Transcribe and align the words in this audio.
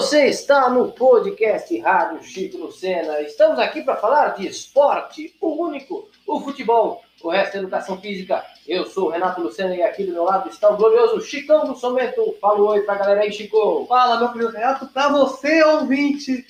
Você 0.00 0.28
está 0.28 0.70
no 0.70 0.92
podcast 0.92 1.78
Rádio 1.78 2.22
Chico 2.22 2.56
Lucena. 2.56 3.20
Estamos 3.20 3.58
aqui 3.58 3.82
para 3.82 3.96
falar 3.96 4.28
de 4.28 4.46
esporte, 4.46 5.36
o 5.38 5.62
único, 5.62 6.08
o 6.26 6.40
futebol, 6.40 7.02
o 7.22 7.28
resto 7.28 7.58
é 7.58 7.60
educação 7.60 8.00
física. 8.00 8.42
Eu 8.66 8.86
sou 8.86 9.08
o 9.08 9.10
Renato 9.10 9.42
Lucena 9.42 9.76
e 9.76 9.82
aqui 9.82 10.04
do 10.04 10.14
meu 10.14 10.24
lado 10.24 10.48
está 10.48 10.70
o 10.70 10.76
glorioso 10.78 11.20
Chicão 11.20 11.66
do 11.66 11.76
Somento. 11.76 12.34
Fala 12.40 12.62
oi 12.62 12.80
pra 12.80 12.94
galera 12.94 13.20
aí, 13.20 13.30
Chico. 13.30 13.84
Fala, 13.86 14.18
meu 14.18 14.32
querido 14.32 14.52
Renato, 14.52 14.86
para 14.86 15.10
você, 15.10 15.62
ouvinte. 15.64 16.46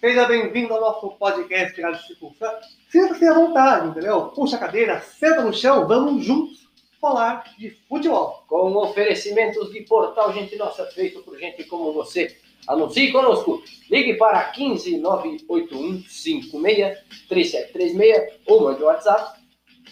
Seja 0.00 0.26
bem-vindo 0.26 0.72
ao 0.72 0.80
nosso 0.80 1.10
podcast 1.10 1.78
Rádio 1.78 2.06
Chico 2.06 2.28
Lucena. 2.28 2.58
Sinta-se 2.88 3.28
à 3.28 3.34
vontade, 3.34 3.88
entendeu? 3.88 4.28
Puxa 4.28 4.56
a 4.56 4.60
cadeira, 4.60 4.98
senta 5.02 5.42
no 5.42 5.52
chão, 5.52 5.86
vamos 5.86 6.24
juntos 6.24 6.66
falar 6.98 7.44
de 7.58 7.68
futebol. 7.86 8.42
Com 8.48 8.74
oferecimentos 8.76 9.70
de 9.70 9.82
portal 9.82 10.32
Gente 10.32 10.56
Nossa, 10.56 10.86
feito 10.86 11.22
por 11.22 11.38
gente 11.38 11.64
como 11.64 11.92
você. 11.92 12.34
Anuncie 12.68 13.12
conosco. 13.12 13.62
Ligue 13.90 14.14
para 14.14 14.42
15 14.44 14.98
981 14.98 16.04
56 16.08 16.98
3736 17.28 18.40
ou 18.46 18.62
mande 18.62 18.82
um 18.82 18.86
WhatsApp. 18.86 19.38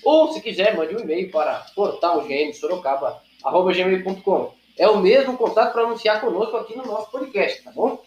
Ou, 0.04 0.32
se 0.32 0.40
quiser, 0.40 0.76
mande 0.76 0.96
um 0.96 1.00
e-mail 1.00 1.30
para 1.30 1.66
portalgmsorocaba.gmail.com. 1.74 4.54
É 4.78 4.88
o 4.88 4.98
mesmo 4.98 5.36
contato 5.36 5.72
para 5.72 5.82
anunciar 5.82 6.20
conosco 6.20 6.56
aqui 6.56 6.76
no 6.76 6.86
nosso 6.86 7.10
podcast, 7.10 7.62
tá 7.62 7.70
bom? 7.70 8.02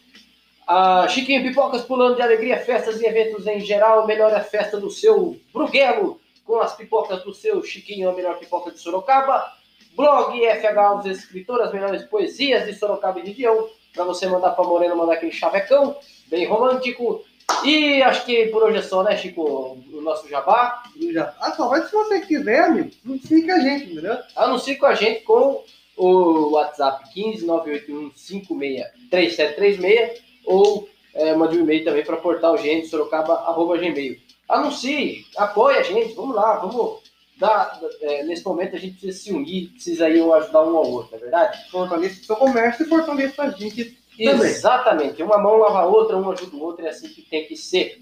Ah, 0.67 1.07
Chiquinho 1.07 1.43
Pipocas 1.43 1.83
pulando 1.83 2.15
de 2.15 2.23
alegria, 2.23 2.57
festas 2.57 2.99
e 2.99 3.05
eventos 3.05 3.45
em 3.45 3.59
geral. 3.59 4.07
Melhor 4.07 4.33
a 4.33 4.41
festa 4.41 4.79
do 4.79 4.89
seu 4.89 5.39
Bruguelo 5.53 6.19
com 6.43 6.59
as 6.59 6.75
pipocas 6.75 7.23
do 7.23 7.33
seu 7.33 7.63
Chiquinho, 7.63 8.09
a 8.09 8.13
melhor 8.13 8.39
pipoca 8.39 8.71
de 8.71 8.79
Sorocaba. 8.79 9.45
Blog 9.95 10.37
FH, 10.37 10.99
os 10.99 11.05
escritores, 11.05 11.67
as 11.67 11.73
melhores 11.73 12.03
poesias 12.03 12.65
de 12.65 12.73
Sorocaba 12.73 13.19
e 13.19 13.27
região. 13.27 13.69
Para 13.95 14.03
você 14.03 14.27
mandar 14.27 14.51
para 14.51 14.65
Morena, 14.65 14.93
mandar 14.93 15.13
aquele 15.13 15.31
chavecão, 15.31 15.95
bem 16.27 16.45
romântico. 16.45 17.23
E 17.63 18.01
acho 18.01 18.25
que 18.25 18.47
por 18.47 18.63
hoje 18.63 18.79
é 18.79 18.81
só, 18.81 19.03
né, 19.03 19.15
Chico? 19.17 19.41
O 19.41 20.01
nosso 20.01 20.27
jabá. 20.27 20.83
Ah, 21.39 21.51
só, 21.53 21.69
mas 21.69 21.85
se 21.85 21.91
você 21.93 22.19
quiser, 22.21 22.63
amigo, 22.63 22.91
anuncie 23.05 23.45
com 23.45 23.51
a 23.51 23.59
gente, 23.59 23.91
entendeu? 23.91 24.17
Anuncie 24.35 24.75
com 24.75 24.85
a 24.85 24.95
gente 24.95 25.21
com 25.21 25.63
o 25.95 26.51
WhatsApp 26.51 27.09
15 27.13 27.45
981 27.45 28.11
56 28.15 29.09
3736 29.09 30.21
ou 30.45 30.89
é, 31.13 31.33
mande 31.33 31.57
um 31.57 31.61
e-mail 31.61 31.85
também 31.85 32.03
para 32.03 32.17
portal 32.17 32.57
gente, 32.57 32.87
sorocaba, 32.87 33.33
arroba 33.33 33.77
gmail. 33.77 34.19
Anuncie, 34.49 35.25
apoie 35.37 35.77
a 35.77 35.83
gente, 35.83 36.13
vamos 36.13 36.35
lá, 36.35 36.57
vamos 36.57 37.01
dar. 37.37 37.79
É, 38.01 38.23
nesse 38.23 38.43
momento 38.45 38.75
a 38.75 38.79
gente 38.79 38.97
precisa 38.97 39.23
se 39.23 39.31
unir, 39.31 39.69
precisa 39.69 40.05
aí 40.05 40.19
ajudar 40.19 40.63
um 40.63 40.77
ao 40.77 40.89
outro, 40.89 41.11
não 41.11 41.17
é 41.17 41.21
verdade? 41.21 41.69
Fortaleça 41.69 42.21
o 42.21 42.25
seu 42.25 42.35
comércio 42.35 42.85
e 42.85 42.89
fortaleça 42.89 43.43
a 43.43 43.51
gente 43.51 43.97
também. 44.17 44.49
Exatamente, 44.49 45.21
uma 45.21 45.37
mão 45.37 45.57
lava 45.57 45.79
a 45.79 45.85
outra, 45.85 46.17
um 46.17 46.31
ajuda 46.31 46.55
o 46.55 46.61
outro, 46.61 46.85
é 46.85 46.89
assim 46.89 47.09
que 47.09 47.21
tem 47.21 47.45
que 47.45 47.55
ser. 47.55 48.01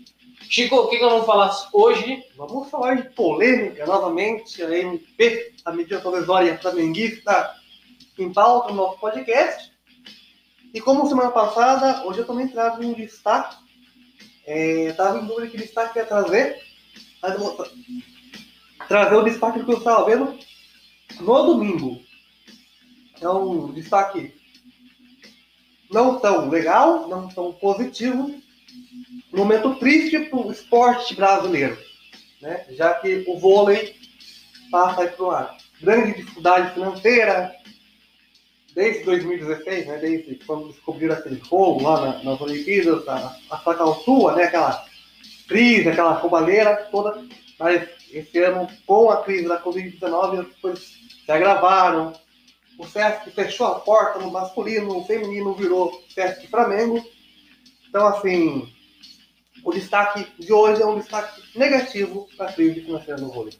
Chico, 0.50 0.76
o 0.76 0.88
que, 0.88 0.98
que 0.98 1.02
nós 1.02 1.12
vamos 1.14 1.26
falar 1.26 1.70
hoje? 1.72 2.24
Vamos 2.36 2.70
falar 2.70 2.96
de 2.96 3.10
polêmica 3.12 3.86
novamente. 3.86 4.62
A 4.62 4.78
MP, 4.78 5.54
a 5.64 5.72
medida 5.72 6.02
provisória 6.02 6.58
flamenguista, 6.58 7.56
em 8.20 8.32
pauta 8.32 8.70
no 8.70 8.76
nosso 8.76 9.00
podcast. 9.00 9.72
E 10.74 10.82
como 10.82 11.08
semana 11.08 11.32
passada, 11.32 12.06
hoje 12.06 12.20
eu 12.20 12.28
também 12.28 12.48
trago 12.48 12.84
um 12.84 12.94
destaque. 12.94 13.56
É, 14.46 14.90
estava 14.90 15.20
em 15.20 15.26
dúvida 15.26 15.48
que 15.48 15.58
destaque 15.58 15.98
ia 15.98 16.06
trazer. 16.06 16.62
Mas 17.22 17.34
eu 17.34 17.40
vou 17.40 17.66
trazer 18.88 19.16
o 19.16 19.24
destaque 19.24 19.64
que 19.64 19.72
eu 19.72 19.78
estava 19.78 20.06
vendo 20.06 20.38
no 21.20 21.44
domingo. 21.44 22.02
É 23.22 23.30
um 23.30 23.72
destaque 23.72 24.34
não 25.92 26.20
tão 26.20 26.50
legal, 26.50 27.08
não 27.08 27.28
tão 27.28 27.54
positivo. 27.54 28.34
Momento 29.32 29.76
triste 29.76 30.20
para 30.20 30.40
o 30.40 30.52
esporte 30.52 31.16
brasileiro. 31.16 31.78
Né? 32.42 32.66
Já 32.72 32.96
que 32.96 33.24
o 33.28 33.40
vôlei 33.40 33.96
passa 34.70 35.08
por 35.08 35.30
uma 35.30 35.56
grande 35.82 36.14
dificuldade 36.14 36.74
financeira, 36.74 37.56
desde 38.74 39.04
2016, 39.04 39.88
né, 39.88 39.98
desde 39.98 40.36
quando 40.46 40.70
descobriram 40.70 41.14
aquele 41.14 41.40
fogo 41.42 41.84
lá 41.84 42.02
na, 42.02 42.24
nas 42.24 42.42
Olimpíadas, 42.42 43.08
a, 43.08 43.38
a 43.52 43.58
Sacaltua, 43.60 44.36
né, 44.36 44.46
aquela 44.46 44.86
crise, 45.48 45.90
aquela 45.90 46.14
roubalheira 46.14 46.76
toda, 46.92 47.24
mas 47.60 47.88
esse 48.14 48.38
ano, 48.40 48.68
com 48.86 49.10
a 49.10 49.24
crise 49.24 49.48
da 49.48 49.62
Covid-19, 49.62 50.48
as 50.48 50.56
coisas 50.62 50.84
se 51.26 51.32
agravaram, 51.32 52.14
o 52.78 52.86
Sesc 52.86 53.32
fechou 53.32 53.68
a 53.68 53.80
porta 53.80 54.20
no 54.20 54.32
masculino, 54.32 54.94
no 54.94 55.06
feminino 55.06 55.54
virou 55.54 56.04
Sesc 56.14 56.48
Flamengo, 56.48 57.04
então 57.90 58.08
assim, 58.08 58.72
o 59.64 59.72
destaque 59.72 60.28
de 60.40 60.52
hoje 60.54 60.82
é 60.82 60.86
um 60.86 61.00
destaque 61.00 61.42
negativo 61.56 62.28
para 62.38 62.50
a 62.50 62.54
crise 62.54 62.82
financeira 62.82 63.20
no 63.20 63.32
vôlei. 63.32 63.54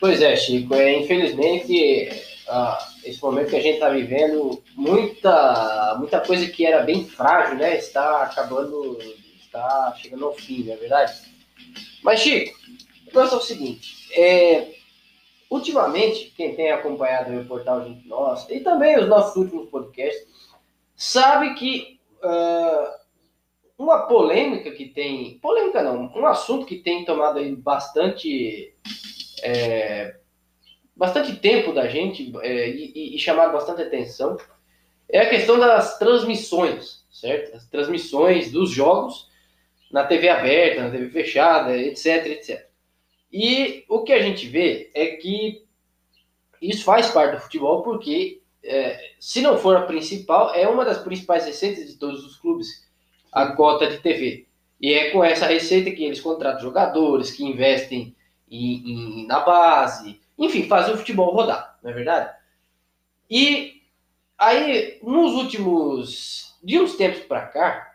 Pois 0.00 0.20
é, 0.20 0.34
Chico, 0.34 0.74
é, 0.74 0.98
infelizmente, 0.98 2.10
ah, 2.48 2.78
esse 3.04 3.22
momento 3.22 3.50
que 3.50 3.56
a 3.56 3.62
gente 3.62 3.74
está 3.74 3.88
vivendo, 3.88 4.60
muita, 4.74 5.94
muita 5.98 6.20
coisa 6.20 6.46
que 6.48 6.66
era 6.66 6.82
bem 6.82 7.06
frágil, 7.06 7.56
né, 7.56 7.76
está 7.76 8.24
acabando, 8.24 8.98
está 9.40 9.94
chegando 10.00 10.26
ao 10.26 10.34
fim, 10.34 10.64
não 10.64 10.72
é 10.72 10.76
verdade? 10.76 11.12
Mas, 12.02 12.20
Chico, 12.20 12.58
o 13.12 13.16
negócio 13.16 13.34
é 13.34 13.38
o 13.38 13.42
seguinte, 13.42 14.08
é, 14.16 14.72
ultimamente, 15.50 16.32
quem 16.36 16.54
tem 16.54 16.70
acompanhado 16.70 17.38
o 17.38 17.44
portal 17.44 17.84
Gente 17.84 18.08
Nossa, 18.08 18.52
e 18.52 18.60
também 18.60 18.98
os 18.98 19.08
nossos 19.08 19.36
últimos 19.36 19.68
podcasts, 19.68 20.26
sabe 20.96 21.54
que 21.54 22.00
ah, 22.22 22.98
uma 23.76 24.06
polêmica 24.06 24.70
que 24.70 24.86
tem, 24.86 25.38
polêmica 25.40 25.82
não, 25.82 26.12
um 26.14 26.26
assunto 26.26 26.64
que 26.64 26.76
tem 26.76 27.04
tomado 27.04 27.38
aí 27.38 27.54
bastante 27.54 28.74
é, 29.42 30.16
bastante 30.94 31.34
tempo 31.36 31.72
da 31.72 31.88
gente 31.88 32.32
é, 32.42 32.68
e, 32.68 33.16
e 33.16 33.18
chamado 33.18 33.52
bastante 33.52 33.82
atenção 33.82 34.36
é 35.08 35.18
a 35.18 35.28
questão 35.28 35.58
das 35.58 35.98
transmissões, 35.98 37.04
certo? 37.10 37.56
As 37.56 37.66
transmissões 37.68 38.52
dos 38.52 38.70
jogos 38.70 39.28
na 39.90 40.04
TV 40.04 40.28
aberta, 40.28 40.84
na 40.84 40.90
TV 40.90 41.10
fechada, 41.10 41.76
etc, 41.76 42.26
etc. 42.26 42.71
E 43.32 43.84
o 43.88 44.02
que 44.04 44.12
a 44.12 44.22
gente 44.22 44.46
vê 44.46 44.90
é 44.94 45.16
que 45.16 45.64
isso 46.60 46.84
faz 46.84 47.10
parte 47.10 47.36
do 47.36 47.42
futebol 47.42 47.82
porque, 47.82 48.40
é, 48.62 49.12
se 49.18 49.40
não 49.40 49.58
for 49.58 49.76
a 49.76 49.82
principal, 49.82 50.54
é 50.54 50.68
uma 50.68 50.84
das 50.84 50.98
principais 50.98 51.44
receitas 51.46 51.86
de 51.88 51.96
todos 51.96 52.24
os 52.24 52.36
clubes, 52.36 52.88
a 53.32 53.48
cota 53.54 53.86
de 53.88 53.98
TV. 53.98 54.46
E 54.80 54.92
é 54.92 55.10
com 55.10 55.24
essa 55.24 55.46
receita 55.46 55.90
que 55.90 56.04
eles 56.04 56.20
contratam 56.20 56.60
jogadores, 56.60 57.30
que 57.30 57.44
investem 57.44 58.14
em, 58.50 59.22
em- 59.22 59.26
na 59.26 59.40
base, 59.40 60.20
enfim, 60.38 60.64
fazem 60.68 60.94
o 60.94 60.98
futebol 60.98 61.32
rodar, 61.34 61.78
não 61.82 61.90
é 61.90 61.94
verdade? 61.94 62.34
E 63.30 63.82
aí, 64.38 64.98
nos 65.02 65.32
últimos, 65.34 66.54
de 66.62 66.80
uns 66.80 66.96
tempos 66.96 67.20
para 67.20 67.46
cá, 67.46 67.94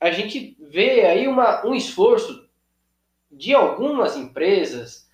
a 0.00 0.10
gente 0.12 0.56
vê 0.60 1.02
aí 1.06 1.28
uma, 1.28 1.66
um 1.66 1.74
esforço 1.74 2.48
de 3.30 3.54
algumas 3.54 4.16
empresas, 4.16 5.08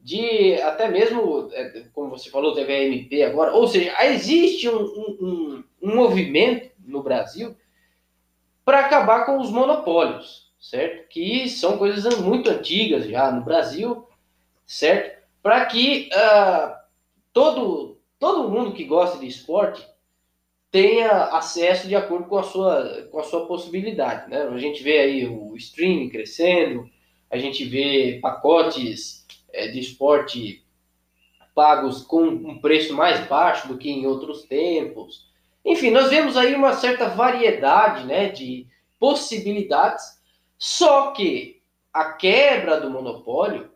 de 0.00 0.54
até 0.62 0.88
mesmo, 0.88 1.48
é, 1.52 1.84
como 1.92 2.10
você 2.10 2.30
falou, 2.30 2.54
teve 2.54 2.72
a 2.72 2.82
MP 2.84 3.22
agora, 3.22 3.52
ou 3.54 3.68
seja, 3.68 3.94
existe 4.04 4.68
um, 4.68 4.82
um, 4.82 5.64
um- 5.82 5.94
movimento 5.94 6.70
no 6.84 7.02
Brasil 7.02 7.56
para 8.64 8.80
acabar 8.80 9.24
com 9.26 9.38
os 9.40 9.50
monopólios, 9.50 10.52
certo? 10.60 11.08
Que 11.08 11.48
são 11.48 11.78
coisas 11.78 12.18
muito 12.18 12.48
antigas 12.50 13.06
já 13.06 13.30
no 13.30 13.42
Brasil, 13.44 14.06
certo? 14.66 15.22
Para 15.42 15.66
que 15.66 16.10
ah, 16.14 16.84
todo, 17.32 17.98
todo 18.18 18.50
mundo 18.50 18.74
que 18.74 18.84
gosta 18.84 19.18
de 19.18 19.26
esporte 19.26 19.86
tenha 20.70 21.10
acesso 21.36 21.88
de 21.88 21.96
acordo 21.96 22.26
com 22.28 22.38
a 22.38 22.42
sua, 22.42 23.08
com 23.10 23.20
a 23.20 23.24
sua 23.24 23.46
possibilidade, 23.46 24.30
né? 24.30 24.42
A 24.42 24.58
gente 24.58 24.82
vê 24.82 24.98
aí 25.00 25.26
o 25.28 25.56
streaming 25.56 26.10
crescendo, 26.10 26.88
a 27.32 27.38
gente 27.38 27.64
vê 27.64 28.18
pacotes 28.20 29.26
eh, 29.52 29.68
de 29.68 29.80
esporte 29.80 30.62
pagos 31.54 32.02
com 32.02 32.24
um 32.24 32.58
preço 32.60 32.94
mais 32.94 33.26
baixo 33.26 33.68
do 33.68 33.78
que 33.78 33.90
em 33.90 34.06
outros 34.06 34.42
tempos. 34.42 35.26
Enfim, 35.64 35.90
nós 35.90 36.10
vemos 36.10 36.36
aí 36.36 36.54
uma 36.54 36.74
certa 36.74 37.08
variedade 37.08 38.06
né, 38.06 38.28
de 38.28 38.66
possibilidades, 38.98 40.20
só 40.58 41.12
que 41.12 41.62
a 41.92 42.12
quebra 42.12 42.80
do 42.80 42.90
monopólio 42.90 43.70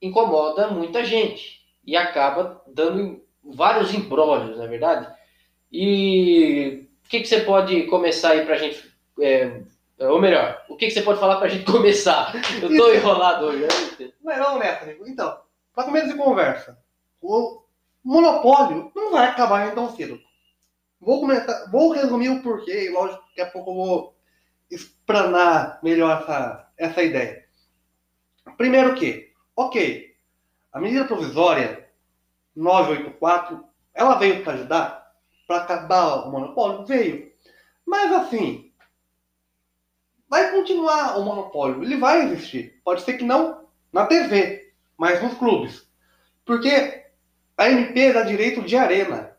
incomoda 0.00 0.68
muita 0.68 1.04
gente 1.04 1.62
e 1.84 1.96
acaba 1.96 2.62
dando 2.66 3.22
vários 3.42 3.92
embrólios, 3.94 4.58
na 4.58 4.64
é 4.64 4.68
verdade. 4.68 5.14
E 5.70 6.86
o 7.04 7.08
que, 7.08 7.20
que 7.20 7.26
você 7.26 7.40
pode 7.40 7.82
começar 7.84 8.30
aí 8.30 8.44
pra 8.44 8.56
gente. 8.56 8.92
é, 9.20 9.62
ou 10.08 10.20
melhor, 10.20 10.64
o 10.68 10.76
que, 10.76 10.86
que 10.86 10.92
você 10.92 11.02
pode 11.02 11.20
falar 11.20 11.36
pra 11.36 11.48
gente 11.48 11.64
começar? 11.70 12.32
Eu 12.60 12.76
tô 12.76 12.92
enrolado 12.92 13.46
hoje, 13.46 13.62
né? 13.62 14.12
Mas 14.22 14.38
vamos 14.38 14.60
nessa, 14.60 14.84
amigo. 14.84 15.06
Então, 15.06 15.38
para 15.74 15.84
começo 15.84 16.08
de 16.08 16.14
conversa, 16.14 16.78
o 17.20 17.62
monopólio 18.02 18.90
não 18.94 19.12
vai 19.12 19.28
acabar 19.28 19.74
tão 19.74 19.94
cedo. 19.94 20.18
Vou 21.00 21.20
começar, 21.20 21.70
vou 21.70 21.92
resumir 21.92 22.28
o 22.28 22.42
porquê, 22.42 22.86
e 22.86 22.90
lógico, 22.90 23.22
daqui 23.28 23.40
a 23.40 23.50
pouco 23.50 23.70
eu 23.70 23.74
vou 23.74 24.16
explanar 24.70 25.80
melhor 25.82 26.22
essa, 26.22 26.68
essa 26.76 27.02
ideia. 27.02 27.44
Primeiro 28.56 28.94
que, 28.94 29.32
ok, 29.56 30.14
a 30.72 30.80
medida 30.80 31.04
provisória 31.04 31.88
984, 32.54 33.64
ela 33.94 34.14
veio 34.14 34.42
para 34.42 34.54
ajudar, 34.54 35.12
para 35.46 35.58
acabar 35.58 36.26
o 36.26 36.30
monopólio? 36.30 36.86
Veio. 36.86 37.32
Mas 37.84 38.12
assim, 38.12 38.71
vai 40.32 40.50
continuar 40.50 41.18
o 41.18 41.24
monopólio, 41.26 41.84
ele 41.84 41.98
vai 41.98 42.22
existir. 42.22 42.80
Pode 42.82 43.02
ser 43.02 43.18
que 43.18 43.24
não 43.24 43.66
na 43.92 44.06
TV, 44.06 44.72
mas 44.96 45.22
nos 45.22 45.34
clubes. 45.34 45.86
Porque 46.42 47.04
a 47.54 47.70
MP 47.70 48.14
dá 48.14 48.22
direito 48.22 48.62
de 48.62 48.74
arena. 48.74 49.36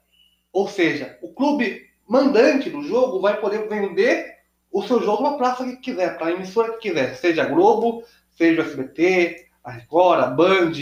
Ou 0.51 0.67
seja, 0.67 1.17
o 1.23 1.33
clube 1.33 1.89
mandante 2.07 2.69
do 2.69 2.83
jogo 2.83 3.19
vai 3.19 3.41
poder 3.41 3.67
vender 3.67 4.37
o 4.71 4.83
seu 4.83 5.01
jogo 5.01 5.23
na 5.23 5.35
praça 5.35 5.65
que 5.65 5.77
quiser, 5.77 6.15
para 6.15 6.27
a 6.27 6.31
emissora 6.31 6.73
que 6.73 6.89
quiser, 6.89 7.15
seja 7.15 7.41
a 7.41 7.47
Globo, 7.47 8.03
seja 8.29 8.61
o 8.61 8.65
SBT, 8.65 9.47
a 9.63 9.71
Record, 9.71 10.19
a 10.19 10.27
Band, 10.27 10.73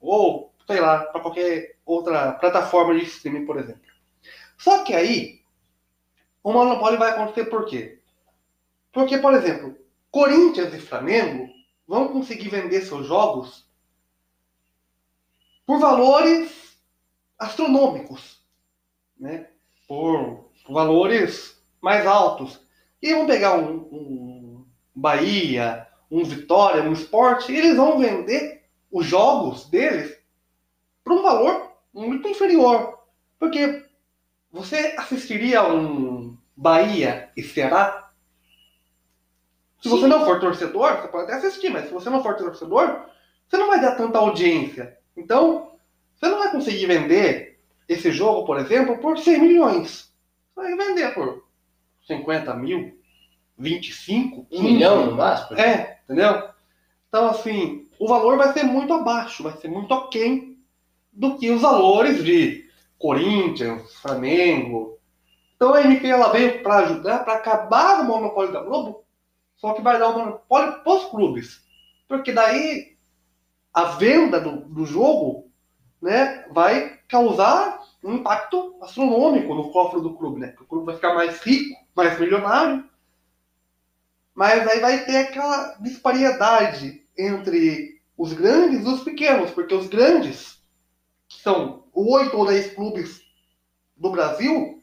ou 0.00 0.54
sei 0.64 0.80
lá, 0.80 1.06
para 1.06 1.22
qualquer 1.22 1.74
outra 1.84 2.34
plataforma 2.34 2.94
de 2.94 3.04
streaming, 3.04 3.46
por 3.46 3.58
exemplo. 3.58 3.82
Só 4.56 4.84
que 4.84 4.94
aí, 4.94 5.40
o 6.40 6.52
monopólio 6.52 7.00
vai 7.00 7.10
acontecer 7.10 7.46
por 7.46 7.66
quê? 7.66 7.99
Porque, 8.92 9.18
por 9.18 9.34
exemplo, 9.34 9.76
Corinthians 10.10 10.74
e 10.74 10.80
Flamengo 10.80 11.48
vão 11.86 12.08
conseguir 12.08 12.48
vender 12.48 12.82
seus 12.82 13.06
jogos 13.06 13.68
por 15.66 15.78
valores 15.78 16.78
astronômicos 17.38 18.40
né, 19.20 19.46
por 19.86 20.50
valores 20.68 21.62
mais 21.80 22.06
altos. 22.06 22.60
E 23.02 23.14
vão 23.14 23.26
pegar 23.26 23.56
um, 23.58 23.76
um 23.92 24.66
Bahia, 24.94 25.86
um 26.10 26.24
Vitória, 26.24 26.82
um 26.82 26.92
Esporte, 26.92 27.52
e 27.52 27.56
eles 27.56 27.76
vão 27.76 27.98
vender 27.98 28.64
os 28.90 29.06
jogos 29.06 29.68
deles 29.68 30.18
por 31.04 31.12
um 31.12 31.22
valor 31.22 31.72
muito 31.92 32.28
inferior. 32.28 32.98
Porque 33.38 33.84
você 34.50 34.94
assistiria 34.98 35.62
um 35.62 36.36
Bahia 36.56 37.30
e 37.36 37.42
Ceará? 37.42 38.09
Se 39.80 39.88
Sim. 39.88 39.96
você 39.96 40.06
não 40.06 40.24
for 40.24 40.38
torcedor, 40.40 40.96
você 40.96 41.08
pode 41.08 41.24
até 41.24 41.34
assistir, 41.34 41.70
mas 41.70 41.86
se 41.86 41.92
você 41.92 42.10
não 42.10 42.22
for 42.22 42.36
torcedor, 42.36 43.06
você 43.48 43.56
não 43.56 43.68
vai 43.68 43.80
dar 43.80 43.96
tanta 43.96 44.18
audiência. 44.18 44.96
Então, 45.16 45.72
você 46.14 46.28
não 46.28 46.38
vai 46.38 46.50
conseguir 46.50 46.86
vender 46.86 47.58
esse 47.88 48.12
jogo, 48.12 48.44
por 48.44 48.58
exemplo, 48.58 48.98
por 48.98 49.18
100 49.18 49.40
milhões. 49.40 50.12
Vai 50.54 50.76
vender 50.76 51.14
por 51.14 51.44
50 52.06 52.54
mil, 52.54 52.98
25, 53.56 54.46
1 54.50 54.62
milhão 54.62 55.06
no 55.06 55.16
máximo. 55.16 55.58
É, 55.58 56.00
entendeu? 56.04 56.48
Então, 57.08 57.30
assim, 57.30 57.88
o 57.98 58.06
valor 58.06 58.36
vai 58.36 58.52
ser 58.52 58.64
muito 58.64 58.92
abaixo, 58.92 59.42
vai 59.42 59.56
ser 59.56 59.68
muito 59.68 59.92
aquém 59.92 60.58
do 61.12 61.36
que 61.36 61.50
os 61.50 61.62
valores 61.62 62.22
de 62.22 62.64
Corinthians, 62.98 63.94
Flamengo. 63.96 64.98
Então 65.56 65.74
a 65.74 65.82
MP 65.82 66.06
ela 66.06 66.28
veio 66.28 66.62
para 66.62 66.76
ajudar, 66.78 67.24
para 67.24 67.34
acabar 67.34 68.00
o 68.00 68.04
monopólio 68.04 68.52
da 68.52 68.62
Globo, 68.62 69.04
só 69.60 69.74
que 69.74 69.82
vai 69.82 69.98
dar 69.98 70.08
o 70.08 70.18
monopólio 70.18 70.82
para 70.82 70.92
os 70.94 71.04
clubes. 71.10 71.62
Porque 72.08 72.32
daí 72.32 72.96
a 73.72 73.84
venda 73.84 74.40
do, 74.40 74.64
do 74.64 74.86
jogo 74.86 75.50
né, 76.00 76.46
vai 76.50 76.98
causar 77.06 77.80
um 78.02 78.14
impacto 78.14 78.78
astronômico 78.80 79.54
no 79.54 79.70
cofre 79.70 80.00
do 80.00 80.14
clube, 80.14 80.40
né? 80.40 80.54
O 80.58 80.64
clube 80.64 80.86
vai 80.86 80.94
ficar 80.94 81.14
mais 81.14 81.40
rico, 81.42 81.78
mais 81.94 82.18
milionário, 82.18 82.88
mas 84.34 84.66
aí 84.66 84.80
vai 84.80 85.04
ter 85.04 85.18
aquela 85.18 85.74
disparidade 85.74 87.06
entre 87.18 88.00
os 88.16 88.32
grandes 88.32 88.84
e 88.84 88.88
os 88.88 89.04
pequenos, 89.04 89.50
porque 89.50 89.74
os 89.74 89.88
grandes, 89.88 90.62
que 91.28 91.42
são 91.42 91.84
oito 91.92 92.36
ou 92.36 92.46
dez 92.46 92.72
clubes 92.72 93.20
do 93.94 94.10
Brasil, 94.10 94.82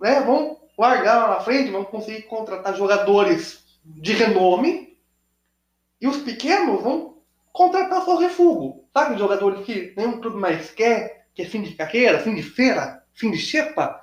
né, 0.00 0.20
vão 0.20 0.61
largar 0.82 1.16
lá 1.16 1.28
na 1.28 1.40
frente, 1.40 1.70
vão 1.70 1.84
conseguir 1.84 2.22
contratar 2.22 2.76
jogadores 2.76 3.64
de 3.84 4.12
renome, 4.12 4.98
e 6.00 6.08
os 6.08 6.16
pequenos 6.18 6.82
vão 6.82 7.18
contratar 7.52 8.02
só 8.02 8.16
refúgio. 8.16 8.82
Sabe, 8.92 9.16
jogadores 9.16 9.64
que 9.64 9.94
nenhum 9.96 10.20
clube 10.20 10.36
mais 10.36 10.70
quer, 10.70 11.28
que 11.32 11.42
é 11.42 11.44
fim 11.44 11.62
de 11.62 11.74
carreira, 11.74 12.18
fim 12.18 12.34
de 12.34 12.42
feira, 12.42 13.04
fim 13.14 13.30
de 13.30 13.38
xepa, 13.38 14.02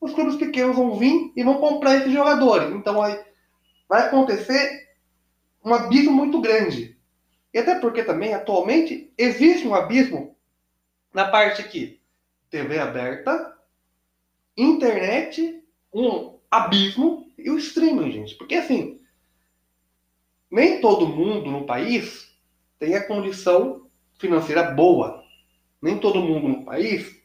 os 0.00 0.12
clubes 0.14 0.36
pequenos 0.36 0.76
vão 0.76 0.96
vir 0.96 1.32
e 1.36 1.42
vão 1.42 1.58
comprar 1.58 1.96
esses 1.96 2.12
jogadores. 2.12 2.72
Então 2.72 3.02
aí 3.02 3.20
vai 3.88 4.06
acontecer 4.06 4.88
um 5.64 5.74
abismo 5.74 6.12
muito 6.12 6.40
grande. 6.40 6.96
E 7.52 7.58
até 7.58 7.74
porque 7.74 8.02
também, 8.02 8.32
atualmente, 8.32 9.12
existe 9.18 9.66
um 9.66 9.74
abismo 9.74 10.36
na 11.12 11.28
parte 11.28 11.60
aqui. 11.60 12.00
TV 12.48 12.78
aberta, 12.78 13.56
internet, 14.56 15.61
um 15.92 16.38
abismo 16.50 17.30
e 17.38 17.50
o 17.50 17.58
streaming, 17.58 18.10
gente. 18.12 18.34
Porque 18.36 18.54
assim, 18.54 19.00
nem 20.50 20.80
todo 20.80 21.06
mundo 21.06 21.50
no 21.50 21.66
país 21.66 22.32
tem 22.78 22.94
a 22.94 23.06
condição 23.06 23.86
financeira 24.18 24.70
boa 24.70 25.22
nem 25.82 25.98
todo 25.98 26.22
mundo 26.22 26.48
no 26.48 26.64
país 26.64 27.20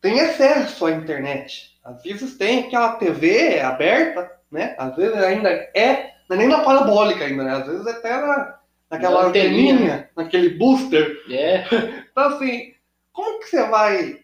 tem 0.00 0.20
acesso 0.20 0.86
à 0.86 0.92
internet. 0.92 1.78
Às 1.84 2.02
vezes 2.02 2.38
tem 2.38 2.60
aquela 2.60 2.94
TV 2.94 3.60
aberta, 3.60 4.30
né? 4.50 4.74
Às 4.78 4.96
vezes 4.96 5.16
ainda 5.16 5.50
é, 5.74 6.14
não 6.28 6.36
é 6.36 6.38
nem 6.38 6.48
na 6.48 6.62
parabólica 6.62 7.24
ainda, 7.24 7.42
né? 7.42 7.56
Às 7.56 7.66
vezes 7.66 7.86
é 7.86 7.90
até 7.90 8.16
na, 8.16 8.58
naquela 8.88 9.26
anteninha, 9.26 10.08
naquele 10.16 10.50
booster. 10.50 11.22
É. 11.28 11.64
então 12.10 12.28
assim, 12.28 12.72
como 13.12 13.40
que 13.40 13.48
você 13.48 13.66
vai, 13.66 14.20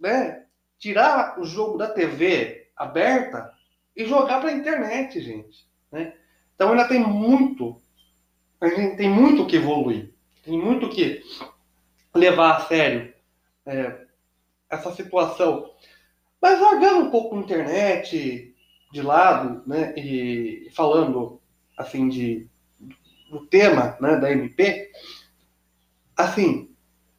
né? 0.00 0.43
Tirar 0.84 1.40
o 1.40 1.46
jogo 1.46 1.78
da 1.78 1.88
TV 1.88 2.68
aberta 2.76 3.54
e 3.96 4.04
jogar 4.04 4.38
para 4.38 4.50
a 4.50 4.52
internet, 4.52 5.18
gente, 5.18 5.66
né? 5.90 6.12
Então 6.54 6.72
ainda 6.72 6.86
tem 6.86 7.00
muito, 7.00 7.80
a 8.60 8.68
gente 8.68 8.94
tem 8.98 9.08
muito 9.08 9.46
que 9.46 9.56
evoluir, 9.56 10.12
tem 10.42 10.60
muito 10.60 10.90
que 10.90 11.22
levar 12.14 12.56
a 12.56 12.60
sério 12.66 13.14
é, 13.64 14.04
essa 14.68 14.94
situação. 14.94 15.70
Mas 16.38 16.60
largando 16.60 17.06
um 17.06 17.10
pouco 17.10 17.34
a 17.34 17.40
internet 17.40 18.54
de 18.92 19.00
lado, 19.00 19.66
né, 19.66 19.94
e 19.96 20.68
falando 20.74 21.40
assim 21.78 22.10
de 22.10 22.46
do 23.30 23.46
tema, 23.46 23.96
né, 24.02 24.18
da 24.18 24.30
MP, 24.30 24.92
assim, 26.14 26.73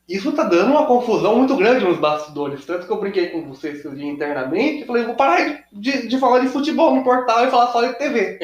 isso 0.07 0.31
tá 0.33 0.43
dando 0.43 0.71
uma 0.71 0.85
confusão 0.85 1.35
muito 1.35 1.55
grande 1.55 1.83
nos 1.83 1.97
bastidores. 1.97 2.63
Tanto 2.63 2.85
que 2.85 2.91
eu 2.91 2.99
brinquei 2.99 3.29
com 3.29 3.47
vocês 3.47 3.79
esse 3.79 3.95
dia 3.95 4.05
internamente 4.05 4.83
e 4.83 4.85
falei, 4.85 5.03
vou 5.03 5.15
parar 5.15 5.65
de, 5.71 6.07
de 6.07 6.19
falar 6.19 6.39
de 6.39 6.47
futebol 6.47 6.95
no 6.95 7.03
portal 7.03 7.45
e 7.45 7.49
falar 7.49 7.71
só 7.71 7.83
de 7.83 7.93
TV. 7.95 8.39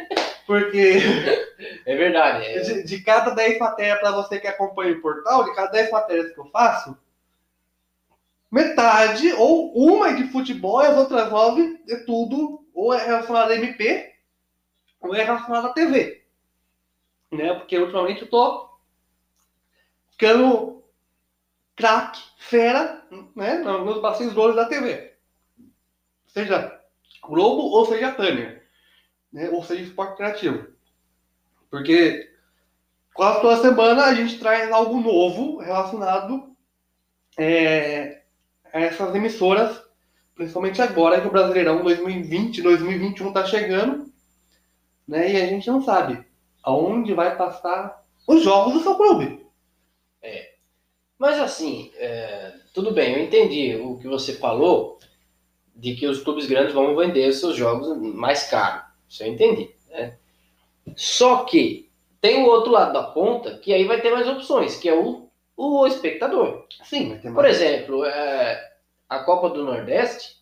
Porque. 0.46 1.00
É 1.86 1.96
verdade. 1.96 2.44
É... 2.44 2.60
De, 2.60 2.84
de, 2.84 3.00
cada 3.02 3.30
10 3.30 3.58
matérias, 3.58 3.98
para 3.98 4.12
você 4.12 4.38
que 4.38 4.46
acompanha 4.46 4.92
o 4.92 5.00
portal, 5.00 5.44
de 5.44 5.54
cada 5.54 5.70
10 5.70 5.90
matérias 5.90 6.32
que 6.32 6.38
eu 6.38 6.46
faço, 6.46 6.96
metade 8.50 9.32
ou 9.32 9.72
uma 9.74 10.10
é 10.10 10.14
de 10.14 10.28
futebol 10.28 10.82
e 10.82 10.86
as 10.86 10.96
outras 10.96 11.30
9 11.30 11.80
é 11.88 11.96
tudo 11.96 12.64
ou 12.74 12.92
é 12.92 13.04
relacionado 13.04 13.50
a 13.50 13.56
MP 13.56 14.12
ou 15.00 15.14
é 15.14 15.24
relacionado 15.24 15.66
à 15.66 15.72
TV. 15.72 16.22
Né? 17.32 17.54
Porque 17.54 17.76
ultimamente 17.78 18.22
eu 18.22 18.30
tô 18.30 18.70
ficando 20.10 20.84
craque, 21.76 22.22
fera, 22.38 23.06
né? 23.36 23.58
nos 23.58 24.00
bastidores 24.00 24.56
da 24.56 24.64
TV. 24.64 25.14
Seja 26.26 26.80
Globo 27.22 27.62
ou 27.62 27.86
seja 27.86 28.12
Tânia 28.12 28.56
né? 29.36 29.50
ou 29.50 29.62
seja, 29.62 29.82
esporte 29.82 30.16
criativo. 30.16 30.66
Porque 31.70 32.30
quase 33.12 33.42
toda 33.42 33.60
semana 33.60 34.06
a 34.06 34.14
gente 34.14 34.38
traz 34.38 34.72
algo 34.72 34.98
novo 34.98 35.58
relacionado 35.58 36.56
é, 37.38 38.22
a 38.72 38.80
essas 38.80 39.14
emissoras, 39.14 39.82
principalmente 40.34 40.80
agora 40.80 41.20
que 41.20 41.26
o 41.26 41.30
Brasileirão 41.30 41.82
2020, 41.82 42.62
2021 42.62 43.28
está 43.28 43.44
chegando, 43.44 44.10
né? 45.06 45.32
E 45.32 45.42
a 45.42 45.46
gente 45.46 45.68
não 45.70 45.82
sabe 45.82 46.26
aonde 46.62 47.12
vai 47.12 47.36
passar 47.36 48.02
os 48.26 48.42
jogos 48.42 48.72
do 48.72 48.80
seu 48.80 48.96
clube. 48.96 49.46
É. 50.22 50.55
Mas 51.18 51.40
assim, 51.40 51.90
é, 51.96 52.52
tudo 52.74 52.90
bem, 52.90 53.14
eu 53.14 53.24
entendi 53.24 53.76
o 53.76 53.98
que 53.98 54.06
você 54.06 54.34
falou 54.34 54.98
de 55.74 55.94
que 55.94 56.06
os 56.06 56.22
clubes 56.22 56.46
grandes 56.46 56.74
vão 56.74 56.96
vender 56.96 57.28
os 57.28 57.40
seus 57.40 57.56
jogos 57.56 57.96
mais 57.98 58.44
caros. 58.48 58.84
Isso 59.08 59.22
eu 59.22 59.28
entendi. 59.28 59.74
Né? 59.90 60.16
Só 60.96 61.44
que 61.44 61.90
tem 62.20 62.42
o 62.42 62.46
outro 62.46 62.72
lado 62.72 62.92
da 62.92 63.02
ponta 63.02 63.58
que 63.58 63.72
aí 63.72 63.84
vai 63.84 64.00
ter 64.00 64.10
mais 64.10 64.28
opções, 64.28 64.76
que 64.76 64.88
é 64.88 64.94
o, 64.94 65.28
o 65.56 65.86
espectador. 65.86 66.66
Sim, 66.82 67.10
vai 67.10 67.18
ter 67.18 67.30
mais. 67.30 67.34
Por 67.34 67.44
exemplo, 67.44 68.04
é, 68.04 68.72
a 69.08 69.20
Copa 69.20 69.50
do 69.50 69.64
Nordeste 69.64 70.36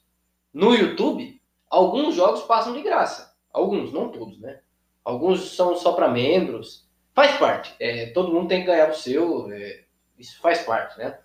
no 0.53 0.75
YouTube, 0.75 1.41
alguns 1.69 2.15
jogos 2.15 2.43
passam 2.43 2.73
de 2.73 2.83
graça. 2.83 3.35
Alguns, 3.53 3.93
não 3.93 4.09
todos, 4.09 4.41
né? 4.41 4.61
Alguns 5.05 5.55
são 5.55 5.77
só 5.77 5.93
para 5.93 6.09
membros. 6.09 6.89
Faz 7.13 7.37
parte. 7.37 7.75
É, 7.79 8.07
todo 8.07 8.33
mundo 8.33 8.49
tem 8.49 8.61
que 8.61 8.67
ganhar 8.67 8.91
o 8.91 8.95
seu. 8.95 9.53
É, 9.53 9.84
isso 10.19 10.41
faz 10.41 10.63
parte, 10.63 10.99
né? 10.99 11.19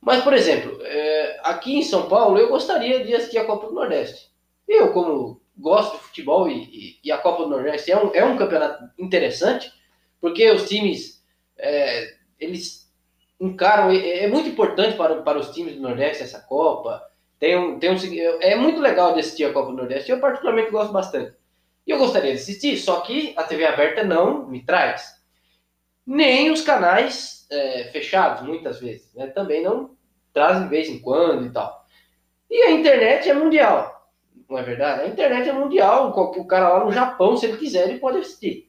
Mas, 0.00 0.22
por 0.22 0.32
exemplo, 0.32 0.78
é, 0.82 1.40
aqui 1.44 1.76
em 1.76 1.82
São 1.82 2.08
Paulo, 2.08 2.38
eu 2.38 2.48
gostaria 2.48 3.04
de 3.04 3.14
assistir 3.14 3.38
a 3.38 3.44
Copa 3.44 3.66
do 3.66 3.74
Nordeste. 3.74 4.30
Eu, 4.66 4.92
como 4.92 5.40
gosto 5.56 5.98
de 5.98 6.04
futebol 6.04 6.48
e, 6.48 6.62
e, 6.64 6.98
e 7.04 7.12
a 7.12 7.18
Copa 7.18 7.44
do 7.44 7.50
Nordeste 7.50 7.92
é 7.92 8.02
um, 8.02 8.14
é 8.14 8.24
um 8.24 8.36
campeonato 8.36 8.82
interessante, 8.98 9.70
porque 10.20 10.50
os 10.50 10.68
times, 10.68 11.22
é, 11.58 12.14
eles 12.38 12.90
encaram, 13.38 13.90
é, 13.90 14.24
é, 14.24 14.28
muito 14.28 14.48
importante 14.48 14.96
para, 14.96 15.22
para 15.22 15.38
os 15.38 15.50
times 15.50 15.74
do 15.74 15.82
Nordeste 15.82 16.22
essa 16.22 16.40
Copa. 16.40 17.02
Tem 17.38 17.56
um, 17.56 17.78
tem 17.78 17.90
um, 17.90 17.96
é 18.40 18.54
muito 18.56 18.80
legal 18.80 19.12
de 19.12 19.20
assistir 19.20 19.44
a 19.44 19.52
Copa 19.52 19.70
do 19.70 19.76
Nordeste, 19.76 20.10
eu 20.10 20.20
particularmente 20.20 20.70
gosto 20.70 20.92
bastante. 20.92 21.34
E 21.86 21.90
eu 21.90 21.98
gostaria 21.98 22.32
de 22.32 22.40
assistir, 22.40 22.76
só 22.76 23.00
que 23.00 23.34
a 23.36 23.42
TV 23.42 23.66
aberta 23.66 24.02
não 24.02 24.46
me 24.46 24.64
traz. 24.64 25.19
Nem 26.12 26.50
os 26.50 26.60
canais 26.60 27.46
é, 27.48 27.84
fechados, 27.92 28.42
muitas 28.42 28.80
vezes. 28.80 29.14
Né? 29.14 29.28
Também 29.28 29.62
não 29.62 29.96
trazem 30.32 30.64
de 30.64 30.68
vez 30.68 30.88
em 30.88 30.98
quando 30.98 31.46
e 31.46 31.50
tal. 31.50 31.86
E 32.50 32.62
a 32.62 32.72
internet 32.72 33.30
é 33.30 33.32
mundial, 33.32 34.10
não 34.48 34.58
é 34.58 34.62
verdade? 34.64 35.02
A 35.02 35.06
internet 35.06 35.48
é 35.48 35.52
mundial, 35.52 36.10
o 36.10 36.44
cara 36.48 36.68
lá 36.68 36.84
no 36.84 36.90
Japão, 36.90 37.36
se 37.36 37.46
ele 37.46 37.58
quiser, 37.58 37.88
ele 37.88 38.00
pode 38.00 38.18
assistir. 38.18 38.68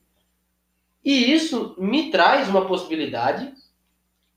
E 1.04 1.34
isso 1.34 1.76
me 1.80 2.12
traz 2.12 2.48
uma 2.48 2.68
possibilidade 2.68 3.52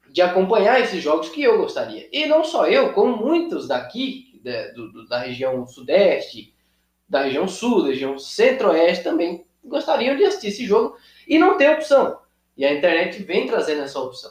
de 0.09 0.23
acompanhar 0.23 0.81
esses 0.81 1.03
jogos 1.03 1.29
que 1.29 1.43
eu 1.43 1.59
gostaria. 1.59 2.09
E 2.11 2.25
não 2.25 2.43
só 2.43 2.67
eu, 2.67 2.95
como 2.95 3.19
muitos 3.19 3.69
daqui, 3.69 4.41
da, 4.43 4.69
do, 4.69 5.07
da 5.07 5.19
região 5.19 5.67
sudeste, 5.67 6.55
da 7.07 7.25
região 7.25 7.47
sul, 7.47 7.83
da 7.83 7.89
região 7.89 8.19
centro-oeste 8.19 9.05
também 9.05 9.45
gostariam 9.63 10.17
de 10.17 10.25
assistir 10.25 10.49
esse 10.49 10.65
jogo 10.65 10.97
e 11.29 11.39
não 11.39 11.59
tem 11.59 11.69
opção. 11.69 12.24
E 12.57 12.65
a 12.65 12.73
internet 12.73 13.23
vem 13.23 13.47
trazendo 13.47 13.83
essa 13.83 13.99
opção. 13.99 14.31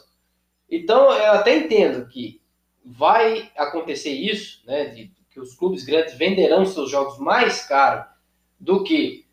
Então, 0.70 1.12
eu 1.12 1.32
até 1.32 1.56
entendo 1.56 2.06
que 2.08 2.40
vai 2.84 3.50
acontecer 3.56 4.10
isso, 4.10 4.62
né, 4.66 4.86
de 4.86 5.10
que 5.30 5.40
os 5.40 5.54
clubes 5.54 5.84
grandes 5.84 6.14
venderão 6.14 6.64
seus 6.64 6.90
jogos 6.90 7.18
mais 7.18 7.64
caro 7.66 8.04
do 8.58 8.84
que 8.84 9.26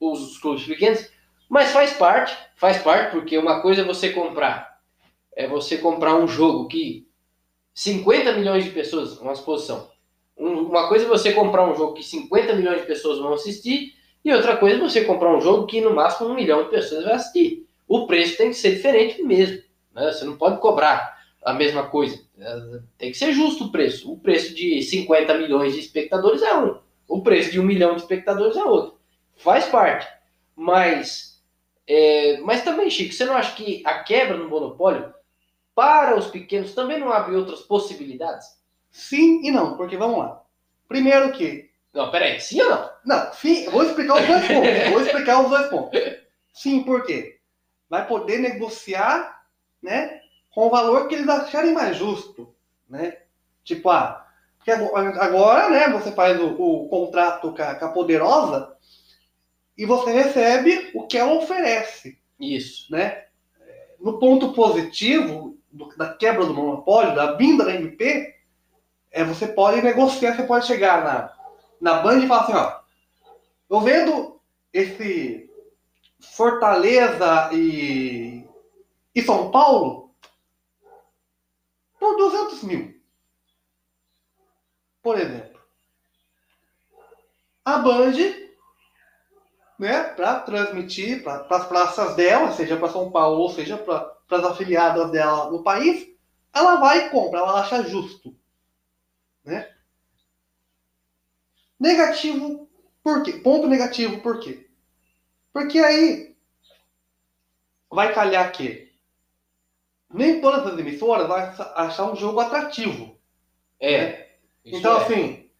os 0.00 0.38
clubes 0.38 0.64
pequenos, 0.64 1.08
mas 1.48 1.70
faz 1.70 1.92
parte, 1.92 2.36
faz 2.56 2.78
parte, 2.78 3.12
porque 3.12 3.38
uma 3.38 3.60
coisa 3.60 3.82
é 3.82 3.84
você 3.84 4.10
comprar, 4.10 4.80
é 5.34 5.46
você 5.46 5.78
comprar 5.78 6.16
um 6.16 6.26
jogo 6.26 6.66
que 6.66 7.08
50 7.72 8.32
milhões 8.32 8.64
de 8.64 8.70
pessoas, 8.70 9.18
uma 9.18 9.32
exposição, 9.32 9.90
uma 10.36 10.88
coisa 10.88 11.04
é 11.04 11.08
você 11.08 11.32
comprar 11.32 11.68
um 11.68 11.74
jogo 11.74 11.94
que 11.94 12.02
50 12.02 12.54
milhões 12.54 12.80
de 12.80 12.86
pessoas 12.86 13.18
vão 13.18 13.32
assistir, 13.32 13.94
e 14.24 14.32
outra 14.32 14.56
coisa 14.56 14.76
é 14.76 14.80
você 14.80 15.04
comprar 15.04 15.34
um 15.34 15.40
jogo 15.40 15.66
que 15.66 15.80
no 15.80 15.94
máximo 15.94 16.28
um 16.28 16.34
milhão 16.34 16.64
de 16.64 16.70
pessoas 16.70 17.04
vai 17.04 17.14
assistir 17.14 17.65
o 17.88 18.06
preço 18.06 18.36
tem 18.36 18.50
que 18.50 18.56
ser 18.56 18.74
diferente 18.74 19.22
mesmo. 19.22 19.62
Né? 19.94 20.12
Você 20.12 20.24
não 20.24 20.36
pode 20.36 20.60
cobrar 20.60 21.16
a 21.44 21.52
mesma 21.52 21.88
coisa. 21.88 22.20
Tem 22.98 23.12
que 23.12 23.16
ser 23.16 23.32
justo 23.32 23.64
o 23.64 23.72
preço. 23.72 24.12
O 24.12 24.18
preço 24.18 24.54
de 24.54 24.82
50 24.82 25.34
milhões 25.34 25.72
de 25.72 25.80
espectadores 25.80 26.42
é 26.42 26.56
um. 26.56 26.78
O 27.08 27.22
preço 27.22 27.52
de 27.52 27.60
um 27.60 27.64
milhão 27.64 27.94
de 27.94 28.02
espectadores 28.02 28.56
é 28.56 28.64
outro. 28.64 28.98
Faz 29.36 29.66
parte. 29.66 30.06
Mas, 30.56 31.40
é, 31.86 32.38
mas 32.40 32.64
também, 32.64 32.90
Chico, 32.90 33.12
você 33.12 33.24
não 33.24 33.36
acha 33.36 33.54
que 33.54 33.82
a 33.86 34.02
quebra 34.02 34.36
no 34.36 34.48
monopólio 34.48 35.14
para 35.74 36.16
os 36.16 36.26
pequenos 36.26 36.74
também 36.74 36.98
não 36.98 37.12
abre 37.12 37.36
outras 37.36 37.60
possibilidades? 37.60 38.46
Sim 38.90 39.46
e 39.46 39.50
não, 39.50 39.76
porque 39.76 39.96
vamos 39.96 40.18
lá. 40.18 40.42
Primeiro 40.88 41.30
que. 41.32 41.70
Não, 41.92 42.10
peraí, 42.10 42.40
sim 42.40 42.60
ou 42.62 42.70
não? 42.70 42.90
Não, 43.04 43.32
sim, 43.32 43.68
vou 43.70 43.82
explicar 43.82 44.20
os 44.20 44.26
dois 44.26 44.46
pontos. 44.48 44.90
vou 44.90 45.00
explicar 45.00 45.42
os 45.42 45.50
dois 45.50 45.66
pontos. 45.68 46.00
Sim, 46.52 46.82
por 46.82 47.04
quê? 47.04 47.35
Vai 47.88 48.06
poder 48.06 48.38
negociar, 48.38 49.42
né, 49.82 50.20
com 50.54 50.66
o 50.66 50.70
valor 50.70 51.06
que 51.08 51.14
eles 51.14 51.28
acharem 51.28 51.72
mais 51.72 51.96
justo, 51.96 52.54
né? 52.88 53.18
Tipo, 53.62 53.90
ah, 53.90 54.26
porque 54.66 54.70
agora, 54.70 55.70
né, 55.70 55.88
você 55.90 56.10
faz 56.10 56.40
o, 56.40 56.48
o 56.48 56.88
contrato 56.88 57.52
com 57.52 57.62
a, 57.62 57.74
com 57.76 57.84
a, 57.84 57.88
poderosa 57.92 58.74
e 59.78 59.86
você 59.86 60.10
recebe 60.10 60.90
o 60.92 61.06
que 61.06 61.16
ela 61.16 61.34
oferece. 61.34 62.18
Isso. 62.40 62.90
Né? 62.90 63.26
No 64.00 64.18
ponto 64.18 64.52
positivo 64.52 65.56
do, 65.70 65.96
da 65.96 66.12
quebra 66.14 66.44
do 66.44 66.52
monopólio, 66.52 67.14
da 67.14 67.34
vinda 67.34 67.64
da 67.64 67.74
MP, 67.76 68.34
é, 69.12 69.22
você 69.22 69.46
pode 69.46 69.80
negociar, 69.82 70.34
você 70.34 70.42
pode 70.42 70.66
chegar 70.66 71.04
na, 71.04 71.32
na 71.80 72.02
Band 72.02 72.18
e 72.18 72.26
falar 72.26 72.42
assim, 72.42 72.54
ó, 72.54 72.80
eu 73.70 73.80
vendo 73.80 74.40
esse 74.72 75.48
Fortaleza 76.20 77.50
e, 77.52 78.46
e 79.14 79.22
São 79.22 79.50
Paulo 79.50 80.14
por 81.98 82.16
200 82.16 82.62
mil. 82.62 83.00
Por 85.02 85.18
exemplo. 85.18 85.60
A 87.64 87.78
Band, 87.78 88.12
né, 89.78 90.02
para 90.14 90.40
transmitir 90.40 91.22
para 91.22 91.46
as 91.50 91.66
praças 91.66 92.14
dela, 92.14 92.52
seja 92.52 92.76
para 92.76 92.88
São 92.88 93.10
Paulo 93.10 93.40
ou 93.40 93.50
seja 93.50 93.76
para 93.76 94.16
as 94.30 94.44
afiliadas 94.44 95.10
dela 95.10 95.50
no 95.50 95.62
país, 95.62 96.08
ela 96.52 96.76
vai 96.76 97.06
e 97.06 97.10
compra, 97.10 97.40
ela 97.40 97.60
acha 97.60 97.82
justo. 97.82 98.34
Né? 99.44 99.68
Negativo, 101.78 102.68
por 103.02 103.22
quê? 103.22 103.32
Ponto 103.34 103.66
negativo, 103.66 104.20
por 104.22 104.40
quê? 104.40 104.65
Porque 105.56 105.78
aí 105.78 106.36
vai 107.90 108.12
calhar 108.12 108.52
que 108.52 108.92
nem 110.12 110.38
todas 110.38 110.66
as 110.66 110.78
emissoras 110.78 111.26
vão 111.26 111.36
achar 111.74 112.12
um 112.12 112.14
jogo 112.14 112.40
atrativo. 112.40 113.16
É. 113.80 114.06
Né? 114.06 114.26
Então, 114.66 114.98
é. 114.98 115.02
assim, 115.02 115.50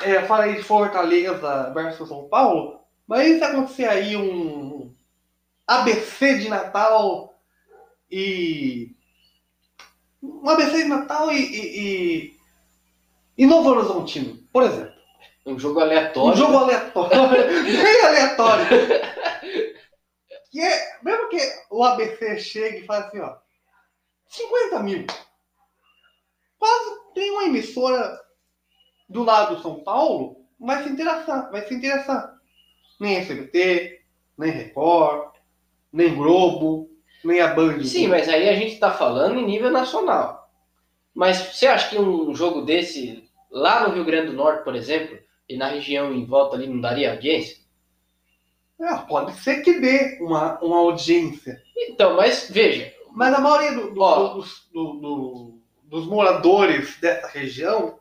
é, 0.00 0.22
falei 0.22 0.54
de 0.54 0.62
Fortaleza 0.62 1.70
versus 1.74 2.08
São 2.08 2.26
Paulo, 2.30 2.80
mas 3.06 3.36
se 3.36 3.44
acontecer 3.44 3.84
aí 3.84 4.16
um 4.16 4.90
ABC 5.66 6.38
de 6.38 6.48
Natal 6.48 7.38
e. 8.10 8.96
Um 10.22 10.48
ABC 10.48 10.84
de 10.84 10.88
Natal 10.88 11.30
e, 11.30 11.36
e, 11.36 11.80
e, 11.80 12.36
e 13.36 13.46
Novo 13.46 13.68
Horizontino, 13.68 14.38
por 14.50 14.62
exemplo. 14.62 14.96
Um 15.44 15.58
jogo 15.58 15.80
aleatório. 15.80 16.32
Um 16.32 16.36
jogo 16.36 16.56
aleatório. 16.56 17.36
Bem 17.64 18.02
aleatório. 18.02 18.66
Que 20.56 20.60
é, 20.62 20.98
mesmo 21.02 21.28
que 21.28 21.38
o 21.70 21.84
ABC 21.84 22.38
chegue 22.38 22.78
e 22.78 22.86
fale 22.86 23.04
assim, 23.04 23.20
ó, 23.20 23.36
50 24.26 24.82
mil. 24.82 25.06
Quase 26.58 26.98
tem 27.14 27.30
uma 27.30 27.44
emissora 27.44 28.18
do 29.06 29.22
lado 29.22 29.56
do 29.56 29.62
São 29.62 29.84
Paulo, 29.84 30.46
vai 30.58 30.82
se 30.82 30.88
interessar, 30.88 31.50
vai 31.50 31.60
se 31.66 31.74
interessar. 31.74 32.34
Nem 32.98 33.18
SBT, 33.18 34.00
nem 34.38 34.50
Record, 34.50 35.34
nem 35.92 36.14
Globo, 36.14 36.90
nem 37.22 37.42
a 37.42 37.48
Band. 37.48 37.84
Sim, 37.84 38.08
mas 38.08 38.26
aí 38.26 38.48
a 38.48 38.54
gente 38.54 38.72
está 38.72 38.90
falando 38.90 39.38
em 39.38 39.44
nível 39.44 39.70
nacional. 39.70 40.50
Mas 41.14 41.36
você 41.36 41.66
acha 41.66 41.90
que 41.90 41.98
um 41.98 42.34
jogo 42.34 42.62
desse, 42.62 43.28
lá 43.50 43.86
no 43.86 43.94
Rio 43.94 44.06
Grande 44.06 44.28
do 44.28 44.36
Norte, 44.38 44.64
por 44.64 44.74
exemplo, 44.74 45.18
e 45.46 45.54
na 45.54 45.68
região 45.68 46.14
em 46.14 46.24
volta 46.24 46.56
ali, 46.56 46.66
não 46.66 46.80
daria 46.80 47.12
audiência? 47.12 47.58
É, 48.78 48.94
pode 49.08 49.32
ser 49.40 49.62
que 49.62 49.80
dê 49.80 50.18
uma, 50.20 50.58
uma 50.60 50.78
audiência. 50.78 51.62
Então, 51.76 52.16
mas 52.16 52.48
veja. 52.50 52.92
Mas 53.12 53.32
a 53.34 53.40
maioria 53.40 53.72
do, 53.72 53.94
do, 53.94 54.00
ó, 54.00 54.34
dos, 54.34 54.68
do, 54.72 55.58
dos 55.84 56.06
moradores 56.06 56.98
dessa 57.00 57.28
região, 57.28 57.98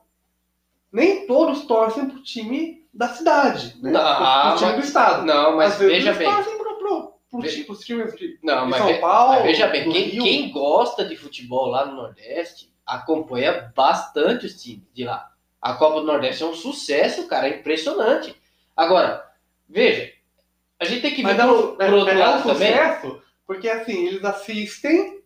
nem 0.91 1.25
todos 1.25 1.65
torcem 1.65 2.09
pro 2.09 2.21
time 2.21 2.85
da 2.93 3.09
cidade, 3.09 3.75
né? 3.81 3.91
Não, 3.91 4.49
pro, 4.51 4.57
time 4.57 4.79
do 4.79 4.85
estado. 4.85 5.25
Não, 5.25 5.57
mas 5.57 5.73
Às 5.73 5.79
veja 5.79 6.13
vezes 6.13 6.17
bem. 6.17 6.27
torcem 6.27 6.57
pro, 6.57 6.77
pro, 6.77 7.19
pro 7.29 7.79
times 7.79 8.15
de, 8.15 8.39
não, 8.43 8.65
de 8.65 8.71
mas 8.71 8.77
São 8.77 8.87
ve... 8.87 8.99
Paulo. 8.99 9.33
Mas 9.33 9.43
veja 9.43 9.67
bem, 9.67 9.89
quem, 9.89 10.09
quem 10.09 10.51
gosta 10.51 11.05
de 11.05 11.15
futebol 11.15 11.67
lá 11.67 11.85
no 11.85 11.95
Nordeste 11.95 12.73
acompanha 12.85 13.71
bastante 13.75 14.45
os 14.45 14.61
times 14.61 14.85
de 14.93 15.03
lá. 15.03 15.31
A 15.61 15.73
Copa 15.73 15.99
do 15.99 16.07
Nordeste 16.07 16.43
é 16.43 16.45
um 16.45 16.53
sucesso, 16.53 17.27
cara, 17.27 17.47
é 17.47 17.59
impressionante. 17.59 18.35
Agora, 18.75 19.25
veja, 19.67 20.11
a 20.79 20.85
gente 20.85 21.01
tem 21.01 21.13
que 21.13 21.23
ver 21.23 21.35
Mas 21.35 21.45
por, 21.45 21.77
por 21.77 21.93
outro 21.93 22.13
é, 22.13 22.17
lado 22.17 22.39
um 22.39 22.53
também. 22.53 22.71
sucesso, 22.71 23.21
porque 23.47 23.69
assim, 23.69 24.07
eles 24.07 24.23
assistem 24.23 25.21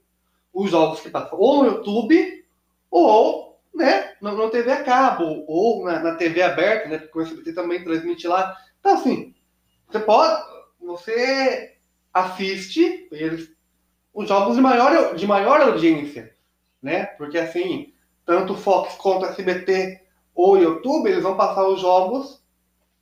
os 0.54 0.70
jogos 0.70 1.00
que 1.00 1.10
passam 1.10 1.40
ou 1.40 1.64
no 1.64 1.70
YouTube 1.70 2.46
ou 2.92 3.60
né, 3.74 4.14
na, 4.22 4.32
na 4.32 4.50
TV 4.50 4.72
a 4.72 4.84
cabo, 4.84 5.46
ou 5.48 5.86
na, 5.86 6.00
na 6.00 6.16
TV 6.16 6.42
aberta, 6.42 6.90
né? 6.90 6.98
Porque 6.98 7.20
o 7.20 7.22
SBT 7.22 7.54
também 7.54 7.84
transmite 7.84 8.28
lá. 8.28 8.56
Então 8.80 8.94
assim, 8.94 9.34
você 9.88 10.00
pode. 10.00 10.60
Você 10.82 11.76
assiste 12.14 13.08
eles, 13.12 13.52
os 14.14 14.28
jogos 14.28 14.56
de 14.56 14.62
maior, 14.62 15.16
de 15.16 15.28
maior 15.28 15.62
audiência. 15.62 16.36
Né? 16.82 17.06
Porque 17.06 17.38
assim, 17.38 17.94
tanto 18.26 18.56
Fox 18.56 18.96
quanto 18.96 19.26
SBT 19.26 20.02
ou 20.34 20.58
YouTube, 20.58 21.10
eles 21.10 21.24
vão 21.24 21.36
passar 21.36 21.68
os 21.68 21.82
jogos 21.82 22.39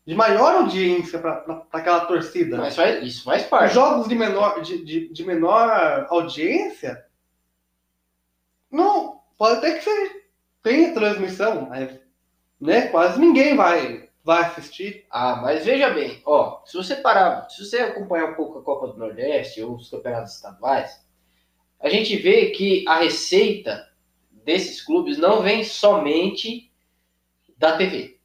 de 0.07 0.15
maior 0.15 0.55
audiência 0.55 1.19
para 1.19 1.65
aquela 1.69 2.05
torcida. 2.05 2.55
Mas 2.55 2.77
faz, 2.77 3.03
isso 3.03 3.25
faz 3.25 3.43
parte. 3.43 3.67
Os 3.67 3.73
jogos 3.73 4.07
de 4.07 4.15
menor, 4.15 4.61
de, 4.61 4.83
de, 4.85 5.09
de 5.09 5.25
menor 5.25 6.07
audiência, 6.09 7.05
não, 8.71 9.19
pode 9.37 9.57
até 9.57 9.73
que 9.73 9.83
você 9.83 10.21
tenha 10.63 10.93
transmissão, 10.93 11.67
mas 11.69 11.99
né, 12.59 12.87
quase 12.87 13.19
ninguém 13.19 13.53
vai, 13.57 14.09
vai 14.23 14.43
assistir. 14.43 15.05
Ah, 15.11 15.41
mas 15.41 15.65
veja 15.65 15.89
bem, 15.89 16.21
ó, 16.25 16.61
se 16.65 16.77
você 16.77 16.95
parar, 16.95 17.49
se 17.49 17.65
você 17.65 17.79
acompanhar 17.79 18.31
um 18.31 18.35
pouco 18.35 18.59
a 18.59 18.63
Copa 18.63 18.87
do 18.87 18.97
Nordeste 18.97 19.61
ou 19.61 19.75
os 19.75 19.89
campeonatos 19.89 20.35
estaduais, 20.35 21.05
a 21.81 21.89
gente 21.89 22.15
vê 22.15 22.51
que 22.51 22.87
a 22.87 22.99
receita 22.99 23.91
desses 24.31 24.81
clubes 24.81 25.17
não 25.17 25.41
vem 25.41 25.65
somente 25.65 26.71
da 27.57 27.75
TV. 27.75 28.16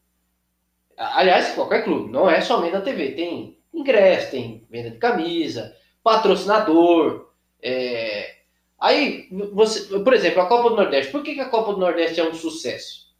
Aliás, 1.14 1.54
qualquer 1.54 1.84
clube, 1.84 2.10
não 2.10 2.30
é 2.30 2.40
somente 2.40 2.72
da 2.72 2.80
TV. 2.80 3.12
Tem 3.12 3.58
ingresso, 3.72 4.30
tem 4.30 4.66
venda 4.70 4.90
de 4.90 4.98
camisa, 4.98 5.76
patrocinador. 6.02 7.30
É... 7.62 8.36
Aí, 8.80 9.28
você, 9.52 9.98
por 9.98 10.12
exemplo, 10.12 10.42
a 10.42 10.46
Copa 10.46 10.70
do 10.70 10.76
Nordeste. 10.76 11.12
Por 11.12 11.22
que, 11.22 11.34
que 11.34 11.40
a 11.40 11.48
Copa 11.48 11.72
do 11.72 11.80
Nordeste 11.80 12.20
é 12.20 12.24
um 12.24 12.34
sucesso? 12.34 13.12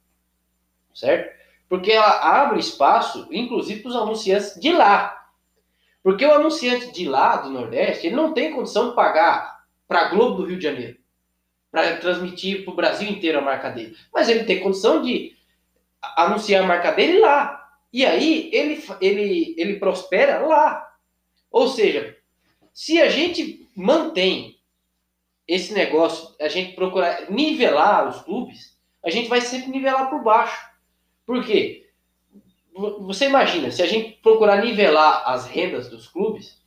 Certo? 0.93 1.33
Porque 1.69 1.91
ela 1.91 2.41
abre 2.41 2.59
espaço, 2.59 3.27
inclusive, 3.31 3.81
para 3.81 3.89
os 3.89 3.95
anunciantes 3.95 4.59
de 4.59 4.71
lá. 4.71 5.27
Porque 6.03 6.25
o 6.25 6.33
anunciante 6.33 6.91
de 6.91 7.07
lá, 7.07 7.37
do 7.37 7.49
Nordeste, 7.49 8.07
ele 8.07 8.15
não 8.15 8.33
tem 8.33 8.53
condição 8.53 8.89
de 8.89 8.95
pagar 8.95 9.63
para 9.87 10.01
a 10.01 10.09
Globo 10.09 10.35
do 10.35 10.45
Rio 10.45 10.57
de 10.57 10.63
Janeiro 10.63 11.03
para 11.73 11.97
transmitir 11.97 12.63
para 12.63 12.71
o 12.71 12.75
Brasil 12.75 13.09
inteiro 13.09 13.39
a 13.39 13.41
marca 13.41 13.71
dele. 13.71 13.97
Mas 14.13 14.29
ele 14.29 14.43
tem 14.43 14.61
condição 14.61 15.01
de 15.01 15.35
anunciar 16.15 16.63
a 16.63 16.67
marca 16.67 16.91
dele 16.91 17.19
lá. 17.19 17.62
E 17.93 18.03
aí 18.03 18.49
ele, 18.51 18.83
ele, 18.99 19.55
ele 19.55 19.79
prospera 19.79 20.39
lá. 20.39 20.91
Ou 21.51 21.67
seja, 21.67 22.17
se 22.73 22.99
a 22.99 23.07
gente 23.07 23.69
mantém 23.75 24.57
esse 25.47 25.73
negócio, 25.73 26.35
a 26.41 26.47
gente 26.47 26.73
procurar 26.73 27.29
nivelar 27.29 28.09
os 28.09 28.23
clubes, 28.23 28.75
a 29.05 29.11
gente 29.11 29.29
vai 29.29 29.41
sempre 29.41 29.69
nivelar 29.69 30.09
por 30.09 30.23
baixo. 30.23 30.59
Por 31.23 31.45
quê? 31.45 31.87
Você 33.01 33.25
imagina, 33.25 33.69
se 33.69 33.83
a 33.83 33.85
gente 33.85 34.13
procurar 34.23 34.63
nivelar 34.63 35.29
as 35.29 35.45
rendas 35.45 35.87
dos 35.87 36.07
clubes, 36.07 36.59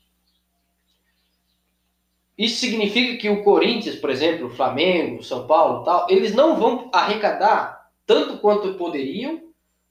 isso 2.38 2.60
significa 2.60 3.16
que 3.16 3.28
o 3.28 3.42
Corinthians, 3.42 3.96
por 3.96 4.10
exemplo, 4.10 4.46
o 4.46 4.54
Flamengo, 4.54 5.16
o 5.16 5.24
São 5.24 5.46
Paulo, 5.48 5.84
tal, 5.84 6.06
eles 6.08 6.32
não 6.34 6.60
vão 6.60 6.88
arrecadar 6.92 7.90
tanto 8.06 8.38
quanto 8.38 8.74
poderiam 8.74 9.45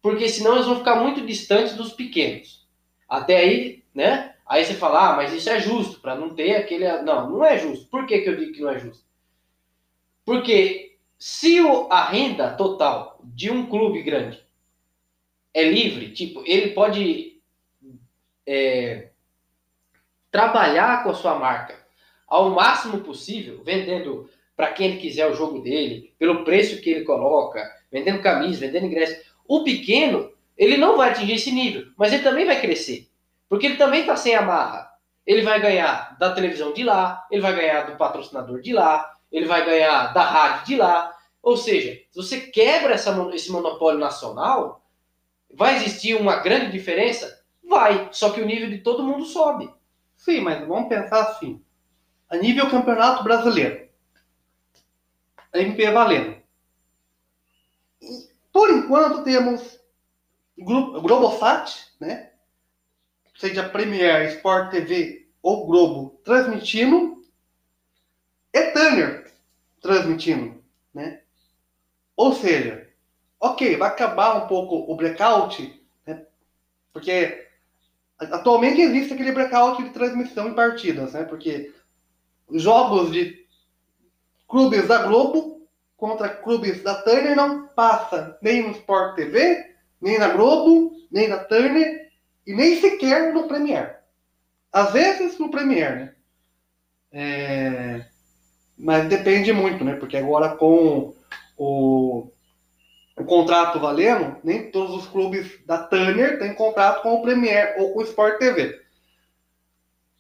porque 0.05 0.29
senão 0.29 0.53
eles 0.53 0.67
vão 0.67 0.77
ficar 0.77 0.97
muito 0.97 1.25
distantes 1.25 1.74
dos 1.74 1.91
pequenos. 1.91 2.63
Até 3.09 3.38
aí, 3.38 3.83
né? 3.91 4.35
Aí 4.45 4.63
você 4.63 4.75
fala, 4.75 5.09
ah, 5.09 5.15
mas 5.15 5.33
isso 5.33 5.50
é 5.50 5.59
justo, 5.59 6.00
para 6.00 6.13
não 6.13 6.35
ter 6.35 6.57
aquele. 6.57 6.88
Não, 7.01 7.27
não 7.27 7.43
é 7.43 7.57
justo. 7.57 7.88
Por 7.88 8.05
que, 8.05 8.19
que 8.19 8.29
eu 8.29 8.38
digo 8.38 8.53
que 8.53 8.62
não 8.62 8.69
é 8.69 8.77
justo? 8.77 9.03
Porque 10.24 10.95
se 11.17 11.57
a 11.89 12.05
renda 12.05 12.53
total 12.53 13.19
de 13.24 13.50
um 13.50 13.65
clube 13.65 14.03
grande 14.03 14.39
é 15.51 15.63
livre, 15.63 16.12
tipo, 16.12 16.43
ele 16.45 16.69
pode 16.69 17.41
é, 18.45 19.09
trabalhar 20.29 21.03
com 21.03 21.09
a 21.09 21.15
sua 21.15 21.33
marca 21.33 21.83
ao 22.27 22.51
máximo 22.51 23.00
possível, 23.00 23.63
vendendo 23.63 24.29
para 24.55 24.71
quem 24.71 24.91
ele 24.91 25.00
quiser 25.00 25.25
o 25.31 25.33
jogo 25.33 25.62
dele, 25.62 26.13
pelo 26.19 26.43
preço 26.43 26.79
que 26.79 26.91
ele 26.91 27.05
coloca, 27.05 27.67
vendendo 27.91 28.21
camisa, 28.21 28.68
vendendo 28.68 28.85
ingresso. 28.85 29.33
O 29.48 29.64
pequeno, 29.64 30.31
ele 30.58 30.77
não 30.77 30.98
vai 30.98 31.10
atingir 31.10 31.34
esse 31.34 31.51
nível, 31.51 31.88
mas 31.98 32.14
ele 32.14 32.24
também 32.24 32.46
vai 32.46 32.60
crescer. 32.60 33.08
Porque 33.48 33.66
ele 33.66 33.77
também 33.77 34.01
está 34.01 34.16
sem 34.16 34.36
amarra. 34.36 34.90
Ele 35.25 35.42
vai 35.42 35.60
ganhar 35.60 36.18
da 36.20 36.34
televisão 36.34 36.74
de 36.74 36.84
lá, 36.84 37.25
ele 37.31 37.42
vai 37.42 37.55
ganhar 37.55 37.81
do 37.84 37.98
patrocinador 37.98 38.62
de 38.62 38.74
lá, 38.74 39.12
ele 39.31 39.46
vai 39.46 39.66
ganhar 39.66 40.14
da 40.14 40.24
rádio 40.24 40.66
de 40.66 40.75
lá. 40.75 41.16
Ou 41.42 41.58
seja, 41.58 42.00
se 42.12 42.16
você 42.16 42.42
quebra 42.42 42.94
essa, 42.94 43.12
esse 43.34 43.51
monopólio 43.51 44.00
nacional, 44.00 44.84
vai 45.53 45.75
existir 45.75 46.16
uma 46.16 46.38
grande 46.38 46.72
diferença? 46.72 47.44
Vai, 47.64 48.10
só 48.12 48.29
que 48.29 48.42
o 48.42 48.46
nível 48.46 48.70
de 48.70 48.79
todo 48.79 49.03
mundo 49.03 49.25
sobe. 49.25 49.72
Sim, 50.16 50.42
mas 50.42 50.66
vamos 50.68 50.90
pensar 50.90 51.22
assim. 51.22 51.62
A 52.29 52.38
nível 52.38 52.70
campeonato 52.70 53.24
brasileiro, 53.24 53.88
a 55.53 55.60
MP 55.60 55.90
valendo. 55.92 56.36
Por 58.55 58.72
enquanto 58.72 59.25
temos 59.25 59.77
Globosat, 60.57 61.91
né? 62.00 62.31
seja 63.35 63.68
Premier, 63.68 64.29
Sport 64.29 64.72
TV 64.72 65.27
ou 65.44 65.68
Globo 65.68 66.22
transmitindo, 66.24 67.22
e 68.53 68.72
Turner 68.72 69.29
transmitindo, 69.81 70.63
né? 70.94 71.20
Ou 72.15 72.33
seja, 72.33 72.89
ok, 73.41 73.75
vai 73.75 73.89
acabar 73.89 74.46
um 74.46 74.48
pouco 74.48 74.89
o 74.89 74.96
blackout, 74.96 75.85
né? 76.07 76.25
Porque 76.94 77.50
atualmente 78.18 78.79
existe 78.79 79.15
aquele 79.15 79.33
blackout 79.33 79.83
de 79.83 79.89
transmissão 79.89 80.48
em 80.48 80.55
partidas, 80.55 81.11
né? 81.11 81.25
Porque 81.25 81.75
jogos 82.51 83.11
de 83.11 83.46
clubes 84.48 84.87
da 84.87 85.03
Globo 85.05 85.54
contra 85.98 86.29
clubes 86.29 86.84
da 86.84 86.96
Turner 87.01 87.36
não 87.36 87.68
passa 87.68 88.38
nem 88.42 88.64
no 88.64 88.72
Sport 88.72 89.16
TV, 89.16 89.75
nem 90.01 90.20
na 90.20 90.29
Globo, 90.29 90.92
nem 91.12 91.27
na 91.27 91.38
Turner 91.38 92.10
e 92.46 92.53
nem 92.53 92.79
sequer 92.79 93.34
no 93.34 93.48
Premier. 93.48 94.00
Às 94.72 94.92
vezes 94.92 95.40
no 95.40 95.50
Premier, 95.50 95.96
né? 95.96 96.16
É... 97.12 98.05
Mas 98.77 99.08
depende 99.08 99.53
muito, 99.53 99.86
né? 99.86 99.96
Porque 99.96 100.18
agora 100.18 100.55
com 100.55 101.14
o, 101.58 102.29
o 103.18 103.24
contrato 103.24 103.79
valendo, 103.79 104.38
nem 104.44 104.70
todos 104.70 104.96
os 104.96 105.08
clubes 105.08 105.66
da 105.66 105.77
Turner 105.77 106.38
têm 106.40 106.53
contrato 106.53 107.01
com 107.01 107.16
o 107.16 107.22
Premier 107.22 107.75
ou 107.79 107.94
com 107.94 108.00
o 108.00 108.03
Sport 108.03 108.38
TV. 108.38 108.81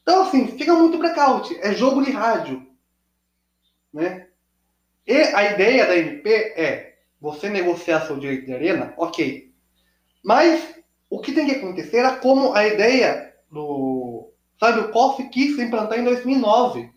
Então, 0.01 0.21
assim, 0.21 0.47
fica 0.57 0.73
muito 0.73 0.99
blackout. 0.99 1.53
É 1.61 1.73
jogo 1.73 2.03
de 2.03 2.11
rádio. 2.11 2.65
Né? 3.91 4.24
E 5.07 5.13
a 5.13 5.53
ideia 5.53 5.85
da 5.85 5.95
MP 5.95 6.31
é 6.57 6.95
você 7.21 7.49
negociar 7.49 8.01
seu 8.01 8.17
direito 8.17 8.45
de 8.45 8.53
arena, 8.53 8.93
ok. 8.97 9.51
Mas 10.23 10.75
o 11.09 11.19
que 11.19 11.31
tem 11.31 11.45
que 11.45 11.55
acontecer 11.55 11.99
é 11.99 12.15
como 12.15 12.53
a 12.53 12.67
ideia 12.67 13.33
do. 13.51 14.31
Sabe, 14.59 14.79
o 14.79 14.91
COF 14.91 15.29
quis 15.29 15.59
implantar 15.59 15.99
em 15.99 16.03
2009. 16.03 16.89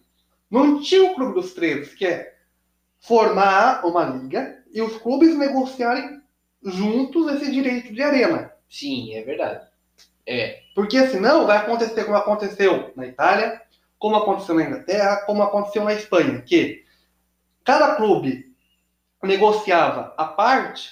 Não 0.50 0.80
tinha 0.80 1.04
o 1.04 1.14
Clube 1.14 1.34
dos 1.34 1.52
13, 1.52 1.94
que 1.96 2.06
é 2.06 2.34
formar 3.00 3.84
uma 3.84 4.04
liga 4.04 4.62
e 4.72 4.80
os 4.80 4.96
clubes 4.96 5.36
negociarem 5.36 6.20
juntos 6.62 7.32
esse 7.32 7.50
direito 7.50 7.92
de 7.92 8.02
arena. 8.02 8.52
Sim, 8.68 9.14
é 9.14 9.22
verdade. 9.22 9.66
É. 10.26 10.60
Porque 10.74 11.06
senão 11.08 11.46
vai 11.46 11.58
acontecer 11.58 12.04
como 12.04 12.16
aconteceu 12.16 12.92
na 12.94 13.06
Itália, 13.06 13.60
como 13.98 14.16
aconteceu 14.16 14.54
na 14.54 14.64
Inglaterra, 14.64 15.16
como 15.26 15.42
aconteceu 15.42 15.84
na 15.84 15.94
Espanha, 15.94 16.42
que 16.42 16.84
cada 17.68 17.96
clube 17.96 18.56
negociava 19.22 20.14
a 20.16 20.24
parte, 20.24 20.90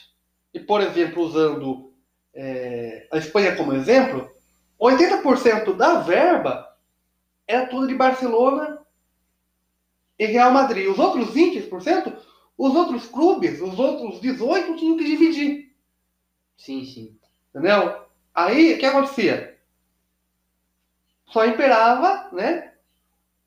e 0.53 0.61
por 0.61 0.83
exemplo, 0.83 1.23
usando 1.23 1.91
é, 2.35 3.09
a 3.11 3.17
Espanha 3.17 3.57
como 3.57 3.73
exemplo, 3.73 4.31
80% 4.79 5.75
da 5.75 6.01
verba 6.01 6.77
era 7.49 7.67
tudo 7.67 7.87
de 7.87 7.95
Barcelona 7.95 8.85
e 10.19 10.27
Real 10.27 10.51
Madrid. 10.51 10.87
Os 10.87 10.99
outros 10.99 11.31
20%, 11.31 12.15
os 12.59 12.75
outros 12.75 13.07
clubes, 13.07 13.59
os 13.63 13.79
outros 13.79 14.21
18 14.21 14.77
tinham 14.77 14.99
que 14.99 15.05
dividir. 15.05 15.75
Sim, 16.59 16.85
sim. 16.85 17.19
Entendeu? 17.49 18.05
Aí, 18.35 18.75
o 18.75 18.79
que 18.79 18.85
acontecia? 18.85 19.59
Só 21.25 21.47
imperava, 21.47 22.29
né? 22.35 22.75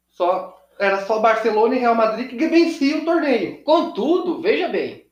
Só 0.09 0.58
era 0.79 1.05
só 1.05 1.19
Barcelona 1.19 1.75
e 1.75 1.79
Real 1.79 1.95
Madrid 1.95 2.29
que 2.29 2.47
venciam 2.47 3.01
o 3.01 3.05
torneio. 3.05 3.61
Contudo, 3.63 4.41
veja 4.41 4.67
bem, 4.69 5.05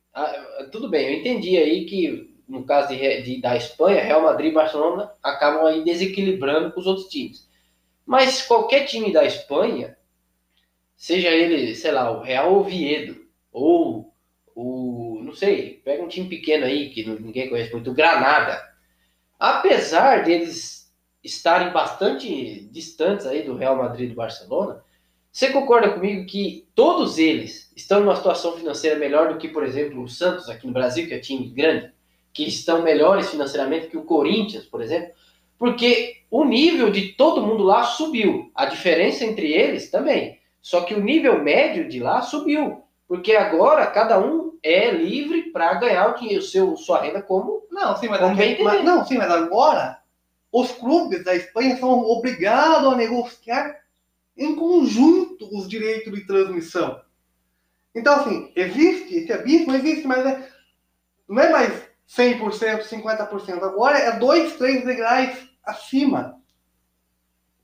tudo 0.72 0.88
bem, 0.88 1.06
eu 1.06 1.20
entendi 1.20 1.56
aí 1.56 1.84
que 1.84 2.34
no 2.48 2.64
caso 2.64 2.88
de, 2.88 3.22
de, 3.22 3.40
da 3.40 3.56
Espanha, 3.56 4.02
Real 4.02 4.22
Madrid 4.22 4.50
e 4.50 4.54
Barcelona 4.54 5.12
acabam 5.22 5.66
aí 5.66 5.84
desequilibrando 5.84 6.72
com 6.72 6.80
os 6.80 6.86
outros 6.86 7.06
times. 7.08 7.46
Mas 8.06 8.40
qualquer 8.40 8.86
time 8.86 9.12
da 9.12 9.22
Espanha, 9.24 9.98
seja 10.96 11.28
ele, 11.28 11.74
sei 11.74 11.92
lá, 11.92 12.10
o 12.10 12.22
Real 12.22 12.54
Oviedo, 12.54 13.22
ou 13.52 14.14
o, 14.54 15.20
não 15.22 15.34
sei, 15.34 15.82
pega 15.84 16.02
um 16.02 16.08
time 16.08 16.26
pequeno 16.26 16.64
aí 16.64 16.88
que 16.88 17.04
ninguém 17.04 17.50
conhece 17.50 17.70
muito, 17.70 17.90
o 17.90 17.94
Granada. 17.94 18.66
Apesar 19.38 20.24
deles 20.24 20.90
estarem 21.22 21.70
bastante 21.70 22.60
distantes 22.70 23.26
aí 23.26 23.42
do 23.42 23.56
Real 23.56 23.76
Madrid 23.76 24.06
e 24.06 24.10
do 24.10 24.16
Barcelona, 24.16 24.82
Você 25.38 25.50
concorda 25.50 25.90
comigo 25.90 26.26
que 26.26 26.66
todos 26.74 27.16
eles 27.16 27.70
estão 27.76 28.00
numa 28.00 28.16
situação 28.16 28.56
financeira 28.56 28.98
melhor 28.98 29.32
do 29.32 29.38
que, 29.38 29.46
por 29.46 29.62
exemplo, 29.62 30.02
o 30.02 30.08
Santos 30.08 30.48
aqui 30.50 30.66
no 30.66 30.72
Brasil, 30.72 31.06
que 31.06 31.14
é 31.14 31.20
time 31.20 31.48
grande, 31.50 31.92
que 32.32 32.42
estão 32.42 32.82
melhores 32.82 33.30
financeiramente 33.30 33.86
que 33.86 33.96
o 33.96 34.02
Corinthians, 34.02 34.64
por 34.64 34.82
exemplo? 34.82 35.12
Porque 35.56 36.22
o 36.28 36.44
nível 36.44 36.90
de 36.90 37.12
todo 37.12 37.40
mundo 37.40 37.62
lá 37.62 37.84
subiu. 37.84 38.50
A 38.52 38.66
diferença 38.66 39.24
entre 39.24 39.52
eles 39.52 39.92
também. 39.92 40.40
Só 40.60 40.80
que 40.80 40.92
o 40.92 41.00
nível 41.00 41.40
médio 41.40 41.88
de 41.88 42.00
lá 42.00 42.20
subiu. 42.20 42.82
Porque 43.06 43.36
agora 43.36 43.86
cada 43.86 44.18
um 44.18 44.58
é 44.60 44.90
livre 44.90 45.52
para 45.52 45.72
ganhar 45.74 46.08
o 46.08 46.18
dinheiro, 46.18 46.42
seu, 46.42 46.76
sua 46.76 47.00
renda 47.00 47.22
como. 47.22 47.62
Não, 47.70 47.96
sim, 47.96 48.08
mas, 48.08 48.20
aqui- 48.20 48.60
mas- 48.64 48.84
não, 48.84 49.04
sim, 49.06 49.16
mas 49.16 49.30
agora 49.30 50.00
os 50.50 50.72
clubes 50.72 51.22
da 51.22 51.36
Espanha 51.36 51.76
são 51.76 51.90
obrigados 51.90 52.92
a 52.92 52.96
negociar 52.96 53.86
em 54.38 54.54
conjunto 54.54 55.48
os 55.56 55.68
direitos 55.68 56.12
de 56.12 56.24
transmissão. 56.26 57.00
Então, 57.94 58.14
assim, 58.20 58.52
existe 58.54 59.16
esse 59.16 59.32
abismo, 59.32 59.74
existe, 59.74 60.06
mas 60.06 60.24
é- 60.24 60.48
não 61.28 61.42
é 61.42 61.50
mais 61.50 61.82
100%, 62.06 62.84
50%. 62.84 63.64
Agora 63.64 63.98
é 63.98 64.12
2, 64.18 64.54
3 64.56 64.84
degraus 64.84 65.36
acima. 65.64 66.36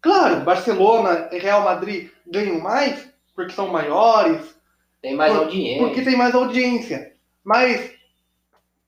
Claro, 0.01 0.41
Barcelona 0.41 1.29
e 1.33 1.39
Real 1.39 1.63
Madrid 1.63 2.11
ganham 2.27 2.61
mais 2.61 3.09
porque 3.35 3.53
são 3.53 3.69
maiores, 3.69 4.55
Tem 5.01 5.15
mais 5.15 5.33
Por- 5.33 5.43
audiência. 5.45 5.87
porque 5.87 6.03
tem 6.03 6.17
mais 6.17 6.35
audiência. 6.35 7.15
Mas 7.43 7.93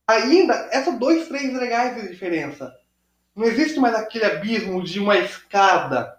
ainda, 0.07 0.55
essas 0.73 0.99
dois, 0.99 1.29
três 1.29 1.53
legais 1.53 2.01
de 2.01 2.09
diferença. 2.09 2.75
Não 3.35 3.45
existe 3.45 3.79
mais 3.79 3.95
aquele 3.95 4.25
abismo 4.25 4.83
de 4.83 4.99
uma 4.99 5.17
escada. 5.19 6.16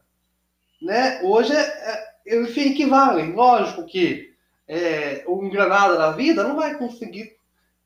Né? 0.82 1.22
Hoje 1.24 1.54
é, 1.54 1.60
é, 1.60 2.08
eles 2.26 2.54
se 2.54 2.72
equivalem. 2.72 3.34
Lógico 3.34 3.86
que 3.86 4.34
é, 4.68 5.24
o 5.28 5.50
Granada 5.50 5.98
da 5.98 6.12
vida 6.12 6.44
não 6.44 6.56
vai 6.56 6.76
conseguir, 6.76 7.36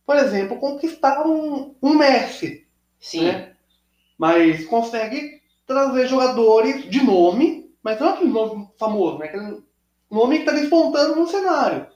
por 0.06 0.16
exemplo, 0.18 0.58
conquistar 0.60 1.26
um, 1.26 1.76
um 1.82 1.94
Messi. 1.94 2.68
Sim. 3.00 3.26
né? 3.26 3.54
Mas 4.18 4.66
consegue 4.66 5.42
trazer 5.66 6.08
jogadores 6.08 6.90
de 6.90 7.04
nome, 7.04 7.72
mas 7.82 8.00
não 8.00 8.10
aquele 8.10 8.30
nome 8.30 8.68
famoso, 8.78 9.18
né? 9.18 9.26
aquele 9.26 9.64
nome 10.10 10.38
que 10.40 10.42
está 10.44 10.52
despontando 10.52 11.16
no 11.16 11.28
cenário. 11.28 11.88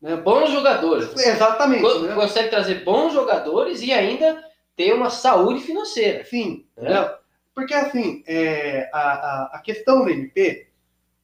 Né? 0.00 0.16
Bons 0.16 0.50
jogadores. 0.50 1.14
Exatamente. 1.16 1.82
Co- 1.82 1.98
né? 2.00 2.14
Consegue 2.14 2.48
trazer 2.48 2.84
bons 2.84 3.12
jogadores 3.12 3.82
e 3.82 3.92
ainda 3.92 4.42
ter 4.74 4.92
uma 4.94 5.10
saúde 5.10 5.60
financeira. 5.60 6.24
Sim, 6.24 6.64
né? 6.76 7.14
Porque 7.58 7.74
assim, 7.74 8.22
é, 8.24 8.88
a, 8.92 9.00
a, 9.00 9.44
a 9.54 9.58
questão 9.58 10.04
do 10.04 10.10
MP, 10.10 10.68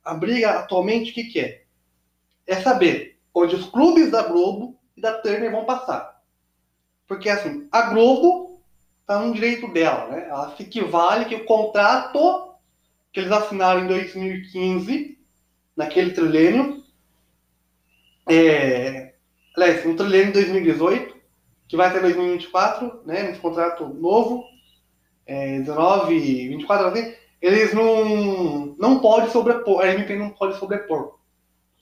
a 0.05 0.15
briga 0.15 0.51
atualmente, 0.59 1.13
o 1.13 1.15
que, 1.15 1.23
que 1.23 1.39
é? 1.39 1.63
É 2.45 2.57
saber 2.57 3.21
onde 3.33 3.55
os 3.55 3.67
clubes 3.67 4.11
da 4.11 4.25
Globo 4.25 4.77
e 4.97 5.01
da 5.01 5.13
Turner 5.21 5.53
vão 5.53 5.65
passar. 5.65 6.21
Porque 7.07 7.29
assim, 7.29 7.69
a 7.71 7.83
Globo 7.83 8.61
está 9.01 9.21
no 9.21 9.33
direito 9.33 9.73
dela, 9.73 10.09
né? 10.09 10.27
Ela 10.29 10.57
se 10.57 10.65
equivale 10.65 11.27
que 11.27 11.37
o 11.37 11.45
contrato 11.45 12.57
que 13.13 13.21
eles 13.21 13.31
assinaram 13.31 13.85
em 13.85 13.87
2015, 13.87 15.17
naquele 15.77 16.15
trilênio, 16.15 16.83
é, 18.29 19.15
aliás, 19.57 19.85
no 19.85 19.95
trilênio 19.95 20.33
de 20.33 20.41
2018, 20.41 21.15
que 21.69 21.77
vai 21.77 21.91
até 21.91 22.01
2024, 22.01 23.03
né? 23.07 23.23
Nesse 23.23 23.39
contrato 23.39 23.87
novo, 23.87 24.53
é, 25.27 25.59
19, 25.61 26.49
24, 26.49 26.87
assim, 26.89 27.15
eles 27.41 27.73
não, 27.75 28.75
não 28.79 28.99
podem 29.01 29.31
sobrepor, 29.31 29.83
a 29.83 29.89
MP 29.93 30.17
não 30.17 30.31
pode 30.31 30.59
sobrepor, 30.59 31.19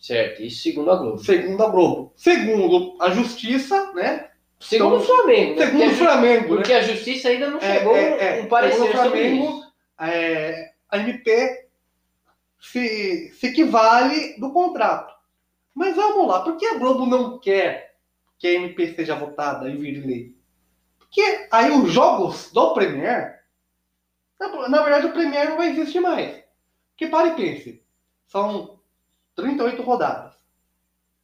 Certo. 0.01 0.43
Isso 0.43 0.63
segundo 0.63 0.91
a 0.91 0.97
Globo. 0.97 1.19
segundo 1.19 1.63
a 1.63 1.69
Globo. 1.69 2.13
Segundo 2.17 2.97
a 3.01 3.11
Justiça, 3.11 3.93
né? 3.93 4.31
Segundo 4.59 4.97
o 4.97 5.03
Então, 5.03 5.07
Flamengo, 5.17 5.55
né? 5.61 5.67
Segundo 5.67 5.71
Porque 5.71 5.85
o 5.85 5.87
a 5.87 5.91
ju- 5.93 5.97
Flamengo, 6.05 6.41
né? 6.49 6.57
Porque 6.57 6.73
a 6.73 6.83
justiça 6.83 7.29
ainda 7.29 7.51
não 7.51 7.59
É, 7.59 7.79
chegou 7.79 7.97
é, 7.97 8.39
é. 8.39 8.43
um 8.43 8.47
parecer 8.47 8.77
Segundo 8.79 8.91
o 8.91 8.93
Flamengo, 8.97 9.63
é, 10.01 10.71
a 10.89 10.99
MP 10.99 11.67
se, 12.61 13.31
se 13.33 13.47
equivale 13.49 14.37
do 14.39 14.53
contrato. 14.53 15.13
Mas 15.75 15.97
vamos 15.97 16.27
lá, 16.29 16.41
por 16.43 16.57
que 16.57 16.67
a 16.67 16.75
Globo 16.79 17.07
não 17.07 17.39
quer 17.39 17.95
que 18.39 18.47
a 18.47 18.53
MP 18.53 18.95
seja 18.95 19.15
votada 19.15 19.69
e 19.69 19.77
vire 19.77 20.01
lei? 20.01 20.32
Porque 21.13 21.47
aí 21.51 21.71
os 21.71 21.93
jogos 21.93 22.51
do 22.53 22.73
Premier, 22.73 23.45
na, 24.41 24.69
na 24.71 24.83
verdade 24.83 25.07
o 25.09 25.13
Premier 25.13 25.51
não 25.51 25.59
vai 25.59 25.69
existir 25.69 26.01
mais. 26.01 26.43
Porque 26.91 27.07
pare 27.09 27.31
e 27.31 27.35
pense, 27.37 27.85
são 28.27 28.81
38 29.37 29.83
rodadas. 29.83 30.33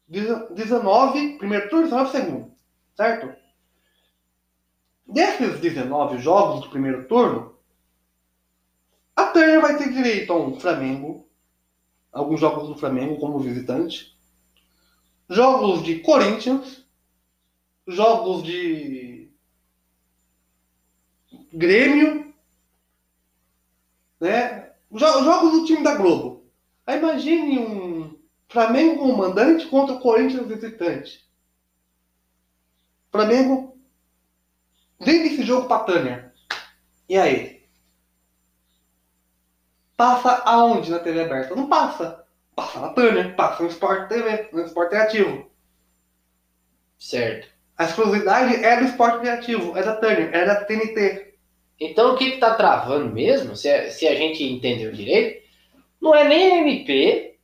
Deze- 0.07 0.47
19 0.53 1.39
primeiro 1.39 1.71
turno, 1.71 1.85
19 1.85 2.11
segundo, 2.11 2.53
certo? 2.95 3.35
Desses 5.07 5.59
19 5.59 6.19
jogos 6.19 6.61
do 6.61 6.71
primeiro 6.71 7.09
turno, 7.09 7.57
a 9.17 9.25
Turner 9.29 9.63
vai 9.63 9.79
ter 9.79 9.91
direito 9.91 10.35
a 10.35 10.37
um 10.37 10.61
Flamengo, 10.61 11.27
alguns 12.13 12.39
jogos 12.39 12.69
do 12.69 12.77
Flamengo 12.77 13.19
como 13.19 13.39
visitante, 13.39 14.15
jogos 15.31 15.83
de 15.83 16.01
Corinthians, 16.01 16.87
jogos 17.87 18.43
de 18.43 19.18
Grêmio, 21.53 22.35
né? 24.21 24.73
Jo- 24.91 25.25
Jogos 25.25 25.53
do 25.53 25.65
time 25.65 25.83
da 25.83 25.95
Globo. 25.95 26.47
Aí 26.87 26.99
imagine 26.99 27.59
um 27.59 28.19
Flamengo 28.49 28.99
como 28.99 29.17
mandante 29.17 29.67
contra 29.67 29.95
o 29.95 30.01
Corinthians 30.01 30.47
visitante. 30.47 31.29
Flamengo 33.11 33.77
vende 35.01 35.35
esse 35.35 35.43
jogo 35.43 35.69
pra 35.69 35.81
Tânia. 35.81 36.33
E 37.09 37.17
aí? 37.17 37.63
Passa 39.97 40.43
aonde 40.45 40.91
na 40.91 40.99
TV 40.99 41.23
aberta? 41.23 41.55
Não 41.55 41.69
passa. 41.69 42.25
Passa 42.55 42.81
na 42.81 42.89
Tânia, 42.91 43.35
passa 43.35 43.63
no 43.63 43.69
Sport 43.69 44.09
TV, 44.09 44.49
no 44.53 44.63
Sport 44.65 44.89
Interativo. 44.89 45.51
Certo. 46.99 47.49
A 47.77 47.85
exclusividade 47.85 48.65
é 48.65 48.77
do 48.77 48.85
Sport 48.87 49.21
Interativo, 49.21 49.77
é 49.77 49.83
da 49.83 49.97
Tânia, 49.97 50.31
é 50.33 50.45
da 50.45 50.65
TNT. 50.65 51.28
Então, 51.81 52.15
o 52.15 52.17
que 52.17 52.25
está 52.25 52.55
travando 52.55 53.13
mesmo, 53.13 53.55
se 53.57 53.69
a, 53.69 53.91
se 53.91 54.07
a 54.09 54.15
gente 54.15 54.43
entendeu 54.45 54.91
direito, 54.93 55.47
não 56.01 56.15
é 56.15 56.25
nem 56.27 56.53
a 56.53 56.59
MP 56.59 57.37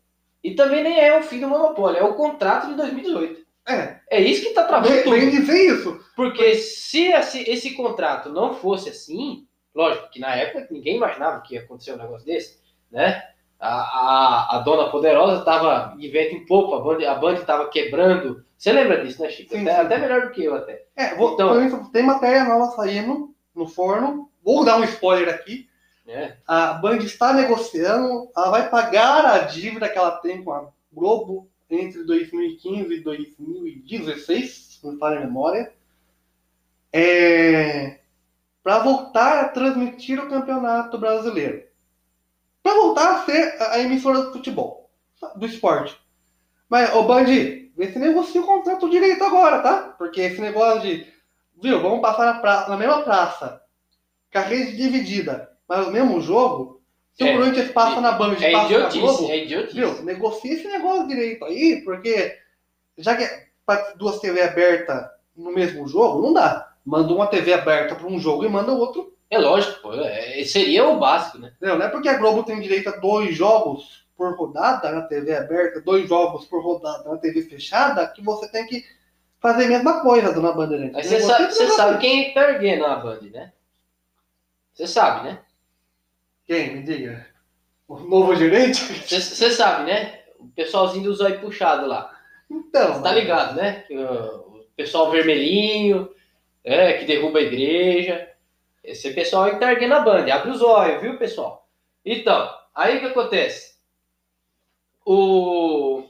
e 0.42 0.55
também 0.55 0.83
nem 0.83 0.99
é 0.99 1.16
o 1.18 1.23
fim 1.23 1.40
do 1.40 1.49
monopólio, 1.49 1.99
é 1.99 2.05
o 2.05 2.14
contrato 2.14 2.68
de 2.68 2.75
2018. 2.75 3.44
É, 3.66 3.97
É 4.11 4.20
isso 4.20 4.42
que 4.42 4.49
está 4.49 4.64
travando 4.64 4.92
vem, 4.92 5.03
tudo. 5.05 5.31
dizer 5.31 5.75
isso. 5.75 6.01
Porque 6.14 6.55
se 6.57 7.05
esse, 7.12 7.51
esse 7.51 7.70
contrato 7.75 8.29
não 8.31 8.55
fosse 8.55 8.90
assim, 8.90 9.47
lógico 9.75 10.11
que 10.11 10.20
na 10.20 10.35
época 10.37 10.68
ninguém 10.70 10.97
imaginava 10.97 11.40
que 11.40 11.55
ia 11.55 11.61
acontecer 11.61 11.92
um 11.92 11.97
negócio 11.97 12.27
desse, 12.27 12.59
né? 12.92 13.23
A, 13.59 13.68
a, 13.77 14.57
a 14.57 14.59
dona 14.59 14.90
poderosa 14.90 15.38
estava 15.38 15.97
de 15.97 16.09
vento 16.09 16.35
em 16.35 16.44
popa, 16.44 16.77
a 17.09 17.14
Band 17.14 17.35
estava 17.35 17.68
quebrando. 17.68 18.44
Você 18.59 18.73
lembra 18.73 19.03
disso, 19.03 19.23
né, 19.23 19.31
Chico? 19.31 19.55
Sim, 19.55 19.62
até, 19.62 19.75
sim. 19.75 19.81
até 19.81 19.99
melhor 19.99 20.23
do 20.27 20.31
que 20.33 20.44
eu, 20.44 20.55
até. 20.55 20.83
É, 20.94 21.14
vou, 21.14 21.33
Então- 21.33 21.66
isso, 21.66 21.90
tem 21.90 22.03
matéria 22.03 22.44
nova 22.44 22.66
saindo 22.73 23.34
no 23.55 23.67
forno. 23.67 24.31
Vou 24.43 24.64
dar 24.64 24.79
um 24.79 24.85
spoiler 24.85 25.33
aqui. 25.33 25.69
Né? 26.07 26.37
A 26.47 26.75
Band 26.75 26.99
está 26.99 27.33
negociando, 27.33 28.31
ela 28.37 28.51
vai 28.51 28.69
pagar 28.69 29.25
a 29.25 29.38
dívida 29.38 29.88
que 29.88 29.97
ela 29.97 30.12
tem 30.12 30.43
com 30.43 30.53
a 30.53 30.69
Globo 30.93 31.49
entre 31.71 32.05
2015 32.05 32.95
e 32.95 33.01
2016, 33.01 34.51
se 34.51 34.85
não 34.85 34.93
me 34.93 34.99
falha 34.99 35.19
a 35.19 35.25
memória, 35.25 35.73
é, 36.93 38.01
para 38.62 38.79
voltar 38.79 39.40
a 39.40 39.49
transmitir 39.49 40.23
o 40.23 40.29
Campeonato 40.29 40.99
Brasileiro. 40.99 41.64
Para 42.62 42.75
voltar 42.75 43.17
a 43.17 43.25
ser 43.25 43.61
a 43.61 43.73
a 43.73 43.79
emissora 43.81 44.23
do 44.23 44.33
futebol, 44.33 44.90
do 45.37 45.47
esporte. 45.47 45.99
Mas, 46.69 46.95
ô 46.95 47.03
Band, 47.03 47.25
vê 47.25 47.93
se 47.93 47.99
negocia 47.99 48.40
o 48.40 48.47
contrato 48.47 48.88
direito 48.88 49.23
agora, 49.25 49.61
tá? 49.61 49.95
Porque 49.99 50.21
esse 50.21 50.40
negócio 50.40 50.83
de, 50.83 51.07
viu, 51.64 51.81
vamos 51.83 52.00
passar 52.00 52.42
na, 52.42 52.68
na 52.68 52.77
mesma 52.77 53.03
praça, 53.03 53.61
com 54.33 54.38
a 54.38 54.42
rede 54.42 54.77
dividida, 54.77 55.50
mas 55.68 55.87
o 55.87 55.90
mesmo 55.90 56.20
jogo, 56.20 56.81
se 57.14 57.24
É, 57.24 57.35
o 57.35 57.38
Corinthians 57.38 57.70
passa 57.72 58.00
na 58.00 58.12
Band 58.12 58.35
e 58.35 58.44
É 58.44 58.53
passa 58.53 58.68
na 58.68 58.74
idiotice, 58.74 59.00
Globo, 59.00 59.31
é 59.31 59.44
idiotice. 59.44 59.74
Viu? 59.74 60.03
Negocia 60.03 60.53
esse 60.53 60.68
negócio 60.68 61.09
direito 61.09 61.44
aí, 61.44 61.83
porque 61.85 62.37
já 62.98 63.16
que 63.16 63.22
é 63.24 63.46
duas 63.96 64.18
TV 64.20 64.42
abertas 64.42 65.07
no 65.37 65.53
mesmo 65.53 65.87
jogo, 65.88 66.20
não 66.22 66.33
dá. 66.33 66.72
Manda 66.85 67.12
uma 67.12 67.27
TV 67.27 67.53
aberta 67.55 67.94
para 67.94 68.07
um 68.07 68.18
jogo 68.20 68.44
e 68.44 68.48
manda 68.48 68.72
o 68.72 68.79
outro. 68.79 69.14
É 69.31 69.38
lógico, 69.38 69.81
pô, 69.81 69.94
é- 69.94 70.44
seria 70.44 70.87
o 70.87 70.98
básico, 70.98 71.38
né? 71.38 71.53
Entendeu? 71.57 71.79
Não 71.79 71.87
é 71.87 71.88
porque 71.88 72.09
a 72.09 72.18
Globo 72.18 72.42
tem 72.42 72.61
direito 72.61 72.88
a 72.90 72.96
dois 72.96 73.35
jogos 73.35 74.05
por 74.16 74.37
rodada 74.37 74.92
na 74.92 75.03
TV 75.03 75.35
aberta, 75.35 75.81
dois 75.81 76.09
jogos 76.09 76.44
por 76.44 76.62
rodada 76.62 77.09
na 77.09 77.16
TV 77.16 77.42
fechada, 77.42 78.07
que 78.07 78.22
você 78.22 78.48
tem 78.48 78.66
que 78.66 78.85
fazer 79.44 79.66
a 79.66 79.68
mesma 79.68 80.00
coisa, 80.00 80.33
dona 80.33 80.52
Bandeirante. 80.52 80.96
Aí 80.96 81.04
você 81.04 81.20
sabe, 81.20 81.52
você 81.52 81.68
sabe 81.68 81.98
quem 81.98 82.20
é 82.20 82.24
que 82.24 82.35
tá 82.35 82.50
erguendo 82.50 82.87
a 82.87 82.96
Band, 82.96 83.20
né? 83.30 83.52
Você 84.72 84.87
sabe, 84.87 85.28
né? 85.28 85.38
Quem? 86.46 86.76
Me 86.76 86.83
diga. 86.83 87.26
O 87.87 87.98
novo 87.98 88.35
gerente? 88.35 88.80
Você- 89.07 89.50
sabe, 89.50 89.92
né? 89.92 90.20
o 90.38 90.48
pessoalzinho 90.48 91.04
do 91.04 91.14
zóio 91.14 91.40
puxado 91.40 91.87
lá. 91.87 92.18
Então, 92.50 92.94
Você 92.94 93.02
tá 93.02 93.12
ligado, 93.12 93.54
né? 93.54 93.85
O 93.90 94.64
pessoal 94.74 95.11
vermelhinho, 95.11 96.11
é, 96.64 96.94
que 96.94 97.04
derruba 97.04 97.38
a 97.38 97.42
igreja. 97.42 98.30
Esse 98.83 99.12
pessoal 99.12 99.44
aí 99.44 99.52
que 99.52 99.61
tá 99.61 99.72
erguendo 99.72 99.94
a 99.94 100.00
banda. 100.00 100.35
Abre 100.35 100.52
os 100.52 100.62
olhos, 100.62 101.02
viu, 101.02 101.18
pessoal? 101.18 101.68
Então, 102.02 102.50
aí 102.74 102.96
o 102.96 103.00
que 103.00 103.07
acontece? 103.07 103.74
O, 105.04 106.02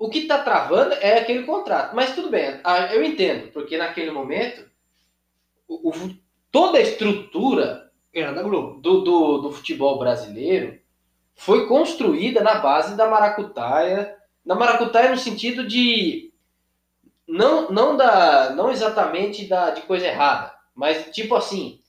o 0.00 0.08
que 0.08 0.22
tá 0.26 0.42
travando 0.42 0.94
é 0.94 1.18
aquele 1.18 1.44
contrato. 1.44 1.94
Mas 1.94 2.14
tudo 2.14 2.30
bem, 2.30 2.58
eu 2.92 3.04
entendo, 3.04 3.52
porque 3.52 3.76
naquele 3.76 4.10
momento, 4.10 4.66
o- 5.68 5.90
o- 5.90 6.16
toda 6.50 6.78
a 6.78 6.82
estrutura 6.82 7.92
do, 8.80 9.02
do, 9.02 9.38
do 9.38 9.52
futebol 9.52 9.98
brasileiro 9.98 10.80
foi 11.34 11.68
construída 11.68 12.40
na 12.42 12.56
base 12.56 12.96
da 12.96 13.08
maracutaia. 13.08 14.16
Da 14.44 14.54
maracutaia 14.54 15.10
no 15.10 15.18
sentido 15.18 15.68
de. 15.68 16.32
Não, 17.28 17.70
não, 17.70 17.96
da, 17.96 18.50
não 18.54 18.70
exatamente 18.70 19.46
da, 19.46 19.70
de 19.70 19.82
coisa 19.82 20.06
errada, 20.06 20.54
mas 20.74 21.10
tipo 21.12 21.34
assim. 21.36 21.80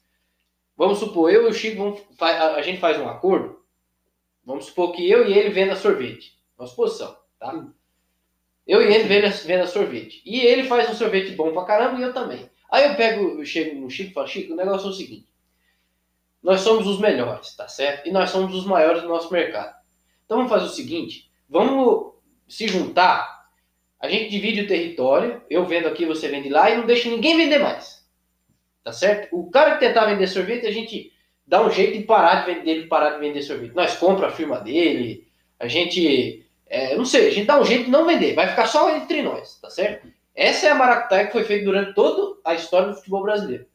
Vamos 0.78 1.00
supor, 1.00 1.32
eu 1.32 1.45
e 1.45 1.50
o 1.50 1.54
Chico, 1.54 1.78
vamos, 1.78 2.02
a 2.19 2.62
gente 2.62 2.80
faz 2.80 3.00
um 3.00 3.08
acordo. 3.08 3.62
Vamos 4.45 4.65
supor 4.65 4.91
que 4.93 5.10
eu 5.10 5.28
e 5.28 5.34
ele 5.34 5.50
venda 5.50 5.76
sorvete. 5.76 6.38
Uma 6.58 6.67
suposição, 6.67 7.15
tá? 7.39 7.67
Eu 8.72 8.82
e 8.82 8.86
ele 8.94 9.04
venda, 9.04 9.28
venda 9.28 9.68
sorvete. 9.68 10.22
E 10.26 10.40
ele 10.40 10.64
faz 10.64 10.90
um 10.90 10.94
sorvete 10.94 11.32
bom 11.34 11.52
pra 11.52 11.66
caramba 11.66 12.00
e 12.00 12.04
eu 12.04 12.14
também. 12.14 12.50
Aí 12.72 12.86
eu 12.88 12.96
pego, 12.96 13.38
eu 13.38 13.46
chego 13.46 13.78
no 13.78 13.90
Chico 13.90 14.12
e 14.12 14.14
falo, 14.14 14.28
Chico, 14.30 14.54
o 14.54 14.56
negócio 14.56 14.88
é 14.88 14.92
o 14.92 14.94
seguinte. 14.94 15.28
Nós 16.42 16.62
somos 16.62 16.88
os 16.88 16.98
melhores, 16.98 17.54
tá 17.54 17.68
certo? 17.68 18.08
E 18.08 18.14
nós 18.14 18.30
somos 18.30 18.56
os 18.56 18.66
maiores 18.66 19.02
do 19.02 19.10
nosso 19.10 19.30
mercado. 19.30 19.76
Então 20.24 20.38
vamos 20.38 20.50
fazer 20.50 20.68
o 20.68 20.70
seguinte: 20.70 21.30
vamos 21.50 22.14
se 22.48 22.66
juntar, 22.66 23.50
a 24.00 24.08
gente 24.08 24.30
divide 24.30 24.62
o 24.62 24.68
território, 24.68 25.42
eu 25.50 25.66
vendo 25.66 25.90
aqui, 25.90 26.06
você 26.06 26.30
vende 26.30 26.48
lá, 26.48 26.70
e 26.70 26.78
não 26.78 26.86
deixa 26.86 27.10
ninguém 27.10 27.36
vender 27.36 27.60
mais. 27.60 28.08
Tá 28.82 28.94
certo? 28.94 29.38
O 29.38 29.52
cara 29.52 29.74
que 29.74 29.86
tentar 29.86 30.06
vender 30.06 30.28
sorvete, 30.28 30.66
a 30.66 30.72
gente 30.72 31.12
dá 31.46 31.62
um 31.62 31.70
jeito 31.70 31.98
de 31.98 32.06
parar 32.06 32.46
de 32.46 32.54
vender, 32.54 32.64
dele 32.64 32.88
parar 32.88 33.10
de 33.10 33.20
vender 33.20 33.42
sorvete. 33.42 33.76
Nós 33.76 33.98
compra 33.98 34.28
a 34.28 34.32
firma 34.32 34.62
dele, 34.62 35.28
a 35.60 35.68
gente. 35.68 36.46
É, 36.72 36.96
não 36.96 37.04
sei, 37.04 37.28
a 37.28 37.32
gente 37.32 37.48
dá 37.48 37.60
um 37.60 37.66
jeito 37.66 37.84
de 37.84 37.92
não 37.92 38.06
vender, 38.06 38.34
vai 38.34 38.48
ficar 38.48 38.66
só 38.66 38.96
entre 38.96 39.22
nós, 39.22 39.60
tá 39.60 39.70
certo? 39.70 40.08
Essa 40.34 40.68
é 40.68 40.72
a 40.72 40.76
maracutaia 40.76 41.26
que 41.26 41.34
foi 41.34 41.44
feita 41.44 41.66
durante 41.66 41.94
toda 41.94 42.40
a 42.46 42.56
história 42.56 42.88
do 42.88 42.96
futebol 42.96 43.24
brasileiro. 43.24 43.66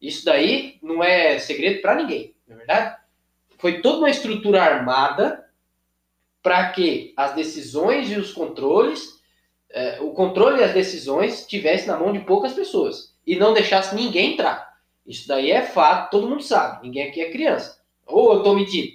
Isso 0.00 0.24
daí 0.24 0.78
não 0.80 1.02
é 1.02 1.36
segredo 1.40 1.82
para 1.82 1.96
ninguém, 1.96 2.32
não 2.46 2.54
é 2.54 2.58
verdade? 2.58 2.96
Foi 3.58 3.80
toda 3.82 3.98
uma 3.98 4.08
estrutura 4.08 4.62
armada 4.62 5.44
para 6.40 6.70
que 6.70 7.12
as 7.16 7.34
decisões 7.34 8.08
e 8.12 8.14
os 8.14 8.32
controles, 8.32 9.20
eh, 9.70 9.98
o 10.00 10.12
controle 10.12 10.60
e 10.60 10.64
as 10.64 10.72
decisões 10.72 11.40
estivessem 11.40 11.88
na 11.88 11.98
mão 11.98 12.12
de 12.12 12.20
poucas 12.20 12.52
pessoas 12.52 13.16
e 13.26 13.34
não 13.34 13.52
deixasse 13.52 13.96
ninguém 13.96 14.34
entrar. 14.34 14.78
Isso 15.04 15.26
daí 15.26 15.50
é 15.50 15.62
fato, 15.62 16.12
todo 16.12 16.28
mundo 16.28 16.42
sabe. 16.42 16.86
Ninguém 16.86 17.08
aqui 17.08 17.20
é 17.20 17.32
criança. 17.32 17.80
Ou 18.06 18.34
eu 18.34 18.42
tô 18.44 18.54
mentindo? 18.54 18.92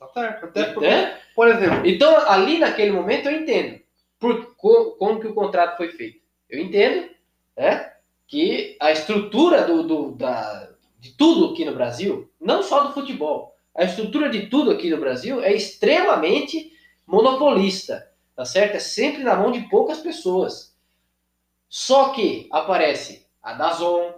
Tá 0.00 0.08
certo. 0.08 0.46
Até 0.46 0.64
porque, 0.72 0.88
Né? 0.88 1.20
por 1.36 1.46
exemplo, 1.48 1.86
Então, 1.86 2.16
ali 2.28 2.58
naquele 2.58 2.90
momento, 2.90 3.28
eu 3.28 3.36
entendo 3.40 3.80
por, 4.18 4.56
co- 4.56 4.96
como 4.98 5.20
que 5.20 5.26
o 5.28 5.34
contrato 5.34 5.76
foi 5.76 5.88
feito. 5.92 6.20
Eu 6.48 6.58
entendo 6.58 7.10
né, 7.56 7.92
que 8.26 8.76
a 8.80 8.90
estrutura 8.90 9.64
do, 9.64 9.82
do- 9.82 10.12
da, 10.12 10.70
de 10.98 11.12
tudo 11.12 11.52
aqui 11.52 11.64
no 11.64 11.74
Brasil, 11.74 12.30
não 12.40 12.62
só 12.62 12.82
do 12.84 12.94
futebol, 12.94 13.54
a 13.76 13.84
estrutura 13.84 14.28
de 14.30 14.46
tudo 14.48 14.70
aqui 14.70 14.90
no 14.90 14.96
Brasil 14.98 15.42
é 15.42 15.52
extremamente 15.54 16.72
monopolista, 17.06 18.10
tá 18.34 18.44
certo? 18.44 18.76
É 18.76 18.80
sempre 18.80 19.22
na 19.22 19.36
mão 19.36 19.52
de 19.52 19.60
poucas 19.68 19.98
pessoas. 20.00 20.74
Só 21.68 22.10
que 22.10 22.48
aparece 22.50 23.26
a 23.42 23.52
Dazon. 23.52 24.14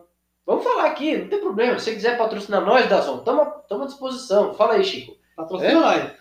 Vamos 0.46 0.64
falar 0.64 0.86
aqui, 0.86 1.16
não 1.16 1.28
tem 1.28 1.40
problema. 1.40 1.78
Se 1.78 1.86
você 1.86 1.94
quiser 1.94 2.16
patrocinar 2.18 2.64
nós, 2.64 2.88
Dazon, 2.88 3.18
estamos 3.18 3.70
à 3.70 3.86
disposição. 3.86 4.54
Fala 4.54 4.74
aí, 4.74 4.84
Chico. 4.84 5.16
Patrocina 5.36 5.80
nós. 5.80 6.12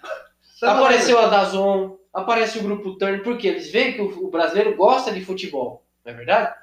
Você 0.41 0.65
vai 0.65 0.75
Apareceu 0.75 1.19
a 1.19 1.27
Dazon, 1.27 1.97
aparece 2.13 2.59
o 2.59 2.63
grupo 2.63 2.97
Turn, 2.97 3.23
porque 3.23 3.47
eles 3.47 3.71
veem 3.71 3.93
que 3.93 4.01
o, 4.01 4.25
o 4.25 4.29
brasileiro 4.29 4.75
gosta 4.75 5.11
de 5.11 5.23
futebol, 5.23 5.83
não 6.05 6.13
é 6.13 6.15
verdade? 6.15 6.55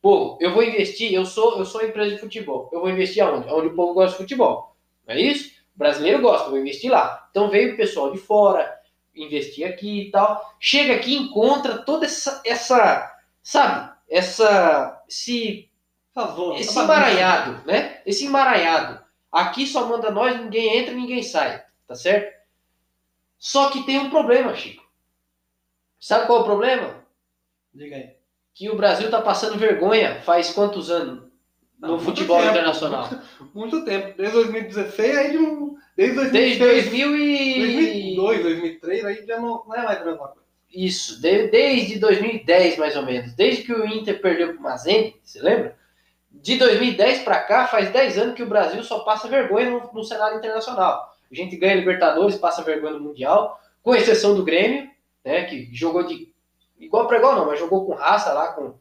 Pô, 0.00 0.38
eu 0.40 0.52
vou 0.52 0.62
investir, 0.62 1.12
eu 1.12 1.24
sou, 1.24 1.58
eu 1.58 1.64
sou 1.64 1.82
empresa 1.82 2.14
de 2.14 2.20
futebol, 2.20 2.68
eu 2.72 2.80
vou 2.80 2.90
investir 2.90 3.22
aonde? 3.22 3.48
Onde 3.48 3.68
o 3.68 3.74
povo 3.74 3.94
gosta 3.94 4.12
de 4.12 4.22
futebol, 4.22 4.76
não 5.06 5.14
é 5.14 5.20
isso? 5.20 5.50
O 5.74 5.78
brasileiro 5.78 6.20
gosta, 6.20 6.46
eu 6.46 6.50
vou 6.50 6.60
investir 6.60 6.90
lá. 6.90 7.26
Então 7.30 7.48
veio 7.48 7.74
o 7.74 7.76
pessoal 7.76 8.12
de 8.12 8.18
fora, 8.18 8.72
investir 9.14 9.66
aqui 9.66 10.02
e 10.02 10.10
tal, 10.10 10.54
chega 10.60 10.94
aqui 10.94 11.14
e 11.14 11.18
encontra 11.18 11.78
toda 11.78 12.04
essa, 12.06 12.42
essa 12.44 13.10
sabe, 13.42 13.92
essa, 14.08 15.02
esse 15.08 15.70
zona, 16.34 16.58
esse 16.58 16.74
tá 16.74 16.84
emaranhado, 16.84 17.66
né? 17.66 18.00
Esse 18.06 18.26
emaranhado. 18.26 19.02
Aqui 19.30 19.66
só 19.66 19.86
manda 19.86 20.10
nós, 20.10 20.38
ninguém 20.40 20.78
entra, 20.78 20.94
ninguém 20.94 21.22
sai, 21.22 21.63
tá 21.86 21.94
certo? 21.94 22.34
Só 23.38 23.70
que 23.70 23.84
tem 23.84 23.98
um 23.98 24.10
problema, 24.10 24.54
Chico. 24.54 24.82
Sabe 26.00 26.26
qual 26.26 26.38
é 26.38 26.42
o 26.42 26.44
problema? 26.46 27.04
Diga 27.72 27.96
aí. 27.96 28.10
Que 28.54 28.70
o 28.70 28.76
Brasil 28.76 29.10
tá 29.10 29.20
passando 29.20 29.58
vergonha 29.58 30.20
faz 30.22 30.50
quantos 30.50 30.90
anos 30.90 31.24
no 31.78 31.88
Não, 31.88 31.88
muito 31.96 32.04
futebol 32.04 32.42
internacional? 32.42 33.08
Muito 33.54 33.84
tempo. 33.84 34.16
Desde 34.16 34.34
2016, 34.34 35.16
aí 35.16 35.30
de 35.32 35.38
um. 35.38 35.76
Desde 35.96 36.14
2006, 36.16 36.32
Desde 36.32 36.58
2000 36.58 37.16
e... 37.16 37.58
2002, 38.16 38.42
2003, 38.42 39.04
aí 39.04 39.26
já 39.26 39.40
não, 39.40 39.64
não 39.66 39.74
é 39.74 39.82
mais 39.84 40.00
a 40.00 40.04
mesma 40.04 40.28
coisa. 40.28 40.44
Isso, 40.72 41.20
de- 41.20 41.48
desde 41.48 41.98
2010 42.00 42.78
mais 42.78 42.96
ou 42.96 43.04
menos. 43.04 43.32
Desde 43.34 43.62
que 43.62 43.72
o 43.72 43.86
Inter 43.86 44.20
perdeu 44.20 44.54
pro 44.54 44.62
Mazembe, 44.62 45.16
você 45.22 45.40
lembra? 45.40 45.76
De 46.30 46.56
2010 46.58 47.22
para 47.22 47.40
cá, 47.44 47.66
faz 47.68 47.90
10 47.90 48.18
anos 48.18 48.34
que 48.34 48.42
o 48.42 48.48
Brasil 48.48 48.82
só 48.82 49.00
passa 49.00 49.28
vergonha 49.28 49.70
no, 49.70 49.92
no 49.92 50.02
cenário 50.02 50.38
internacional. 50.38 51.13
A 51.40 51.44
gente 51.44 51.56
ganha 51.56 51.74
Libertadores, 51.74 52.36
passa 52.36 52.62
vergonha 52.62 52.94
no 52.94 53.00
Mundial, 53.00 53.60
com 53.82 53.94
exceção 53.94 54.34
do 54.34 54.44
Grêmio, 54.44 54.88
né, 55.24 55.44
que 55.44 55.68
jogou 55.72 56.04
de 56.04 56.32
igual 56.78 57.06
para 57.06 57.18
igual 57.18 57.34
não, 57.34 57.46
mas 57.46 57.58
jogou 57.58 57.86
com 57.86 57.94
raça 57.94 58.32
lá 58.32 58.52
com, 58.52 58.74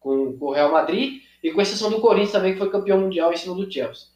com, 0.00 0.36
com 0.36 0.46
o 0.46 0.52
Real 0.52 0.70
Madrid, 0.70 1.22
e 1.42 1.50
com 1.50 1.60
exceção 1.60 1.90
do 1.90 2.00
Corinthians 2.00 2.32
também, 2.32 2.52
que 2.52 2.58
foi 2.58 2.70
campeão 2.70 2.98
mundial 2.98 3.32
em 3.32 3.36
cima 3.36 3.54
do 3.54 3.70
Chelsea. 3.70 4.08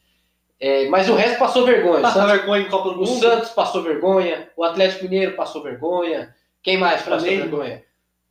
É, 0.61 0.88
mas 0.88 1.09
o 1.09 1.14
resto 1.14 1.38
passou 1.38 1.64
vergonha. 1.64 1.98
O 1.98 2.03
Passa 2.03 2.20
Santos 2.20 2.33
vergonha 2.33 2.62
em 2.62 2.68
Copa 2.68 2.90
do 2.90 3.03
o 3.03 3.07
Mundo. 3.07 3.20
Santos 3.20 3.51
passou 3.51 3.83
vergonha, 3.83 4.51
o 4.57 4.64
Atlético 4.64 5.05
Mineiro 5.05 5.37
passou 5.37 5.62
vergonha. 5.62 6.35
Quem 6.62 6.77
mais 6.77 7.03
passou 7.03 7.20
Flamengo. 7.20 7.42
vergonha? 7.42 7.85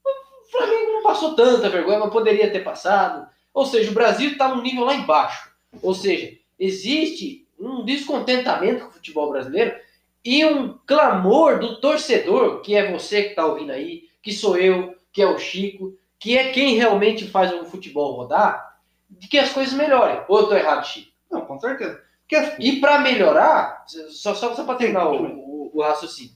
O 0.04 0.52
Flamengo 0.52 0.91
não 0.91 1.04
passou 1.04 1.36
tanta 1.36 1.70
vergonha, 1.70 2.00
mas 2.00 2.12
poderia 2.12 2.52
ter 2.52 2.63
passado. 2.63 3.28
Ou 3.54 3.65
seja, 3.65 3.91
o 3.91 3.93
Brasil 3.93 4.32
está 4.32 4.50
num 4.50 4.62
nível 4.62 4.84
lá 4.84 4.93
embaixo. 4.93 5.52
Ou 5.82 5.93
seja, 5.93 6.38
existe 6.60 7.46
um 7.60 7.84
descontentamento 7.84 8.86
com 8.86 8.89
o 8.89 8.93
futebol 8.93 9.30
brasileiro 9.30 9.76
e 10.24 10.46
um 10.46 10.78
clamor 10.86 11.60
do 11.60 11.80
torcedor, 11.80 12.62
que 12.62 12.76
é 12.76 12.91
você 12.91 13.24
que 13.24 13.30
está 13.30 13.46
ouvindo 13.46 13.72
aí, 13.72 14.10
que 14.22 14.32
sou 14.34 14.58
eu, 14.58 14.96
que 15.12 15.22
é 15.22 15.28
o 15.28 15.38
Chico, 15.38 15.98
que 16.20 16.38
é 16.38 16.52
quem 16.52 16.76
realmente 16.76 17.28
faz 17.28 17.54
o 17.54 17.65
futebol 17.65 18.13
rodar, 18.13 18.80
de 19.10 19.28
que 19.28 19.38
as 19.38 19.52
coisas 19.54 19.74
melhorem. 19.74 20.22
Ou 20.28 20.38
eu 20.38 20.43
estou 20.43 20.58
errado, 20.58 20.86
Chico? 20.86 21.12
Não, 21.32 21.41
com 21.41 21.60
certeza. 21.60 22.02
Assim, 22.34 22.56
E 22.60 22.80
para 22.82 23.00
melhorar, 23.00 23.86
só, 24.10 24.36
só, 24.36 24.54
só 24.54 24.63
para 24.65 24.76
terminar 24.76 25.08
o, 25.08 25.24
o, 25.24 25.72
o 25.74 25.82
raciocínio. 25.82 26.36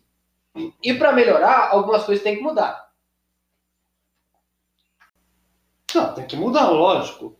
E 0.82 0.94
para 0.94 1.12
melhorar, 1.12 1.70
algumas 1.72 2.04
coisas 2.04 2.24
têm 2.24 2.38
que 2.38 2.44
mudar. 2.44 2.92
não, 5.94 6.14
tem 6.14 6.26
que 6.26 6.36
mudar, 6.36 6.70
lógico. 6.70 7.38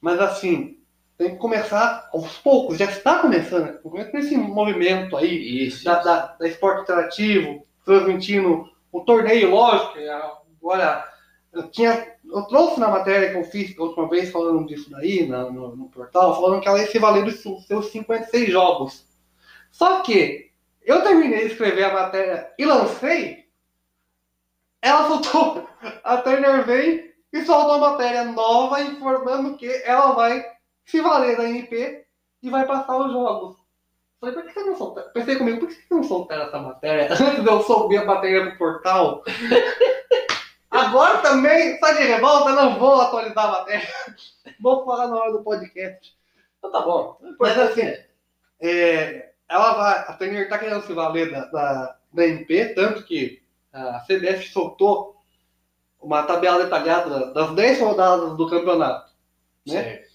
Mas 0.00 0.20
assim, 0.20 0.78
tem 1.16 1.30
que 1.30 1.36
começar 1.36 2.08
aos 2.12 2.36
poucos. 2.38 2.78
Já 2.78 2.86
está 2.86 3.18
começando. 3.20 3.80
Começa 3.80 4.10
nesse 4.12 4.36
movimento 4.36 5.16
aí 5.16 5.66
Isso. 5.66 5.84
da, 5.84 6.00
da, 6.02 6.26
da 6.38 6.48
esporte 6.48 6.82
interativo, 6.82 7.64
transmitindo 7.84 8.68
o 8.92 9.00
torneio, 9.02 9.50
lógico. 9.50 9.94
que 9.94 10.08
Agora, 10.08 11.04
eu 11.52 11.68
tinha. 11.70 12.14
Eu 12.24 12.42
trouxe 12.44 12.80
na 12.80 12.88
matéria 12.88 13.30
que 13.30 13.36
eu 13.36 13.44
fiz 13.44 13.78
a 13.78 13.82
última 13.82 14.08
vez 14.08 14.30
falando 14.30 14.66
disso 14.66 14.90
daí, 14.90 15.26
na- 15.28 15.50
no, 15.50 15.76
no 15.76 15.88
portal, 15.88 16.34
falando 16.40 16.60
que 16.60 16.66
ela 16.66 16.80
ia 16.80 16.86
se 16.90 16.98
valer 16.98 17.22
dos 17.24 17.40
seus 17.66 17.86
56 17.92 18.50
jogos. 18.50 19.06
Só 19.70 20.00
que 20.00 20.50
eu 20.82 21.02
terminei 21.02 21.40
de 21.40 21.52
escrever 21.52 21.84
a 21.84 21.92
matéria 21.92 22.50
e 22.58 22.64
lancei, 22.64 23.44
ela 24.82 25.06
soltou, 25.08 25.68
a 26.02 26.16
Turner 26.18 26.64
veio 26.64 27.04
e 27.32 27.44
soltou 27.44 27.76
uma 27.78 27.90
matéria 27.90 28.24
nova 28.24 28.80
informando 28.80 29.56
que 29.56 29.66
ela 29.84 30.12
vai 30.12 30.44
se 30.84 31.00
valer 31.00 31.36
da 31.36 31.48
MP 31.48 32.06
e 32.42 32.50
vai 32.50 32.66
passar 32.66 32.96
os 32.96 33.12
jogos. 33.12 33.56
Falei, 34.20 34.34
por 34.34 34.44
que 34.44 34.52
você 34.52 34.64
não 34.64 34.76
soltaram? 34.76 35.12
Pensei 35.12 35.36
comigo, 35.36 35.60
por 35.60 35.68
que 35.68 35.74
você 35.74 35.94
não 35.94 36.02
soltaram 36.02 36.44
essa 36.44 36.58
matéria 36.58 37.08
antes 37.12 37.42
de 37.42 37.48
eu 37.48 37.62
subir 37.62 37.98
a 37.98 38.04
matéria 38.04 38.46
pro 38.50 38.58
portal? 38.58 39.22
Agora 40.70 41.18
também, 41.18 41.78
sai 41.78 41.96
de 41.96 42.02
revolta, 42.02 42.50
não 42.52 42.78
vou 42.78 43.00
atualizar 43.00 43.46
a 43.46 43.52
matéria. 43.52 43.88
Vou 44.60 44.84
falar 44.84 45.06
na 45.06 45.16
hora 45.16 45.32
do 45.32 45.44
podcast. 45.44 46.16
Então 46.58 46.72
tá 46.72 46.80
bom. 46.80 47.18
Mas 47.38 47.56
assim, 47.58 47.94
é, 48.60 49.30
ela 49.48 49.74
vai, 49.74 49.98
a 50.00 50.12
Turner 50.14 50.48
tá 50.48 50.58
querendo 50.58 50.82
se 50.82 50.92
valer 50.92 51.30
da, 51.30 51.44
da, 51.46 51.96
da 52.12 52.26
MP, 52.26 52.74
tanto 52.74 53.04
que 53.04 53.42
a 53.72 54.00
CBF 54.00 54.48
soltou 54.50 55.22
uma 56.00 56.22
tabela 56.22 56.62
detalhada 56.64 57.32
das 57.32 57.54
10 57.54 57.80
rodadas 57.80 58.36
do 58.36 58.48
campeonato, 58.48 59.12
né? 59.66 59.82
Certo. 59.82 60.13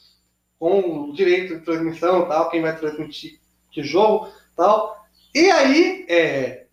Com 0.60 1.12
direito 1.14 1.58
de 1.58 1.66
transmissão, 1.66 2.28
tal, 2.28 2.50
quem 2.50 2.62
vai 2.62 2.76
transmitir 2.78 3.40
que 3.72 3.82
jogo, 3.84 4.30
tal. 4.56 5.06
E 5.34 5.50
aí, 5.50 6.06
é, 6.10 6.66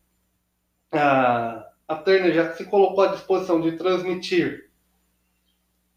a, 0.93 1.65
a 1.87 1.95
Turner 1.97 2.35
já 2.35 2.53
se 2.55 2.65
colocou 2.65 3.05
à 3.05 3.09
disposição 3.09 3.61
de 3.61 3.73
transmitir 3.73 4.71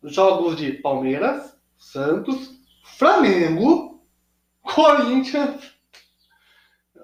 jogos 0.04 0.56
de 0.56 0.74
Palmeiras, 0.74 1.58
Santos, 1.78 2.52
Flamengo, 2.98 4.04
Corinthians. 4.62 5.74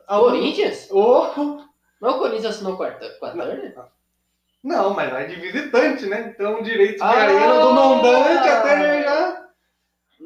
Corinthians? 0.07 0.87
Oh, 0.91 1.63
Não, 2.01 2.17
o 2.17 2.19
Corinthians 2.19 2.55
assinou 2.55 2.77
com 2.77 2.83
a 2.83 2.91
Turner? 2.91 3.75
não, 4.63 4.93
mas 4.93 5.11
vai 5.11 5.27
de 5.27 5.35
visitante, 5.35 6.05
né? 6.05 6.31
Então, 6.33 6.61
direito 6.61 6.97
de 6.97 7.03
Ah! 7.03 7.07
arena 7.09 7.59
do 7.61 7.73
mandante, 7.73 8.49
a 8.49 8.61
Turner 8.61 9.03
já. 9.03 9.44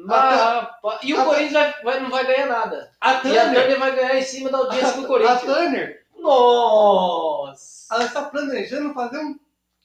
Rapaz, 0.08 1.00
e 1.02 1.12
o 1.14 1.20
a- 1.20 1.24
Corinthians 1.24 1.52
vai, 1.52 1.82
vai- 1.82 2.00
não 2.00 2.10
vai 2.10 2.26
ganhar 2.26 2.46
nada. 2.46 2.92
A 3.00 3.12
E 3.12 3.16
a 3.16 3.20
Turner, 3.20 3.54
Turner 3.54 3.78
vai 3.78 3.94
ganhar 3.96 4.16
em 4.18 4.22
cima 4.22 4.48
da 4.50 4.58
audiência 4.58 4.92
do 4.94 5.04
a 5.04 5.06
Corinthians. 5.06 5.40
Turner 5.42 6.06
Nossa! 6.18 7.94
ela 7.94 8.04
está 8.04 8.24
planejando 8.24 8.94
fazer 8.94 9.18
um 9.18 9.38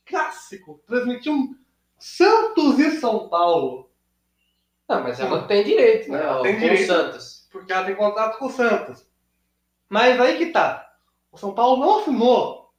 clássico, 0.05 0.81
transmitir 0.87 1.31
um 1.31 1.55
Santos 1.97 2.77
e 2.79 2.99
São 2.99 3.27
Paulo, 3.29 3.89
Não, 4.87 5.01
mas 5.01 5.19
ela 5.19 5.47
tem 5.47 5.63
direito, 5.63 6.11
né? 6.11 6.21
Ela 6.21 6.43
tem 6.43 6.53
com 6.53 6.59
direito. 6.59 6.83
o 6.83 6.85
Santos. 6.85 7.47
porque 7.51 7.71
ela 7.73 7.85
tem 7.85 7.95
contrato 7.95 8.37
com 8.37 8.45
o 8.45 8.51
Santos. 8.51 9.05
Mas 9.89 10.19
aí 10.19 10.37
que 10.37 10.47
tá. 10.47 10.93
O 11.31 11.37
São 11.37 11.53
Paulo 11.55 11.77
não 11.83 11.99
assinou 11.99 12.71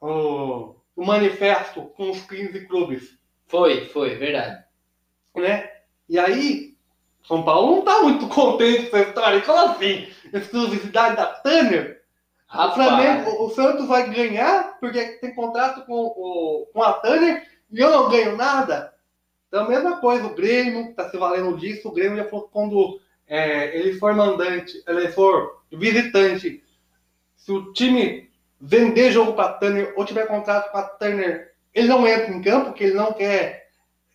o, 0.00 0.74
o 0.96 1.04
manifesto 1.06 1.82
com 1.96 2.10
os 2.10 2.20
15 2.22 2.66
clubes, 2.66 3.16
Foi, 3.46 3.86
foi, 3.90 4.16
verdade. 4.16 4.64
né? 5.36 5.70
E 6.08 6.18
aí, 6.18 6.71
São 7.24 7.42
Paulo 7.42 7.76
não 7.76 7.82
tá 7.82 8.02
muito 8.02 8.26
contente 8.28 8.90
com 8.90 8.96
essa 8.96 9.08
história. 9.08 9.40
Como 9.40 9.58
assim? 9.58 10.08
Exclusividade 10.32 11.16
da 11.16 11.26
Tanner? 11.26 12.02
O 12.48 12.56
Rapaz, 12.56 12.74
Flamengo, 12.74 13.44
o 13.44 13.50
Santos 13.50 13.86
vai 13.86 14.10
ganhar 14.10 14.78
porque 14.78 15.02
tem 15.20 15.34
contrato 15.34 15.86
com, 15.86 15.94
o, 15.94 16.66
com 16.72 16.82
a 16.82 16.92
Tanner 16.94 17.46
e 17.70 17.80
eu 17.80 17.90
não 17.90 18.10
ganho 18.10 18.36
nada. 18.36 18.92
Então, 19.48 19.64
a 19.64 19.68
mesma 19.68 19.96
coisa, 19.98 20.26
o 20.26 20.34
Grêmio 20.34 20.90
está 20.90 21.08
se 21.08 21.16
valendo 21.16 21.56
disso. 21.56 21.88
O 21.88 21.92
Grêmio 21.92 22.16
já 22.16 22.24
falou 22.24 22.46
que 22.46 22.52
quando 22.52 23.00
é, 23.26 23.78
ele 23.78 23.98
for 23.98 24.14
mandante, 24.14 24.82
ele 24.86 25.08
for 25.08 25.62
visitante, 25.70 26.62
se 27.36 27.52
o 27.52 27.72
time 27.72 28.30
vender 28.60 29.10
jogo 29.10 29.32
para 29.32 29.50
a 29.50 29.52
Tanner 29.54 29.92
ou 29.96 30.04
tiver 30.04 30.26
contrato 30.26 30.70
com 30.70 30.78
a 30.78 30.82
Tanner, 30.82 31.52
ele 31.74 31.88
não 31.88 32.06
entra 32.06 32.30
em 32.30 32.42
campo, 32.42 32.66
porque 32.66 32.84
ele 32.84 32.94
não 32.94 33.12
quer 33.12 33.68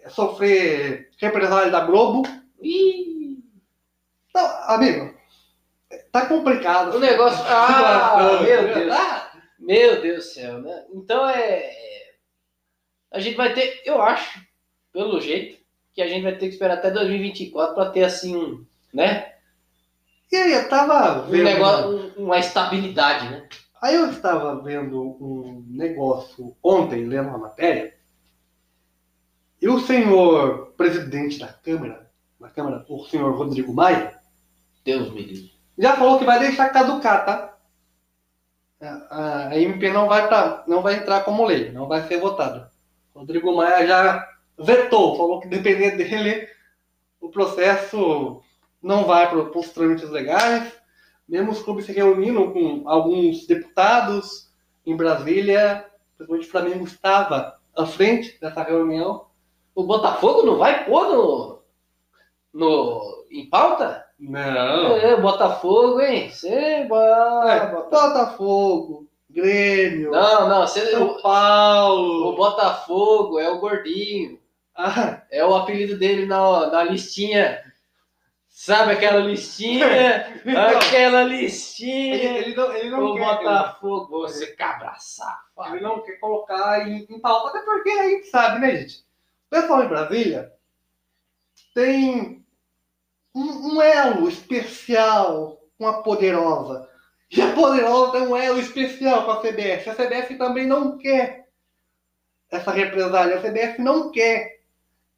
sofrer 0.10 1.10
represália 1.18 1.72
da 1.72 1.82
Globo. 1.82 2.28
Ih, 2.62 3.38
Então, 4.30 4.46
amigo, 4.68 5.14
tá 6.12 6.26
complicado. 6.26 6.96
o 6.96 7.00
negócio. 7.00 7.40
Ah, 7.48 7.68
Situação, 7.68 8.44
meu? 8.44 8.74
Deus. 8.74 8.94
Ah, 8.96 9.32
Meu 9.60 10.02
Deus 10.02 10.18
do 10.26 10.30
céu, 10.32 10.62
né? 10.62 10.86
Então 10.94 11.28
é. 11.30 11.72
A 13.12 13.20
gente 13.20 13.36
vai 13.38 13.54
ter, 13.54 13.82
eu 13.86 14.02
acho, 14.02 14.40
pelo 14.92 15.20
jeito, 15.22 15.58
que 15.94 16.02
a 16.02 16.08
gente 16.08 16.24
vai 16.24 16.34
ter 16.34 16.48
que 16.48 16.54
esperar 16.54 16.78
até 16.78 16.92
2024 16.92 17.74
para 17.74 17.90
ter 17.90 18.04
assim 18.04 18.36
um, 18.36 18.66
né? 18.94 19.34
E 20.32 20.36
aí, 20.36 20.52
eu 20.54 20.68
tava 20.70 21.22
Um 21.26 21.30
vendo. 21.30 21.44
negócio, 21.46 21.90
um- 21.90 22.26
uma 22.26 22.38
estabilidade, 22.38 23.30
né? 23.30 23.48
Aí 23.82 23.96
eu 23.96 24.10
estava 24.12 24.62
vendo 24.62 25.02
um 25.02 25.64
negócio 25.70 26.56
ontem, 26.62 27.06
lendo 27.06 27.30
uma 27.30 27.38
matéria, 27.38 27.96
e 29.62 29.68
o 29.70 29.80
senhor 29.80 30.74
presidente 30.76 31.40
da 31.40 31.48
Câmara, 31.48 32.07
da 32.40 32.50
Câmara, 32.50 32.86
o 32.88 33.06
senhor 33.06 33.36
Rodrigo 33.36 33.74
Maia, 33.74 34.16
Deus 34.84 35.12
me 35.12 35.22
livre. 35.22 35.52
já 35.78 35.96
falou 35.96 36.20
que 36.20 36.26
vai 36.26 36.40
deixar 36.40 36.70
caducar, 36.70 37.26
tá? 37.26 37.58
A, 38.80 39.50
a 39.50 39.60
MP 39.60 39.92
não 39.92 40.08
vai, 40.08 40.28
pra, 40.28 40.64
não 40.68 40.82
vai 40.82 40.96
entrar 40.96 41.24
como 41.24 41.46
lei, 41.46 41.72
não 41.72 41.88
vai 41.88 42.08
ser 42.08 42.20
votada. 42.20 42.72
Rodrigo 43.14 43.56
Maia 43.56 43.88
já 43.88 44.28
vetou, 44.58 45.18
falou 45.18 45.40
que 45.40 45.48
dependendo 45.48 45.98
dele, 45.98 46.48
o 47.20 47.30
processo 47.30 48.42
não 48.82 49.06
vai 49.06 49.28
para 49.28 49.60
os 49.60 49.70
trâmites 49.70 50.10
legais, 50.10 50.72
mesmo 51.28 51.52
os 51.52 51.62
clubes 51.62 51.86
se 51.86 51.92
reunindo 51.92 52.52
com 52.54 52.88
alguns 52.88 53.46
deputados 53.46 54.52
em 54.86 54.96
Brasília, 54.96 55.86
principalmente 56.18 56.48
o 56.48 56.52
Flamengo 56.52 56.86
estava 56.86 57.60
à 57.76 57.86
frente 57.86 58.40
dessa 58.40 58.64
reunião. 58.64 59.28
O 59.76 59.84
Botafogo 59.84 60.44
não 60.44 60.58
vai 60.58 60.86
pôr 60.86 61.10
no. 61.10 61.57
No 62.58 63.26
em 63.32 63.50
pauta? 63.50 64.06
Não. 64.20 64.96
É, 64.98 65.16
Botafogo, 65.22 66.02
hein? 66.02 66.30
Você 66.30 66.50
É, 66.50 66.86
bota. 66.86 67.68
Botafogo, 67.68 69.08
Grêmio, 69.30 70.10
Não, 70.12 70.50
não, 70.50 70.68
São 70.68 71.04
o, 71.08 71.18
o 71.18 71.22
Paulo. 71.22 72.36
Botafogo 72.36 73.40
é 73.40 73.50
o 73.50 73.60
gordinho. 73.60 74.40
Ah, 74.76 75.22
É 75.32 75.46
o 75.46 75.56
apelido 75.56 75.98
dele 75.98 76.26
na, 76.26 76.68
na 76.72 76.84
listinha. 76.84 77.64
Sabe 78.50 78.94
aquela 78.94 79.20
listinha? 79.20 79.86
aquela 80.78 81.22
ele, 81.22 81.38
listinha. 81.42 82.38
ele 82.40 82.56
não, 82.56 82.72
ele 82.74 82.90
não 82.90 83.06
O 83.12 83.14
quer. 83.16 83.26
Botafogo, 83.38 84.08
você 84.22 84.48
cabra 84.56 84.96
safado. 84.98 85.76
Ele 85.76 85.82
não 85.84 86.02
quer 86.02 86.14
colocar 86.20 86.88
em, 86.88 87.06
em 87.08 87.20
pauta, 87.20 87.50
até 87.50 87.60
porque 87.66 87.90
a 87.92 88.10
gente 88.10 88.28
sabe, 88.28 88.60
né, 88.60 88.78
gente? 88.78 89.00
O 89.48 89.50
pessoal 89.52 89.84
em 89.84 89.88
Brasília 89.88 90.52
tem 91.74 92.44
um, 93.38 93.76
um 93.76 93.82
elo 93.82 94.28
especial 94.28 95.62
com 95.78 95.88
a 95.88 96.02
Poderosa. 96.02 96.90
E 97.30 97.42
a 97.42 97.54
Poderosa 97.54 98.14
tem 98.14 98.22
um 98.22 98.36
elo 98.36 98.60
especial 98.60 99.26
com 99.26 99.32
a 99.32 99.42
CBF. 99.42 99.90
A 99.90 99.96
CBF 99.96 100.36
também 100.36 100.66
não 100.66 100.98
quer 100.98 101.48
essa 102.50 102.72
represália. 102.72 103.38
A 103.38 103.42
CBF 103.42 103.82
não 103.82 104.12
quer 104.12 104.62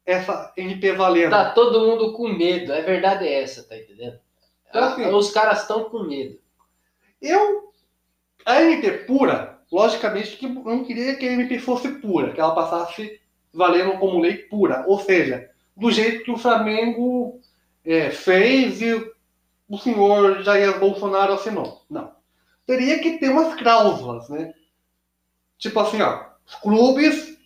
essa 0.04 0.52
MP 0.56 0.92
valendo. 0.92 1.30
Tá 1.30 1.50
todo 1.52 1.86
mundo 1.86 2.12
com 2.12 2.28
medo. 2.28 2.72
A 2.72 2.80
verdade 2.80 3.26
é 3.26 3.42
essa, 3.42 3.62
tá 3.62 3.76
entendendo? 3.76 4.18
Então, 4.68 4.84
assim, 4.84 5.06
Os 5.06 5.30
caras 5.30 5.62
estão 5.62 5.84
com 5.84 6.02
medo. 6.02 6.38
Eu, 7.22 7.72
a 8.44 8.62
MP 8.62 8.90
pura, 9.04 9.58
logicamente 9.70 10.36
que 10.36 10.46
eu 10.46 10.50
não 10.50 10.84
queria 10.84 11.16
que 11.16 11.26
a 11.26 11.32
MP 11.32 11.58
fosse 11.58 11.88
pura, 12.00 12.32
que 12.32 12.40
ela 12.40 12.54
passasse 12.54 13.20
valendo 13.52 13.98
como 13.98 14.20
lei 14.20 14.36
pura. 14.36 14.84
Ou 14.86 14.98
seja, 15.00 15.50
do 15.76 15.90
jeito 15.90 16.24
que 16.24 16.30
o 16.30 16.38
Flamengo 16.38 17.39
é, 17.84 18.10
fez 18.10 18.80
e 18.82 19.10
o 19.68 19.78
senhor 19.78 20.42
Jair 20.42 20.78
Bolsonaro 20.78 21.34
assinou. 21.34 21.84
Não. 21.88 22.12
Teria 22.66 22.98
que 23.00 23.18
ter 23.18 23.30
umas 23.30 23.54
cláusulas, 23.60 24.28
né? 24.28 24.52
Tipo 25.58 25.80
assim, 25.80 26.00
ó, 26.02 26.24
os 26.46 26.54
clubes 26.56 27.36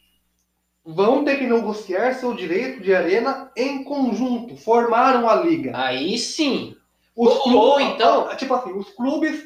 vão 0.85 1.25
ter 1.25 1.39
que 1.39 1.47
negociar 1.47 2.15
seu 2.15 2.35
direito 2.35 2.83
de 2.83 2.95
arena 2.95 3.51
em 3.57 3.83
conjunto, 3.85 4.57
formaram 4.57 5.29
a 5.29 5.35
liga. 5.37 5.73
Aí 5.77 6.19
sim. 6.19 6.77
Os 7.17 7.33
Ou- 7.33 7.43
clubes, 7.43 7.61
ou 7.63 7.81
então- 7.81 8.37
tipo 8.37 8.55
assim, 8.55 8.73
os 8.73 8.91
clubes 8.91 9.43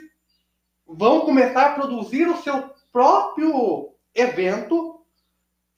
vão 0.87 1.20
começar 1.20 1.66
a 1.66 1.74
produzir 1.74 2.27
o 2.29 2.37
seu 2.38 2.70
próprio 2.92 3.90
evento 4.14 5.01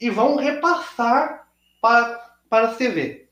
e 0.01 0.09
vão 0.09 0.37
repassar 0.37 1.49
para, 1.83 2.37
para 2.49 2.69
a 2.69 2.75
CV. 2.75 3.29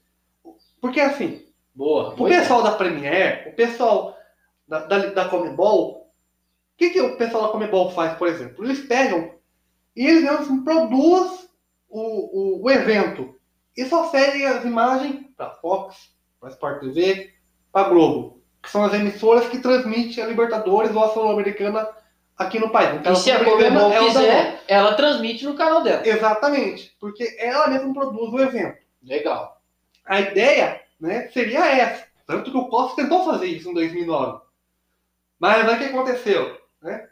Porque 0.81 1.01
assim, 1.01 1.47
Boa. 1.79 2.13
o 2.19 2.25
pessoal 2.25 2.61
da 2.61 2.73
Premiere, 2.73 3.51
o 3.51 3.53
pessoal 3.53 4.19
da, 4.67 4.81
da, 4.81 4.99
da 5.11 5.29
Comebol, 5.29 5.91
o 5.93 6.77
que, 6.77 6.91
que 6.91 7.01
o 7.01 7.17
pessoal 7.17 7.45
da 7.45 7.53
Comebol 7.53 7.93
faz, 7.93 8.19
por 8.19 8.27
exemplo? 8.27 8.65
Eles 8.65 8.81
pegam 8.81 9.33
e 9.95 10.05
eles 10.05 10.25
mesmos 10.25 10.65
produzem 10.65 11.49
o, 11.89 12.01
o, 12.01 12.65
o 12.65 12.71
evento 12.71 13.33
e 13.77 13.85
só 13.85 14.11
cedem 14.11 14.45
as 14.45 14.65
imagens 14.65 15.25
para 15.37 15.51
Fox, 15.51 16.11
para 16.41 16.49
Sport 16.49 16.81
TV, 16.81 17.33
para 17.71 17.89
Globo, 17.89 18.43
que 18.61 18.71
são 18.71 18.85
as 18.85 18.93
emissoras 18.95 19.47
que 19.47 19.61
transmitem 19.61 20.25
a 20.25 20.27
Libertadores 20.27 20.93
ou 20.97 21.05
a 21.05 21.11
Sul-Americana 21.11 21.89
aqui 22.37 22.59
no 22.59 22.71
país. 22.71 23.01
No 23.05 23.13
E 23.13 23.15
se 23.15 23.31
a 23.31 23.45
Comebol 23.45 23.93
é 23.93 23.99
quiser, 24.01 24.65
ela 24.67 24.95
transmite 24.95 25.45
no 25.45 25.55
canal 25.55 25.81
dela. 25.85 26.03
Exatamente, 26.05 26.97
porque 26.99 27.37
ela 27.39 27.69
mesma 27.69 27.95
produz 27.95 28.33
o 28.33 28.41
evento. 28.41 28.79
Legal. 29.01 29.63
A 30.05 30.21
ideia 30.21 30.88
né, 31.01 31.29
seria 31.29 31.65
essa. 31.67 32.07
Tanto 32.27 32.51
que 32.51 32.57
o 32.57 32.69
Costa 32.69 33.03
tentou 33.03 33.25
fazer 33.25 33.47
isso 33.47 33.71
em 33.71 33.75
2009. 33.75 34.41
Mas 35.39 35.69
aí 35.69 35.75
o 35.75 35.79
que 35.79 35.85
aconteceu? 35.87 36.59
Né? 36.83 37.09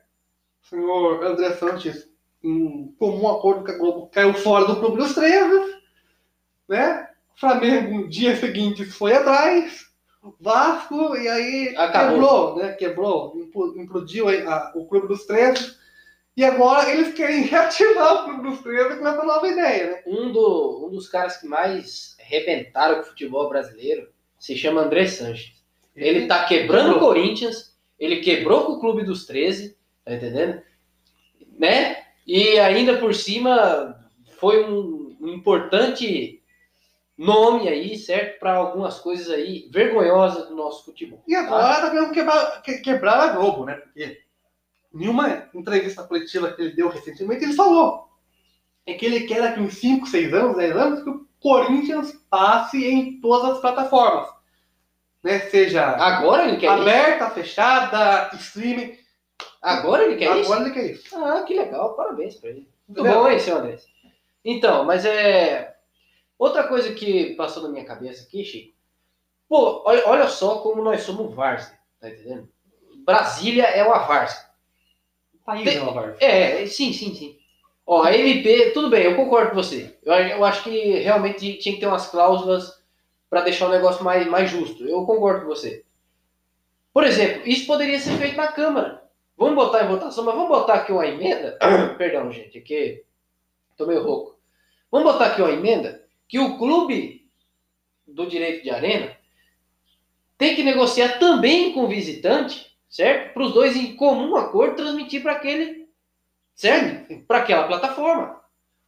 O 0.62 0.66
senhor 0.68 1.24
André 1.24 1.52
Santos, 1.54 2.08
em 2.42 2.94
comum 2.98 3.28
acordo 3.28 3.64
com 3.64 3.70
a 3.72 3.78
Globo, 3.78 4.06
caiu 4.08 4.34
fora 4.34 4.66
do 4.66 4.76
Clube 4.76 4.98
dos 4.98 5.14
13. 5.14 5.76
Né? 6.68 7.08
O 7.34 7.40
Flamengo, 7.40 7.94
no 7.98 8.08
dia 8.08 8.36
seguinte, 8.36 8.84
foi 8.84 9.14
atrás. 9.14 9.86
Vasco, 10.40 11.16
e 11.16 11.28
aí 11.28 11.74
Acabou. 11.76 12.10
quebrou, 12.16 12.56
né? 12.56 12.72
Quebrou, 12.72 13.36
impl- 13.38 13.78
implodiu 13.80 14.28
a- 14.28 14.32
a- 14.32 14.72
o 14.74 14.84
Clube 14.86 15.06
dos 15.06 15.24
13. 15.24 15.76
E 16.36 16.44
agora 16.44 16.90
eles 16.90 17.14
querem 17.14 17.42
reativar 17.46 18.14
o 18.14 18.24
Clube 18.24 18.50
dos 18.50 18.60
13 18.60 18.98
com 18.98 19.06
essa 19.06 19.22
nova 19.24 19.46
ideia, 19.46 19.92
né? 19.92 20.02
Um, 20.06 20.32
do, 20.32 20.86
um 20.86 20.90
dos 20.90 21.08
caras 21.08 21.36
que 21.36 21.46
mais 21.46 22.15
arrebentaram 22.26 22.96
com 22.96 23.02
o 23.02 23.04
futebol 23.04 23.48
brasileiro 23.48 24.08
se 24.38 24.56
chama 24.56 24.82
André 24.82 25.06
Sanches. 25.06 25.52
Ele 25.94 26.26
tá 26.26 26.44
quebrando 26.44 26.96
o. 26.96 26.98
Corinthians, 26.98 27.74
ele 27.98 28.16
quebrou 28.20 28.66
com 28.66 28.72
o 28.72 28.80
Clube 28.80 29.04
dos 29.04 29.24
13, 29.24 29.76
tá 30.04 30.14
entendendo? 30.14 30.60
Né? 31.58 32.04
E 32.26 32.58
ainda 32.58 32.98
por 32.98 33.14
cima 33.14 33.98
foi 34.38 34.62
um, 34.64 35.16
um 35.20 35.28
importante 35.28 36.42
nome 37.16 37.66
aí, 37.68 37.96
certo? 37.96 38.38
Para 38.38 38.56
algumas 38.56 38.98
coisas 38.98 39.30
aí 39.30 39.68
vergonhosas 39.72 40.48
do 40.48 40.54
nosso 40.54 40.84
futebol. 40.84 41.22
E 41.26 41.34
agora 41.34 41.80
tá 41.80 41.90
querendo 41.90 42.12
quebrar, 42.12 42.62
que- 42.62 42.78
quebrar 42.78 43.20
a 43.20 43.32
Globo, 43.32 43.64
né? 43.64 43.74
Porque 43.74 44.20
em 44.94 45.08
uma 45.08 45.48
entrevista 45.54 46.02
coletiva 46.02 46.52
que 46.52 46.60
ele 46.60 46.74
deu 46.74 46.88
recentemente, 46.88 47.44
ele 47.44 47.54
falou 47.54 48.06
é 48.86 48.94
que 48.94 49.04
ele 49.04 49.26
quer 49.26 49.40
daqui 49.42 49.60
uns 49.60 49.74
5, 49.78 50.06
6 50.06 50.32
anos, 50.32 50.56
10 50.56 50.76
anos, 50.76 51.02
que 51.02 51.10
o 51.10 51.25
Corinthians 51.40 52.12
passe 52.30 52.84
em 52.84 53.20
todas 53.20 53.52
as 53.52 53.60
plataformas. 53.60 54.28
Né? 55.22 55.38
Seja 55.40 55.84
Agora 55.96 56.46
ele 56.46 56.56
quer 56.56 56.72
isso? 56.72 56.82
aberta, 56.82 57.30
fechada, 57.30 58.30
streaming. 58.36 58.96
Agora 59.60 60.04
ele 60.04 60.16
quer 60.16 60.36
isso? 60.38 60.52
agora 60.52 60.66
ele 60.68 60.74
quer 60.74 60.90
isso. 60.92 61.16
Ah, 61.16 61.42
que 61.42 61.54
legal, 61.54 61.94
parabéns 61.94 62.36
pra 62.36 62.50
ele. 62.50 62.68
Muito 62.88 63.00
Entendeu? 63.00 63.22
bom, 63.22 63.28
hein, 63.28 63.38
seu 63.38 63.56
Andrés? 63.58 63.84
Então, 64.44 64.84
mas 64.84 65.04
é. 65.04 65.74
Outra 66.38 66.64
coisa 66.68 66.92
que 66.94 67.34
passou 67.34 67.62
na 67.64 67.70
minha 67.70 67.84
cabeça 67.84 68.22
aqui, 68.24 68.44
Chico. 68.44 68.76
Pô, 69.48 69.82
olha, 69.86 70.06
olha 70.06 70.28
só 70.28 70.58
como 70.58 70.82
nós 70.82 71.02
somos 71.02 71.34
várzea, 71.34 71.78
tá 72.00 72.08
entendendo? 72.08 72.48
Brasília 73.04 73.64
é 73.64 73.82
uma 73.82 73.98
várzea. 74.00 74.44
País 75.44 75.64
Tem- 75.64 75.78
é 75.78 75.82
uma 75.82 75.92
várzea. 75.92 76.16
É, 76.20 76.66
sim, 76.66 76.92
sim, 76.92 77.14
sim. 77.14 77.38
Ó, 77.86 78.02
a 78.02 78.12
MP, 78.12 78.72
tudo 78.72 78.90
bem, 78.90 79.04
eu 79.04 79.14
concordo 79.14 79.50
com 79.50 79.56
você. 79.56 79.96
Eu, 80.02 80.12
eu 80.12 80.44
acho 80.44 80.64
que 80.64 80.98
realmente 80.98 81.54
tinha 81.58 81.74
que 81.74 81.80
ter 81.80 81.86
umas 81.86 82.08
cláusulas 82.08 82.82
para 83.30 83.42
deixar 83.42 83.68
o 83.68 83.70
negócio 83.70 84.04
mais, 84.04 84.26
mais 84.26 84.50
justo. 84.50 84.84
Eu 84.84 85.06
concordo 85.06 85.42
com 85.42 85.46
você. 85.46 85.84
Por 86.92 87.04
exemplo, 87.04 87.46
isso 87.46 87.66
poderia 87.66 88.00
ser 88.00 88.16
feito 88.16 88.36
na 88.36 88.48
Câmara. 88.48 89.02
Vamos 89.36 89.54
botar 89.54 89.84
em 89.84 89.88
votação, 89.88 90.24
mas 90.24 90.34
vamos 90.34 90.48
botar 90.48 90.74
aqui 90.74 90.90
uma 90.90 91.06
emenda. 91.06 91.58
Perdão, 91.96 92.32
gente, 92.32 92.58
aqui 92.58 93.04
tô 93.76 93.86
meio 93.86 94.02
rouco. 94.02 94.36
Vamos 94.90 95.12
botar 95.12 95.26
aqui 95.26 95.42
uma 95.42 95.52
emenda 95.52 96.04
que 96.26 96.38
o 96.38 96.58
clube 96.58 97.28
do 98.06 98.26
direito 98.26 98.64
de 98.64 98.70
arena 98.70 99.16
tem 100.38 100.56
que 100.56 100.62
negociar 100.62 101.18
também 101.18 101.72
com 101.72 101.84
o 101.84 101.88
visitante, 101.88 102.76
certo? 102.88 103.34
Para 103.34 103.44
os 103.44 103.52
dois 103.52 103.76
em 103.76 103.94
comum 103.94 104.34
acordo 104.36 104.76
transmitir 104.76 105.22
para 105.22 105.32
aquele, 105.32 105.85
certo? 106.56 107.24
Para 107.26 107.38
aquela 107.38 107.68
plataforma. 107.68 108.40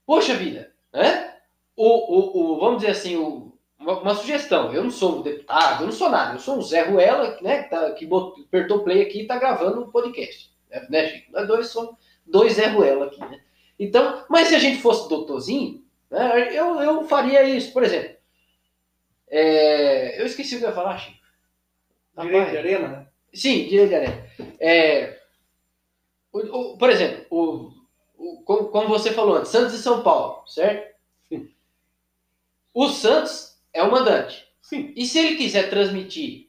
Poxa 0.05 0.35
vida, 0.35 0.73
né? 0.93 1.35
O, 1.77 1.85
o, 1.85 2.55
o, 2.55 2.59
vamos 2.59 2.81
dizer 2.81 2.93
assim, 2.93 3.16
o, 3.16 3.57
uma, 3.79 4.01
uma 4.01 4.14
sugestão. 4.14 4.73
Eu 4.73 4.83
não 4.83 4.91
sou 4.91 5.19
um 5.19 5.23
deputado, 5.23 5.83
eu 5.83 5.87
não 5.87 5.93
sou 5.93 6.09
nada. 6.11 6.35
Eu 6.35 6.41
sou 6.41 6.57
um 6.57 6.62
Zé 6.62 6.83
Ruela, 6.83 7.39
né? 7.41 7.62
Que, 7.62 7.71
tá, 7.71 7.93
que 7.93 8.07
botou, 8.07 8.43
apertou 8.43 8.83
play 8.83 9.03
aqui 9.03 9.21
e 9.21 9.27
tá 9.27 9.39
gravando 9.39 9.85
um 9.85 9.91
podcast. 9.91 10.51
Né, 10.69 10.87
né, 10.91 11.09
Chico? 11.09 11.31
Nós 11.31 11.47
dois 11.47 11.69
somos 11.69 11.95
dois 12.27 12.55
Zé 12.55 12.66
Ruela 12.69 13.07
aqui, 13.07 13.21
né? 13.21 13.41
Então, 13.79 14.25
mas 14.29 14.49
se 14.49 14.57
a 14.57 14.59
gente 14.59 14.83
fosse 14.83 15.09
doutorzinho, 15.09 15.85
né, 16.11 16.49
eu, 16.57 16.81
eu 16.81 17.05
faria 17.05 17.45
isso. 17.45 17.73
Por 17.73 17.85
exemplo, 17.85 18.16
é, 19.29 20.21
eu 20.21 20.27
esqueci 20.27 20.57
o 20.57 20.59
que 20.59 20.64
eu 20.64 20.71
ia 20.71 20.75
falar, 20.75 20.99
Chico. 20.99 21.19
Direito 22.19 22.51
de 22.51 22.57
arena, 22.57 22.89
né? 22.89 23.07
Sim, 23.33 23.69
direito 23.69 23.91
de 23.91 23.95
arena. 23.95 24.27
É, 24.59 25.18
o- 26.33 26.39
o- 26.74 26.79
por 26.79 26.91
exemplo, 26.91 27.24
o, 27.31 27.70
o- 28.16 28.43
como, 28.70 28.89
você 28.89 29.12
falou 29.12 29.37
antes, 29.37 29.51
Santos 29.51 29.74
e 29.74 29.83
São 29.83 30.03
Paulo, 30.03 30.43
certo? 30.47 30.95
Sim. 31.29 31.49
O 32.74 32.89
Santos 32.89 33.59
é 33.72 33.83
o 33.83 33.91
mandante. 33.91 34.47
Sim. 34.62 34.93
E 34.97 35.07
se 35.07 35.18
ele 35.18 35.37
quiser 35.37 35.70
transmitir 35.70 36.49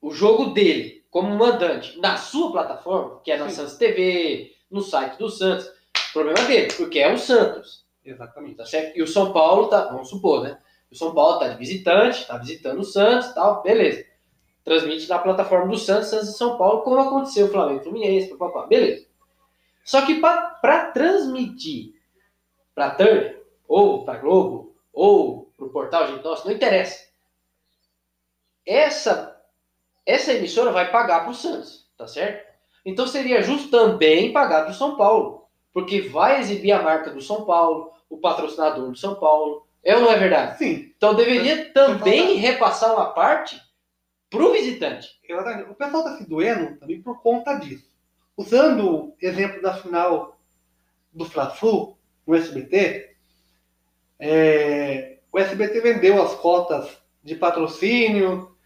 o 0.00 0.10
jogo 0.12 0.46
dele 0.46 1.04
como 1.10 1.36
mandante 1.36 1.98
na 2.00 2.16
sua 2.16 2.50
plataforma, 2.52 3.20
que 3.22 3.30
é 3.30 3.36
na 3.36 3.48
Sim. 3.48 3.56
Santos 3.56 3.76
TV, 3.76 4.52
no 4.70 4.80
site 4.82 5.16
do 5.18 5.28
Santos, 5.28 5.66
o 5.66 6.12
problema 6.12 6.42
dele, 6.46 6.72
porque 6.76 6.98
é 6.98 7.12
o 7.12 7.18
Santos. 7.18 7.84
Exatamente. 8.04 8.56
Tá 8.56 8.66
certo? 8.66 8.96
E 8.98 9.02
o 9.02 9.06
São 9.06 9.32
Paulo 9.32 9.68
tá, 9.68 9.86
vamos 9.86 10.08
supor, 10.08 10.42
né? 10.42 10.58
O 10.90 10.96
São 10.96 11.14
Paulo 11.14 11.38
tá 11.38 11.48
de 11.48 11.56
visitante, 11.58 12.26
tá 12.26 12.36
visitando 12.36 12.80
o 12.80 12.84
Santos 12.84 13.28
e 13.28 13.34
tal, 13.34 13.62
beleza. 13.62 14.04
Transmite 14.64 15.08
na 15.08 15.18
plataforma 15.18 15.70
do 15.70 15.78
Santos, 15.78 16.08
Santos 16.08 16.28
e 16.30 16.36
São 16.36 16.56
Paulo, 16.58 16.82
como 16.82 16.98
aconteceu 17.00 17.46
o 17.46 17.50
Flamengo 17.50 17.82
Fluminense, 17.82 18.28
papapá, 18.36 18.66
beleza. 18.66 19.06
Só 19.84 20.04
que 20.06 20.20
para 20.20 20.86
transmitir 20.92 21.94
para 22.74 22.90
Turner, 22.90 23.42
ou 23.68 24.04
para 24.04 24.18
Globo, 24.18 24.74
ou 24.92 25.52
para 25.56 25.66
o 25.66 25.70
portal 25.70 26.06
Gente 26.08 26.24
Nossa, 26.24 26.44
não 26.44 26.54
interessa. 26.54 27.06
Essa, 28.64 29.40
essa 30.06 30.32
emissora 30.32 30.70
vai 30.70 30.90
pagar 30.90 31.20
para 31.20 31.30
o 31.30 31.34
Santos, 31.34 31.90
tá 31.96 32.06
certo? 32.06 32.50
Então 32.84 33.06
seria 33.06 33.42
justo 33.42 33.70
também 33.70 34.32
pagar 34.32 34.62
para 34.62 34.70
o 34.70 34.74
São 34.74 34.96
Paulo, 34.96 35.46
porque 35.72 36.02
vai 36.02 36.40
exibir 36.40 36.72
a 36.72 36.82
marca 36.82 37.10
do 37.10 37.20
São 37.20 37.44
Paulo, 37.44 37.92
o 38.08 38.18
patrocinador 38.18 38.90
do 38.90 38.96
São 38.96 39.14
Paulo. 39.16 39.66
É 39.84 39.96
ou 39.96 40.02
não 40.02 40.12
é 40.12 40.16
verdade? 40.16 40.58
Sim, 40.58 40.92
Então 40.96 41.14
deveria 41.14 41.72
também 41.72 42.36
repassar 42.36 42.94
uma 42.94 43.12
parte 43.12 43.60
para 44.30 44.42
o 44.42 44.52
visitante. 44.52 45.08
exatamente. 45.28 45.70
O 45.70 45.74
pessoal 45.74 46.04
está 46.04 46.16
se 46.18 46.28
doendo 46.28 46.78
também 46.78 47.02
por 47.02 47.20
conta 47.20 47.54
disso. 47.54 47.91
Usando 48.42 48.90
o 48.90 49.16
exemplo 49.22 49.62
da 49.62 49.72
final 49.72 50.36
do 51.12 51.24
Fla-Flu 51.24 51.96
no 52.26 52.34
SBT, 52.34 53.14
é, 54.18 55.18
o 55.30 55.38
SBT 55.38 55.80
vendeu 55.80 56.20
as 56.20 56.34
cotas 56.34 56.90
de 57.22 57.36
patrocínio 57.36 58.56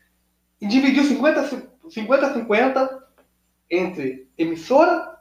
e 0.58 0.66
dividiu 0.66 1.04
50 1.04 1.66
50-50 1.90 3.02
entre 3.70 4.26
emissora 4.38 5.20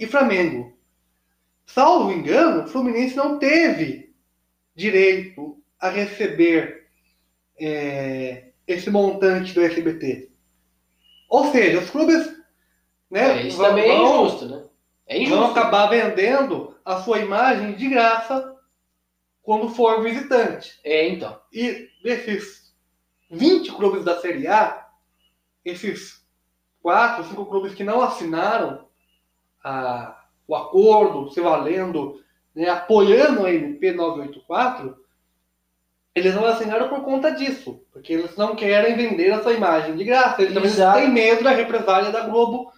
e 0.00 0.04
Flamengo. 0.04 0.76
Salvo 1.64 2.10
engano, 2.10 2.64
o 2.64 2.66
Fluminense 2.66 3.14
não 3.14 3.38
teve 3.38 4.12
direito 4.74 5.62
a 5.78 5.88
receber 5.90 6.88
é, 7.60 8.48
esse 8.66 8.90
montante 8.90 9.54
do 9.54 9.62
SBT. 9.62 10.28
Ou 11.30 11.52
seja, 11.52 11.78
os 11.78 11.88
clubes 11.88 12.33
né, 13.14 13.38
É, 13.38 13.46
isso 13.46 13.56
vão- 13.56 13.68
também 13.68 13.84
é 13.90 13.96
vão- 13.96 14.24
injusto, 14.26 14.46
né? 14.46 14.64
É 15.06 15.14
vão 15.14 15.22
injusto. 15.24 15.44
acabar 15.58 15.86
vendendo 15.86 16.74
a 16.84 16.96
sua 17.00 17.18
imagem 17.20 17.74
de 17.74 17.88
graça 17.88 18.54
quando 19.42 19.68
for 19.68 20.02
visitante. 20.02 20.78
É, 20.82 21.06
então. 21.08 21.38
E 21.52 21.88
desses 22.02 22.74
20 23.30 23.70
clubes 23.72 24.04
da 24.04 24.18
Série 24.20 24.48
A, 24.48 24.86
esses 25.64 26.24
4, 26.82 27.24
5 27.24 27.46
clubes 27.46 27.74
que 27.74 27.84
não 27.84 28.02
assinaram 28.02 28.86
a- 29.62 30.20
o 30.48 30.54
acordo, 30.56 31.30
se 31.30 31.40
valendo, 31.40 32.20
né, 32.54 32.68
apoiando 32.68 33.46
a 33.46 33.52
MP 33.52 33.92
984, 33.92 34.96
eles 36.14 36.34
não 36.34 36.44
assinaram 36.46 36.88
por 36.88 37.02
conta 37.02 37.30
disso, 37.30 37.80
porque 37.92 38.12
eles 38.12 38.36
não 38.36 38.54
querem 38.56 38.94
vender 38.96 39.30
a 39.32 39.42
sua 39.42 39.52
imagem 39.52 39.96
de 39.96 40.04
graça, 40.04 40.42
eles 40.42 40.52
também 40.54 40.70
Exato. 40.70 40.98
têm 40.98 41.10
medo 41.10 41.42
da 41.44 41.50
represália 41.50 42.10
da 42.10 42.20
Globo, 42.20 42.70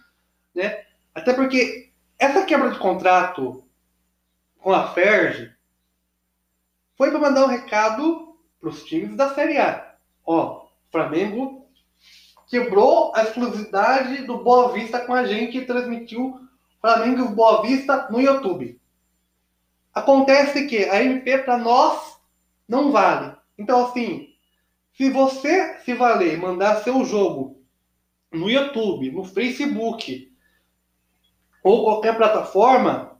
né? 0.57 0.83
Até 1.13 1.33
porque 1.33 1.91
essa 2.17 2.43
quebra 2.43 2.71
de 2.71 2.79
contrato 2.79 3.63
com 4.59 4.73
a 4.73 4.87
Ferg 4.87 5.53
foi 6.97 7.11
para 7.11 7.19
mandar 7.19 7.45
um 7.45 7.49
recado 7.49 8.35
para 8.59 8.69
os 8.69 8.83
times 8.83 9.15
da 9.15 9.33
Série 9.33 9.59
A. 9.59 9.95
Ó, 10.25 10.65
Flamengo 10.91 11.69
quebrou 12.49 13.13
a 13.15 13.23
exclusividade 13.23 14.23
do 14.23 14.43
Boa 14.43 14.73
Vista 14.73 14.99
com 14.99 15.13
a 15.13 15.25
gente 15.25 15.59
e 15.59 15.65
transmitiu 15.65 16.41
Flamengo 16.81 17.25
e 17.25 17.35
Boa 17.35 17.61
Vista 17.61 18.07
no 18.09 18.19
YouTube. 18.19 18.81
Acontece 19.93 20.65
que 20.67 20.85
a 20.85 21.03
MP 21.03 21.37
para 21.39 21.57
nós 21.57 22.19
não 22.67 22.91
vale. 22.91 23.35
Então, 23.57 23.85
assim, 23.85 24.29
se 24.93 25.09
você 25.11 25.79
se 25.79 25.93
valer 25.93 26.39
mandar 26.39 26.77
seu 26.77 27.05
jogo 27.05 27.61
no 28.31 28.49
YouTube, 28.49 29.11
no 29.11 29.23
Facebook 29.23 30.26
ou 31.67 31.83
qualquer 31.83 32.15
plataforma, 32.15 33.19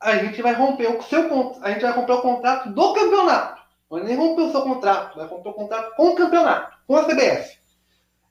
a 0.00 0.16
gente 0.16 0.42
vai 0.42 0.52
romper 0.52 0.88
o 0.88 1.02
seu 1.02 1.56
a 1.62 1.70
gente 1.70 1.82
vai 1.82 1.92
romper 1.92 2.12
o 2.12 2.22
contrato 2.22 2.70
do 2.70 2.92
campeonato. 2.92 3.62
Não 3.88 3.98
vai 3.98 4.06
nem 4.08 4.16
romper 4.16 4.42
o 4.42 4.50
seu 4.50 4.62
contrato, 4.62 5.16
vai 5.16 5.26
romper 5.26 5.50
o 5.50 5.54
contrato 5.54 5.94
com 5.94 6.08
o 6.08 6.14
campeonato, 6.16 6.76
com 6.86 6.96
a 6.96 7.04
CBF. 7.04 7.58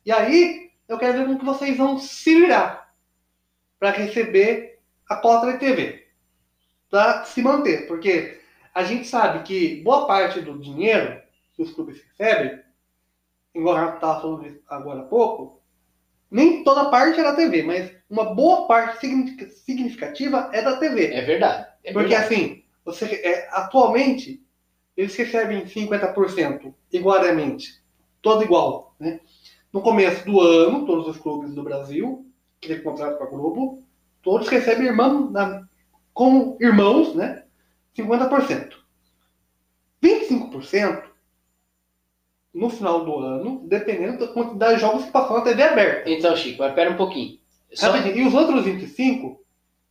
E 0.05 0.11
aí, 0.11 0.71
eu 0.87 0.97
quero 0.97 1.19
ver 1.19 1.25
como 1.25 1.39
que 1.39 1.45
vocês 1.45 1.77
vão 1.77 1.97
se 1.97 2.35
virar 2.35 2.93
para 3.79 3.91
receber 3.91 4.81
a 5.07 5.15
cota 5.15 5.45
da 5.45 5.57
TV. 5.57 6.07
Para 6.89 7.23
se 7.23 7.41
manter, 7.41 7.87
porque 7.87 8.41
a 8.73 8.83
gente 8.83 9.07
sabe 9.07 9.43
que 9.43 9.81
boa 9.81 10.07
parte 10.07 10.41
do 10.41 10.59
dinheiro 10.59 11.21
que 11.53 11.61
os 11.61 11.71
clubes 11.71 12.01
recebem, 12.03 12.61
igual 13.55 13.77
eu 13.77 13.93
estava 13.95 14.19
falando 14.19 14.61
agora 14.67 15.01
há 15.01 15.05
pouco, 15.05 15.60
Nem 16.31 16.63
toda 16.63 16.89
parte 16.89 17.19
é 17.19 17.23
da 17.23 17.35
TV, 17.35 17.61
mas 17.63 17.91
uma 18.09 18.33
boa 18.33 18.65
parte 18.65 19.01
significa- 19.01 19.49
significativa 19.49 20.49
é 20.53 20.61
da 20.61 20.77
TV. 20.77 21.07
É 21.07 21.21
verdade. 21.21 21.67
É 21.83 21.91
Porque 21.91 22.07
verdade. 22.15 22.33
assim, 22.33 22.63
você, 22.85 23.05
é, 23.15 23.49
atualmente, 23.51 24.41
eles 24.95 25.13
recebem 25.15 25.65
50% 25.65 26.73
igualmente. 26.91 27.81
Todo 28.21 28.43
igual. 28.43 28.95
Né? 28.97 29.19
No 29.73 29.81
começo 29.81 30.25
do 30.25 30.39
ano, 30.39 30.85
todos 30.85 31.05
os 31.07 31.17
clubes 31.17 31.53
do 31.53 31.63
Brasil, 31.63 32.25
que 32.61 32.69
têm 32.69 32.81
contrato 32.81 33.17
com 33.17 33.23
a 33.25 33.27
Globo, 33.27 33.83
todos 34.21 34.47
recebem 34.47 34.87
irmão, 34.87 35.29
na, 35.29 35.67
como 36.13 36.55
irmãos, 36.61 37.13
né? 37.13 37.43
50%. 37.97 38.73
25% 40.01 41.10
no 42.53 42.69
final 42.69 43.05
do 43.05 43.19
ano, 43.19 43.63
dependendo 43.65 44.19
da 44.19 44.33
quantidade 44.33 44.75
de 44.75 44.81
jogos 44.81 45.05
que 45.05 45.11
passou 45.11 45.37
na 45.37 45.43
TV 45.43 45.63
aberta. 45.63 46.09
Então, 46.09 46.35
Chico, 46.35 46.59
mas 46.59 46.73
pera 46.73 46.91
um 46.91 46.97
pouquinho. 46.97 47.39
Só. 47.73 47.95
E 47.95 48.25
os 48.25 48.33
outros 48.33 48.65
25% 48.65 49.37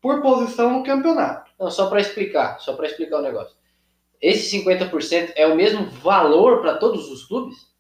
por 0.01 0.23
posição 0.23 0.73
no 0.73 0.83
campeonato. 0.83 1.51
não, 1.59 1.71
só 1.71 1.89
para 1.89 2.01
explicar, 2.01 2.59
só 2.61 2.75
para 2.75 2.87
explicar 2.87 3.19
o 3.19 3.23
negócio. 3.23 3.55
Esse 4.21 4.59
50% 4.59 5.33
é 5.35 5.47
o 5.47 5.57
mesmo 5.57 5.87
valor 5.87 6.61
para 6.61 6.77
todos 6.77 7.11
os 7.11 7.25
clubes? 7.25 7.71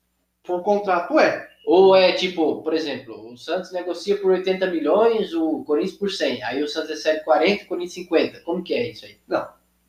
Por 0.42 0.62
contrato 0.62 1.18
é. 1.18 1.48
Ou 1.66 1.94
é 1.94 2.12
tipo, 2.12 2.62
por 2.62 2.72
exemplo, 2.72 3.30
o 3.30 3.36
Santos 3.36 3.72
negocia 3.72 4.16
por 4.16 4.30
80 4.30 4.66
milhões, 4.68 5.34
o 5.34 5.62
Corinthians 5.64 5.98
por 5.98 6.10
100. 6.10 6.42
Aí 6.42 6.62
o 6.62 6.68
Santos 6.68 6.90
recebe 6.90 7.22
40 7.24 7.62
e 7.62 7.64
o 7.64 7.68
Corinthians 7.68 7.94
50. 7.94 8.40
Como 8.40 8.62
que 8.62 8.74
é 8.74 8.90
isso 8.90 9.04
aí? 9.04 9.16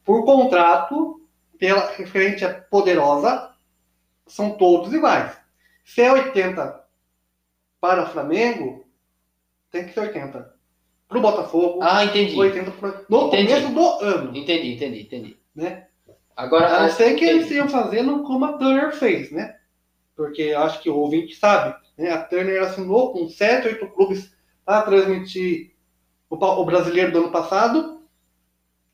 por 0.04 0.26
contrato, 0.26 1.22
pela 1.58 1.92
referente 1.92 2.44
a 2.44 2.54
poderosa, 2.54 3.51
são 4.32 4.52
todos 4.52 4.94
iguais. 4.94 5.36
Se 5.84 6.02
é 6.02 6.12
80 6.12 6.82
para 7.80 8.04
o 8.04 8.08
Flamengo, 8.08 8.86
tem 9.70 9.86
que 9.86 9.94
ser 9.94 10.02
80. 10.02 10.54
Para 11.08 11.18
o 11.18 11.22
Botafogo, 11.22 11.80
Ah, 11.82 12.06
entendi. 12.06 12.38
80 12.38 12.72
pro... 12.72 13.06
no 13.10 13.28
Entendi. 13.28 13.48
começo 13.54 13.74
do 13.74 13.88
ano. 14.06 14.38
Entendi, 14.38 14.74
entendi, 14.76 15.02
entendi. 15.02 15.38
Né? 15.54 15.88
Agora, 16.36 16.78
A 16.78 16.84
não 16.84 16.90
ser 16.90 17.16
que 17.16 17.26
eles 17.26 17.44
estejam 17.44 17.68
fazendo 17.68 18.24
como 18.24 18.46
a 18.46 18.54
Turner 18.54 18.94
fez, 18.94 19.32
né? 19.32 19.58
Porque 20.16 20.54
acho 20.56 20.82
que 20.82 20.90
o 20.90 20.96
ouvinte 20.96 21.36
sabe. 21.36 21.76
Né? 21.98 22.12
A 22.12 22.24
Turner 22.24 22.62
assinou 22.64 23.12
com 23.12 23.28
7, 23.28 23.68
8 23.68 23.88
clubes 23.90 24.34
para 24.64 24.84
transmitir 24.84 25.74
o, 26.30 26.36
o 26.36 26.66
brasileiro 26.66 27.12
do 27.12 27.20
ano 27.20 27.32
passado. 27.32 28.02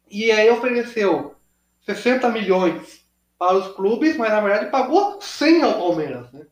E 0.09 0.31
aí 0.31 0.49
ofereceu 0.49 1.35
60 1.81 2.29
milhões 2.29 3.05
para 3.37 3.57
os 3.57 3.67
clubes, 3.69 4.17
mas 4.17 4.31
na 4.31 4.41
verdade 4.41 4.71
pagou 4.71 5.21
100 5.21 5.63
ao 5.63 5.73
Palmeiras. 5.73 6.31
Né? 6.31 6.45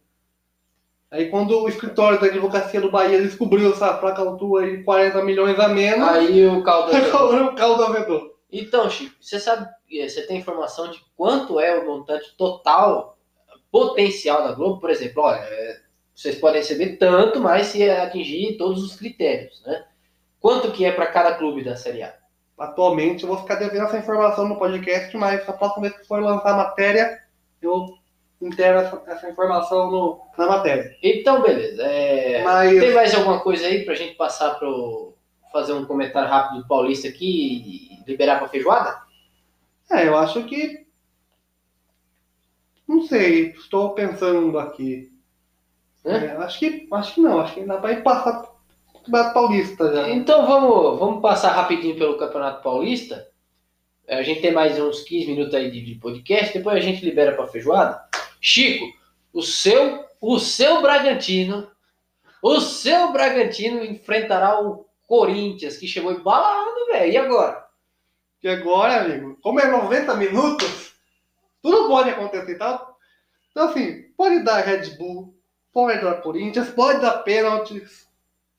Aí 1.09 1.29
quando 1.29 1.59
o 1.59 1.69
escritório 1.69 2.19
da 2.19 2.27
advocacia 2.27 2.81
do 2.81 2.91
Bahia 2.91 3.21
descobriu 3.21 3.71
essa 3.71 3.93
placa 3.93 4.21
altura 4.21 4.69
em 4.69 4.83
40 4.83 5.23
milhões 5.23 5.59
a 5.59 5.67
menos, 5.67 6.07
Aí 6.07 6.45
o 6.45 6.63
caldo. 6.63 6.91
o 6.95 7.55
caldo 7.55 7.93
vedou. 7.93 8.35
Então, 8.51 8.89
Chico, 8.89 9.15
você 9.19 9.39
sabe, 9.39 9.67
eh, 9.91 10.07
você 10.07 10.25
tem 10.25 10.37
informação 10.37 10.89
de 10.89 11.03
quanto 11.15 11.59
é 11.59 11.77
o 11.77 11.85
montante 11.85 12.35
total 12.37 13.17
potencial 13.71 14.43
da 14.43 14.53
Globo? 14.53 14.79
Por 14.79 14.89
exemplo, 14.89 15.23
olha, 15.23 15.39
eh, 15.39 15.81
vocês 16.13 16.35
podem 16.35 16.61
receber 16.61 16.97
tanto, 16.97 17.41
mas 17.41 17.67
se 17.67 17.89
atingir 17.89 18.55
todos 18.57 18.83
os 18.83 18.95
critérios, 18.95 19.61
né? 19.65 19.85
Quanto 20.39 20.71
que 20.71 20.85
é 20.85 20.91
para 20.91 21.07
cada 21.07 21.35
clube 21.35 21.63
da 21.63 21.75
Série 21.75 22.03
A? 22.03 22.15
Atualmente 22.57 23.23
eu 23.23 23.29
vou 23.29 23.37
ficar 23.37 23.55
devendo 23.55 23.83
essa 23.85 23.97
informação 23.97 24.47
no 24.47 24.57
podcast, 24.57 25.15
mas 25.17 25.47
a 25.47 25.53
próxima 25.53 25.83
vez 25.89 25.97
que 26.01 26.07
for 26.07 26.21
lançar 26.21 26.51
a 26.53 26.57
matéria, 26.57 27.21
eu 27.61 27.85
intero 28.41 28.79
essa, 28.79 29.01
essa 29.07 29.29
informação 29.29 29.91
no- 29.91 30.21
na 30.37 30.47
matéria. 30.47 30.95
Então, 31.03 31.41
beleza. 31.41 31.81
É, 31.83 32.43
Mas 32.43 32.79
Tem 32.79 32.93
mais 32.93 33.13
alguma 33.13 33.39
coisa 33.41 33.65
aí 33.67 33.83
pra 33.83 33.93
gente 33.95 34.15
passar 34.15 34.55
pro. 34.55 35.13
fazer 35.51 35.73
um 35.73 35.85
comentário 35.85 36.29
rápido 36.29 36.61
do 36.61 36.67
Paulista 36.67 37.07
aqui 37.09 37.99
e 38.01 38.03
liberar 38.09 38.39
pra 38.39 38.47
feijoada? 38.49 39.01
é, 39.91 40.07
eu 40.07 40.17
acho 40.17 40.43
que. 40.45 40.85
Não 42.87 43.01
sei, 43.03 43.49
estou 43.51 43.93
pensando 43.93 44.57
aqui. 44.59 45.11
É, 46.03 46.31
acho, 46.37 46.59
que, 46.59 46.87
acho 46.91 47.15
que 47.15 47.21
não, 47.21 47.39
acho 47.39 47.55
que 47.55 47.65
dá 47.65 47.77
pra 47.77 47.91
ir 47.93 48.03
passar 48.03 48.45
Campeonato 49.05 49.33
Paulista 49.33 49.93
já. 49.93 50.09
Então 50.09 50.47
vamos, 50.47 50.99
vamos 50.99 51.21
passar 51.21 51.51
rapidinho 51.51 51.95
pelo 51.95 52.17
Campeonato 52.17 52.63
Paulista. 52.63 53.27
A 54.07 54.21
gente 54.23 54.41
tem 54.41 54.51
mais 54.51 54.79
uns 54.79 55.01
15 55.01 55.27
minutos 55.27 55.53
aí 55.53 55.71
de, 55.71 55.95
podcast, 55.95 56.55
depois 56.55 56.77
a 56.77 56.79
gente 56.79 57.05
libera 57.05 57.35
pra 57.35 57.47
feijoada. 57.47 58.03
Chico, 58.41 58.85
o 59.33 59.41
seu, 59.41 60.05
o 60.21 60.39
seu 60.39 60.81
Bragantino, 60.81 61.69
o 62.41 62.59
seu 62.59 63.11
Bragantino 63.11 63.83
enfrentará 63.83 64.61
o 64.61 64.85
Corinthians, 65.07 65.77
que 65.77 65.87
chegou 65.87 66.11
embalado, 66.11 66.85
velho. 66.87 67.11
E 67.11 67.17
agora? 67.17 67.65
E 68.43 68.47
agora, 68.47 69.01
amigo, 69.01 69.37
como 69.41 69.59
é 69.59 69.67
90 69.67 70.15
minutos, 70.15 70.93
tudo 71.61 71.87
pode 71.87 72.09
acontecer, 72.11 72.55
tá? 72.57 72.87
Então, 73.49 73.69
assim, 73.69 74.03
pode 74.15 74.43
dar 74.43 74.61
Red 74.61 74.97
Bull, 74.97 75.35
pode 75.73 75.99
dar 75.99 76.21
Corinthians, 76.21 76.69
pode 76.69 77.01
dar 77.01 77.23
pênaltis. 77.23 78.07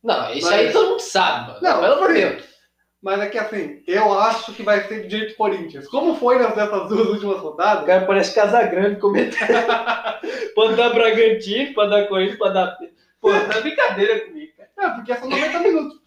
Não, 0.02 0.32
isso 0.32 0.46
Mas- 0.48 0.60
aí 0.60 0.72
todo 0.72 0.90
mundo 0.90 1.00
sabe, 1.00 1.48
mano. 1.48 1.58
Não, 1.62 1.80
Pelo 1.80 1.94
amor 1.94 2.12
de. 2.12 2.20
Deus. 2.20 2.56
Mas 3.02 3.20
é 3.20 3.28
que 3.28 3.38
assim, 3.38 3.82
eu 3.86 4.18
acho 4.18 4.52
que 4.54 4.62
vai 4.62 4.82
ser 4.88 5.06
de 5.06 5.16
jeito 5.16 5.36
Corinthians. 5.36 5.86
Como 5.86 6.16
foi 6.16 6.38
nas 6.38 6.54
dessas 6.56 6.88
duas 6.88 7.08
últimas 7.08 7.38
rodadas, 7.38 7.86
cara 7.86 8.04
parece 8.06 8.34
Casagrande 8.34 8.98
comentando. 8.98 9.46
pode 10.56 10.74
dar 10.74 10.90
Bragantino, 10.90 11.74
pode 11.74 11.90
dar 11.90 12.08
Corinthians, 12.08 12.38
pode 12.38 12.54
dar. 12.54 12.76
Pô, 13.20 13.30
tá 13.30 13.60
brincadeira 13.60 14.20
comigo, 14.26 14.52
cara. 14.56 14.70
é 14.78 14.88
porque 14.94 15.14
são 15.14 15.28
90 15.28 15.58
minutos. 15.60 16.00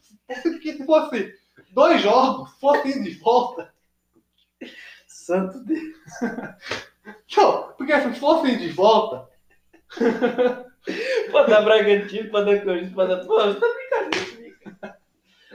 Porque 0.44 0.74
se 0.74 0.86
fosse 0.86 1.34
dois 1.72 2.02
jogos, 2.02 2.52
fosse 2.60 3.02
de 3.02 3.12
volta. 3.12 3.72
Santo 5.08 5.60
Deus. 5.64 5.96
Não, 7.38 7.74
porque 7.78 7.94
assim, 7.94 8.14
se 8.14 8.20
fosse 8.20 8.58
de 8.58 8.70
volta, 8.70 9.28
Pode 11.32 11.49
dar 11.49 11.61
Bragantino, 11.61 12.30
pode 12.32 12.45
dar 12.55 12.63
Corinthians, 12.63 12.93
pode 12.93 13.09
dar. 13.15 13.25
Pô, 13.25 13.36
você 13.41 13.59
tá 13.59 13.67
brincadeira 13.73 14.25
comigo. 14.25 14.55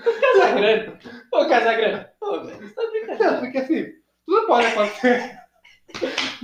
Ô, 0.04 0.20
Casagrande. 0.20 0.98
Ô, 1.32 1.48
Casagrande. 1.48 2.06
Ô, 2.20 2.40
velho, 2.40 2.68
você 2.68 2.74
tá 2.74 2.82
não, 2.82 2.90
brincadeira. 2.90 3.38
porque 3.38 3.58
assim, 3.58 3.86
tudo 4.26 4.46
pode 4.46 4.66
acontecer. 4.66 5.38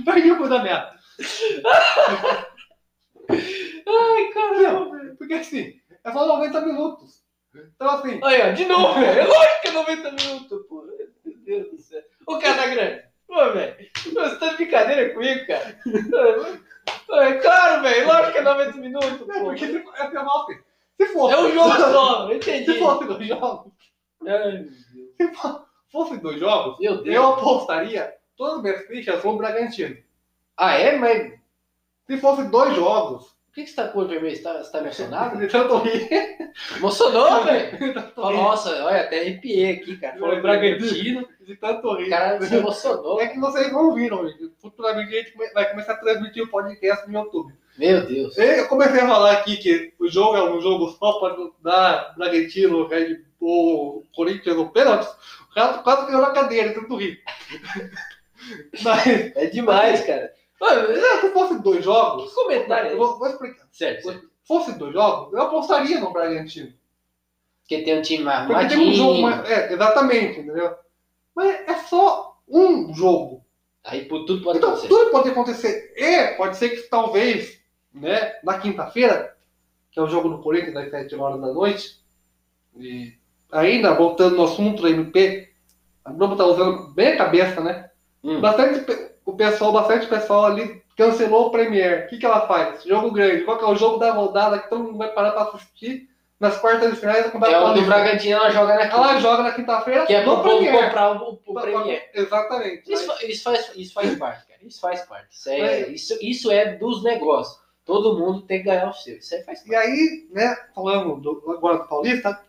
Perdi 0.05 0.31
o 0.31 0.37
fundamento. 0.37 0.91
Ai, 3.87 4.31
caramba, 4.33 4.97
velho. 4.97 5.15
Porque 5.17 5.33
assim, 5.33 5.73
é 6.03 6.11
só 6.11 6.25
90 6.25 6.61
minutos. 6.61 7.21
Então 7.75 7.89
assim, 7.89 8.19
Aí, 8.23 8.41
ó, 8.41 8.51
de 8.51 8.65
novo, 8.65 8.99
velho. 8.99 9.19
É 9.19 9.25
lógico 9.25 9.61
que 9.61 9.67
é 9.67 9.71
90 9.71 10.11
minutos, 10.11 10.67
pô. 10.67 10.83
Meu 10.83 11.37
Deus 11.45 11.69
do 11.69 11.77
céu. 11.77 12.01
Ô, 12.25 12.39
Casagrande. 12.39 13.03
Ô, 13.27 13.51
velho. 13.51 13.75
Você 13.95 14.35
tá 14.37 14.49
de 14.49 14.55
brincadeira 14.55 15.13
comigo, 15.13 15.47
cara? 15.47 15.77
É 17.13 17.33
claro, 17.35 17.81
velho. 17.83 18.07
Lógico 18.07 18.31
que 18.31 18.37
é 18.37 18.41
90 18.41 18.77
minutos, 18.77 19.11
é 19.29 19.39
pô. 19.39 19.45
porque 19.45 19.67
se, 19.67 19.75
é 19.77 20.01
assim, 20.03 20.59
se 20.97 21.05
fosse. 21.07 21.33
É 21.33 21.37
um 21.39 21.51
jogo 21.51 21.75
só, 21.75 22.29
eu 22.29 22.35
entendi. 22.37 22.65
Se 22.65 22.79
fosse 22.79 23.05
dois 23.05 23.27
jogos, 23.27 23.71
Ai, 24.25 24.27
meu 24.51 24.63
Deus. 24.63 24.75
se 25.17 25.27
fo- 25.35 25.61
fosse 25.91 26.17
dois 26.17 26.39
jogos, 26.39 26.79
Meu 26.79 27.01
Deus. 27.03 27.15
eu 27.15 27.27
apostaria 27.33 28.13
todas 28.37 28.55
as 28.57 28.61
minhas 28.63 28.85
fichas 28.87 29.23
no 29.23 29.37
Bragantino. 29.37 29.97
Ah, 30.57 30.73
é? 30.75 30.95
Mas 30.97 31.39
Se 32.07 32.17
fosse 32.17 32.43
dois 32.49 32.75
jogos, 32.75 33.35
por 33.51 33.55
que 33.55 33.63
que 33.65 33.69
você 33.71 33.75
tá 33.75 33.87
com 33.89 33.99
o 33.99 34.07
vermelho? 34.07 34.33
Você 34.33 34.41
tá, 34.41 34.63
você 34.63 34.71
tá 34.71 34.79
emocionado? 34.79 35.37
de 35.37 35.47
tanto 35.47 35.77
rir. 35.79 36.09
Emocionou, 36.77 37.43
velho. 37.43 37.93
Nossa, 38.15 38.85
olha, 38.85 39.01
até 39.01 39.19
arrepiei 39.19 39.71
aqui, 39.73 39.97
cara. 39.97 40.17
Falou 40.17 40.35
em 40.35 40.41
Bragantino, 40.41 41.27
De 41.41 41.57
tanto 41.57 41.93
rir. 41.95 42.07
o 42.07 42.09
cara 42.09 42.41
se 42.41 42.55
emocionou. 42.55 43.19
É 43.21 43.27
que 43.27 43.37
vocês 43.37 43.69
não 43.73 43.93
viram, 43.93 44.25
gente. 44.25 44.49
Futuramente 44.61 45.13
a 45.13 45.21
gente 45.21 45.53
vai 45.53 45.69
começar 45.69 45.93
a 45.93 45.97
transmitir 45.97 46.43
o 46.43 46.47
podcast 46.47 47.05
no 47.09 47.13
YouTube. 47.19 47.53
Meu 47.77 48.05
Deus. 48.05 48.37
Eu 48.37 48.69
comecei 48.69 49.01
a 49.01 49.07
falar 49.07 49.33
aqui 49.33 49.57
que 49.57 49.93
o 49.99 50.07
jogo 50.07 50.37
é 50.37 50.43
um 50.49 50.61
jogo 50.61 50.89
só 50.91 51.19
para 51.19 51.35
dar 51.61 52.15
Bragantino, 52.15 52.87
Red 52.87 53.19
Bull, 53.37 54.05
Corinthians 54.15 54.55
ou 54.55 54.69
pênaltis. 54.69 55.09
O 55.49 55.53
cara 55.53 55.79
quase 55.79 56.05
caiu 56.05 56.21
na 56.21 56.31
cadeira, 56.31 56.69
de 56.69 56.75
tanto 56.75 56.95
rir. 56.95 57.19
Mas, 58.81 59.35
É 59.35 59.45
demais, 59.47 60.05
cara. 60.05 60.31
Mano, 60.61 60.93
se 61.21 61.29
fosse 61.31 61.59
dois 61.59 61.83
jogos, 61.83 62.29
que 62.29 62.35
comentário 62.35 62.91
é 62.91 62.95
vou, 62.95 63.17
vou 63.17 63.27
explicar. 63.27 63.67
Certo. 63.71 64.11
Se 64.11 64.21
fosse 64.47 64.73
dois 64.73 64.93
jogos, 64.93 65.33
eu 65.33 65.41
apostaria 65.41 65.99
no 65.99 66.13
Bragantino. 66.13 66.71
Porque 67.63 67.81
tem 67.81 67.97
um 67.97 68.01
time 68.03 68.23
mais 68.23 68.45
Porque 68.45 68.67
tem 68.67 68.89
um 68.89 68.93
jogo 68.93 69.21
mais. 69.23 69.49
É, 69.49 69.73
exatamente, 69.73 70.39
entendeu? 70.39 70.75
Mas 71.35 71.67
é 71.67 71.73
só 71.79 72.37
um 72.47 72.93
jogo. 72.93 73.43
Aí 73.83 74.05
tudo 74.05 74.43
pode 74.43 74.59
Então, 74.59 74.69
acontecer. 74.69 74.87
tudo 74.87 75.09
pode 75.11 75.29
acontecer. 75.29 75.93
E 75.97 76.35
pode 76.35 76.57
ser 76.57 76.69
que 76.69 76.81
talvez, 76.83 77.59
né, 77.91 78.33
na 78.43 78.59
quinta-feira, 78.59 79.35
que 79.89 79.99
é 79.99 80.03
o 80.03 80.07
jogo 80.07 80.29
do 80.29 80.43
Corinthians 80.43 80.75
às 80.75 80.91
7 80.91 81.15
horas 81.15 81.41
da 81.41 81.51
noite, 81.51 81.99
e 82.77 83.17
ainda 83.51 83.95
voltando 83.95 84.35
no 84.35 84.43
assunto 84.43 84.83
do 84.83 84.87
MP, 84.87 85.51
a 86.05 86.11
Globo 86.11 86.35
tá 86.35 86.45
usando 86.45 86.93
bem 86.93 87.13
a 87.13 87.17
cabeça, 87.17 87.61
né? 87.61 87.89
Hum. 88.23 88.39
Bastante, 88.39 88.85
o 89.25 89.33
pessoal, 89.33 89.71
bastante 89.71 90.07
pessoal 90.07 90.45
ali 90.45 90.81
cancelou 90.97 91.47
o 91.47 91.51
Premier. 91.51 92.05
O 92.05 92.07
que, 92.09 92.17
que 92.17 92.25
ela 92.25 92.47
faz? 92.47 92.83
Jogo 92.83 93.11
grande. 93.11 93.43
Qual 93.43 93.57
que 93.57 93.63
é 93.63 93.67
o 93.67 93.75
jogo 93.75 93.97
da 93.97 94.11
rodada 94.11 94.59
que 94.59 94.69
todo 94.69 94.83
mundo 94.83 94.97
vai 94.97 95.09
parar 95.09 95.31
pra 95.31 95.43
assistir? 95.43 96.09
nas 96.39 96.57
quartas 96.57 96.89
de 96.89 96.99
finais 96.99 97.31
da 97.31 97.47
É 97.51 97.59
o 97.59 97.73
do. 97.75 97.85
Bragantino, 97.85 98.35
ela 98.35 98.49
joga 98.49 98.73
na 98.73 98.85
Ela 98.85 99.19
joga 99.19 99.43
na 99.43 99.51
quinta-feira. 99.51 100.07
Que 100.07 100.15
é 100.15 100.23
pro 100.23 100.41
povo 100.41 100.65
comprar 100.71 101.21
o, 101.21 101.39
o 101.45 101.53
Premier. 101.53 102.09
Exatamente. 102.15 102.91
Isso, 102.91 103.05
fa- 103.05 103.23
isso, 103.23 103.43
faz, 103.43 103.71
isso 103.75 103.93
faz 103.93 104.15
parte, 104.17 104.47
cara. 104.47 104.59
Isso 104.63 104.81
faz 104.81 105.01
parte. 105.03 105.27
Isso 105.37 105.49
é, 105.51 105.59
É. 105.81 105.89
isso, 105.91 106.17
isso 106.19 106.49
é 106.51 106.73
dos 106.77 107.03
negócios. 107.03 107.61
Todo 107.85 108.17
mundo 108.17 108.41
tem 108.41 108.57
que 108.57 108.65
ganhar 108.65 108.89
o 108.89 108.93
seu. 108.93 109.17
Isso 109.17 109.35
aí 109.35 109.43
faz 109.43 109.63
E 109.63 109.69
parte. 109.69 109.87
aí, 109.87 110.27
né, 110.31 110.55
falando 110.73 111.15
do, 111.17 111.51
agora 111.51 111.77
do 111.77 111.87
Paulista, 111.87 112.41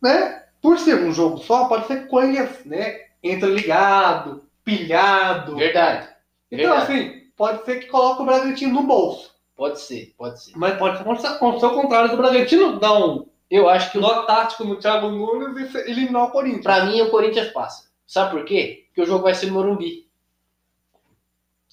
né, 0.00 0.44
por 0.62 0.78
ser 0.78 0.94
um 0.94 1.12
jogo 1.12 1.38
só, 1.38 1.64
pode 1.64 1.88
ser 1.88 2.06
coisas, 2.06 2.64
né, 2.64 3.00
entreligado, 3.20 4.44
pilhado. 4.78 5.56
Verdade. 5.56 6.08
Então, 6.50 6.70
Verdade. 6.76 6.82
assim, 6.92 7.20
pode 7.36 7.64
ser 7.64 7.80
que 7.80 7.86
coloque 7.86 8.22
o 8.22 8.24
Bragantino 8.26 8.74
no 8.74 8.82
bolso. 8.86 9.30
Pode 9.56 9.80
ser, 9.80 10.14
pode 10.16 10.42
ser. 10.42 10.52
Mas 10.56 10.76
pode 10.78 10.96
acontecer 11.00 11.66
o 11.66 11.70
contrário 11.74 12.10
do 12.10 12.16
Bragantino 12.16 12.78
dar 12.80 12.94
um 12.94 13.26
Eu 13.50 13.68
acho 13.68 13.90
que 13.92 13.98
o 13.98 14.00
nó 14.00 14.22
tático 14.22 14.64
no 14.64 14.76
Thiago 14.76 15.10
Nunes 15.10 15.56
e 15.68 15.72
se- 15.72 15.90
eliminar 15.90 16.24
o 16.24 16.30
Corinthians. 16.30 16.62
Pra 16.62 16.84
mim, 16.84 17.00
o 17.02 17.10
Corinthians 17.10 17.48
passa. 17.48 17.90
Sabe 18.06 18.30
por 18.30 18.44
quê? 18.44 18.84
Porque 18.86 19.02
o 19.02 19.06
jogo 19.06 19.24
vai 19.24 19.34
ser 19.34 19.46
no 19.46 19.54
Morumbi. 19.54 20.08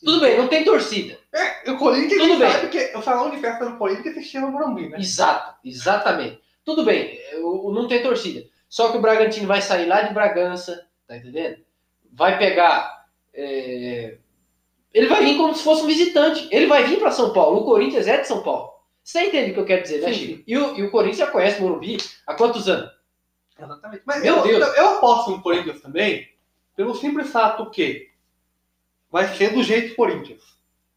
Tudo 0.04 0.20
bem, 0.22 0.38
não 0.38 0.48
tem 0.48 0.64
torcida. 0.64 1.18
E 1.66 1.72
o 1.72 1.78
Corinthians 1.78 2.22
Tudo 2.22 2.38
bem. 2.39 2.52
sabe 2.52 2.68
que 2.70 2.98
o 2.98 3.02
salão 3.02 3.30
de 3.32 3.38
festa 3.38 3.66
do 3.66 3.78
Corinthians 3.78 4.14
se 4.16 4.24
chama 4.24 4.52
Morumbi, 4.52 4.89
né? 4.89 4.98
Exato, 5.00 5.56
exatamente. 5.64 6.39
Tudo 6.64 6.84
bem, 6.84 7.20
não 7.41 7.88
tem 7.88 8.02
torcida. 8.04 8.45
Só 8.70 8.91
que 8.91 8.98
o 8.98 9.02
Bragantino 9.02 9.48
vai 9.48 9.62
sair 9.62 9.86
lá 9.88 10.02
de 10.02 10.14
Bragança, 10.14 10.86
tá 11.08 11.16
entendendo? 11.18 11.58
Vai 12.14 12.38
pegar. 12.38 13.05
é, 13.34 14.18
Ele 14.93 15.08
vai 15.08 15.24
vir 15.24 15.38
como 15.38 15.53
se 15.55 15.64
fosse 15.64 15.84
um 15.84 15.88
visitante. 15.88 16.47
Ele 16.51 16.66
vai 16.68 16.84
vir 16.86 16.99
pra 16.99 17.12
São 17.12 17.32
Paulo. 17.34 17.60
O 17.62 17.66
Corinthians 17.66 18.08
é 18.08 18.20
de 18.22 18.28
São 18.28 18.41
Paulo. 18.41 18.72
Você 19.03 19.22
entende 19.28 19.51
o 19.51 19.53
que 19.53 19.60
eu 19.62 19.66
quero 19.66 19.84
dizer, 19.84 20.01
né. 20.01 20.12
Chico? 20.14 20.43
E 20.45 20.58
o, 20.58 20.76
e 20.78 20.84
o 20.84 20.91
Corinthians 20.91 21.18
já 21.20 21.28
conhece 21.28 21.60
o 21.60 21.64
Morumbi 21.64 21.97
há 22.26 22.34
quantos 22.34 22.68
anos? 22.68 22.91
Exatamente. 23.60 24.03
Mas 24.05 24.22
Meu 24.22 24.38
eu, 24.38 24.43
Deus. 24.43 24.68
eu, 24.68 24.74
eu 24.74 24.89
aposto 24.97 25.32
no 25.32 25.41
Corinthians 25.41 25.80
também, 25.82 26.28
pelo 26.76 26.93
simples 26.95 27.30
fato 27.30 27.70
que 27.72 28.10
vai 29.10 29.28
ser 29.36 29.53
do 29.53 29.64
jeito 29.64 29.95
Corinthians. 29.95 30.43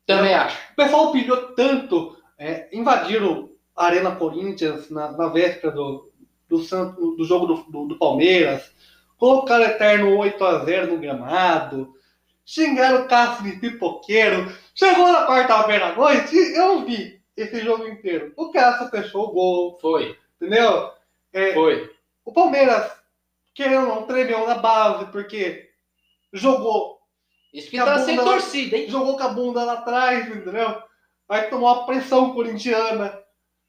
Também 0.07 0.35
acho. 0.35 0.57
O 0.73 0.77
pessoal 0.77 1.13
pilhou 1.13 1.55
tanto, 1.55 2.17
é, 2.37 2.69
invadiram 2.73 3.51
a 3.77 3.87
Arena 3.87 4.15
Corinthians 4.17 4.91
na, 4.91 5.13
na 5.13 5.29
véspera 5.29 5.73
do, 5.73 6.11
do, 6.49 6.59
Santo- 6.65 7.15
do 7.15 7.25
jogo 7.25 7.47
do, 7.47 7.55
do- 7.71 7.87
do 7.87 7.97
Palmeiras, 7.99 8.73
colocaram 9.21 9.67
eterno 9.67 10.17
8x0 10.17 10.87
no 10.87 10.99
gramado, 10.99 11.95
xingaram 12.45 13.03
o 13.03 13.07
Cássio 13.09 13.45
de 13.45 13.61
pipoqueiro. 13.61 14.51
Chegou 14.75 15.13
na 15.13 15.27
quarta-feira 15.27 15.89
à 15.89 15.95
noite, 15.95 16.35
eu 16.35 16.85
vi 16.87 17.21
esse 17.37 17.61
jogo 17.61 17.87
inteiro. 17.87 18.33
O 18.35 18.51
Cássio 18.51 18.89
fechou 18.89 19.29
o 19.29 19.33
gol, 19.33 19.79
Foi, 19.81 20.17
entendeu? 20.41 20.91
É, 21.33 21.53
foi. 21.53 21.93
o 22.25 22.33
Palmeiras, 22.33 22.91
querendo 23.55 23.89
ou 23.91 23.95
não, 23.95 24.07
tremeu 24.07 24.47
na 24.47 24.55
base, 24.55 25.05
porque 25.13 25.69
jogou 26.33 26.99
Isso 27.53 27.71
que 27.71 27.79
a 27.79 27.85
tá 27.85 27.99
sem 27.99 28.17
torcida, 28.17 28.77
hein? 28.77 28.89
jogou 28.89 29.17
com 29.19 29.23
a 29.23 29.29
bunda 29.29 29.63
lá 29.63 29.75
atrás, 29.75 30.27
entendeu? 30.29 30.83
Aí 31.29 31.43
tomou 31.43 31.69
a 31.69 31.85
pressão 31.85 32.33
corintiana. 32.33 33.21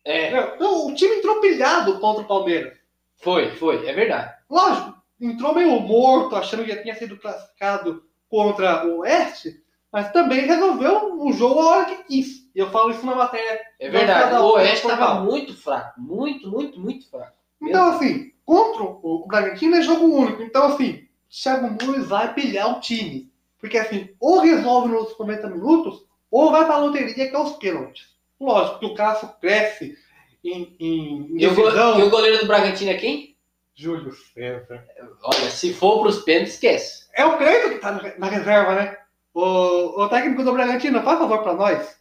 É, 0.04 0.30
entendeu? 0.30 0.56
Então, 0.56 0.88
o 0.88 0.96
time 0.96 1.18
entrou 1.18 1.42
pilhado 1.42 2.00
contra 2.00 2.24
o 2.24 2.28
Palmeiras. 2.28 2.76
foi, 3.18 3.52
foi, 3.52 3.88
é 3.88 3.94
verdade. 3.94 4.34
Lógico, 4.50 5.01
entrou 5.22 5.54
meio 5.56 5.80
morto, 5.80 6.36
achando 6.36 6.64
que 6.64 6.72
já 6.74 6.82
tinha 6.82 6.96
sido 6.96 7.18
classificado 7.18 8.04
contra 8.30 8.86
o 8.88 9.00
Oeste, 9.00 9.62
mas 9.92 10.12
também 10.12 10.42
resolveu 10.46 11.22
o 11.22 11.32
jogo 11.34 11.60
a 11.60 11.66
hora 11.68 11.86
que 11.86 12.04
quis. 12.06 12.50
E 12.56 12.60
eu 12.60 12.70
falo 12.72 12.92
isso 12.92 13.06
na 13.06 13.16
matéria. 13.16 13.60
É 13.80 13.90
verdade. 13.90 14.36
O 14.36 14.54
Oeste 14.54 14.88
tem 14.88 14.96
tava 14.96 15.06
formal. 15.16 15.26
muito 15.26 15.56
fraco. 15.56 16.00
Muito, 16.02 16.50
muito, 16.50 16.80
muito 16.80 17.10
fraco. 17.10 17.34
Então, 17.62 17.90
assim, 17.92 18.32
contra 18.46 18.84
o 18.84 19.26
Bragantino 19.28 19.76
é 19.76 19.82
jogo 19.82 20.06
único. 20.06 20.42
Então, 20.42 20.66
assim, 20.66 21.06
Thiago 21.30 21.68
Nunes 21.86 22.08
vai 22.08 22.34
pilhar 22.34 22.78
o 22.78 22.80
time. 22.80 23.30
Porque, 23.60 23.78
assim, 23.78 24.10
ou 24.20 24.40
resolve 24.40 24.90
nos 24.90 25.18
90 25.18 25.50
minutos, 25.50 26.04
ou 26.32 26.52
vai 26.52 26.66
pra 26.66 26.78
loteria, 26.78 27.14
que 27.14 27.36
é 27.36 27.40
os 27.40 27.52
pênaltis. 27.54 28.08
Lógico 28.40 28.80
que 28.80 28.86
o 28.88 28.96
Cássio 28.96 29.30
cresce 29.40 29.96
em, 30.44 30.76
em 30.80 31.36
E 31.38 31.46
o, 31.48 31.56
decisão. 31.56 32.00
e 32.00 32.04
o 32.04 32.10
goleiro 32.10 32.40
do 32.40 32.48
Bragantino 32.48 32.90
é 32.90 32.96
quem? 32.96 33.31
Júlio 33.76 34.12
César. 34.14 34.86
Olha, 35.24 35.50
se 35.50 35.74
for 35.74 36.02
pros 36.02 36.20
pênaltis, 36.24 36.54
esquece. 36.56 37.08
É 37.14 37.26
o 37.26 37.38
Cleiton 37.38 37.70
que 37.70 37.80
tá 37.80 37.92
na- 38.18 38.28
reserva, 38.28 38.76
né? 38.76 38.98
O, 39.34 40.04
o 40.04 40.10
técnico 40.10 40.44
do 40.44 40.54
Bragantino, 40.54 41.02
faz 41.04 41.18
favor 41.20 41.42
pra 41.42 41.54
nós, 41.54 42.00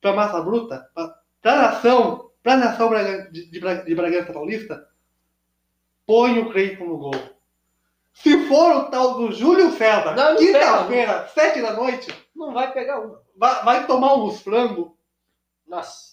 pra 0.00 0.12
massa 0.14 0.40
bruta, 0.40 0.88
pra, 0.94 1.14
pra 1.42 1.56
nação, 1.56 2.30
pra 2.42 2.56
nação 2.56 2.88
Braga- 2.88 3.30
de, 3.30 3.50
de, 3.50 3.60
de 3.84 3.94
Bragança 3.94 4.32
Paulista, 4.32 4.88
põe 6.06 6.38
o 6.38 6.50
Cleiton 6.50 6.84
no 6.84 6.98
gol. 6.98 7.14
Se 8.14 8.46
for 8.46 8.76
o 8.76 8.84
tal 8.90 9.14
do 9.14 9.32
Júlio 9.32 9.70
César, 9.72 10.14
quinta-feira, 10.36 11.28
sete 11.28 11.62
da 11.62 11.72
noite, 11.72 12.12
Não 12.36 12.52
vai 12.52 12.72
pegar 12.72 13.00
um. 13.00 13.16
vai, 13.36 13.64
vai 13.64 13.86
tomar 13.86 14.14
uns 14.16 14.40
frangos. 14.42 14.90
Nossa. 15.66 16.12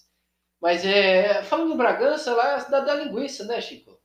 Mas 0.61 0.85
é. 0.85 1.41
Falando 1.43 1.69
do 1.69 1.75
Bragança, 1.77 2.33
lá 2.33 2.51
é 2.51 2.55
a 2.55 2.59
cidade 2.59 2.85
da 2.85 2.95
linguiça, 2.95 3.43
né, 3.45 3.59
Chico? 3.61 3.98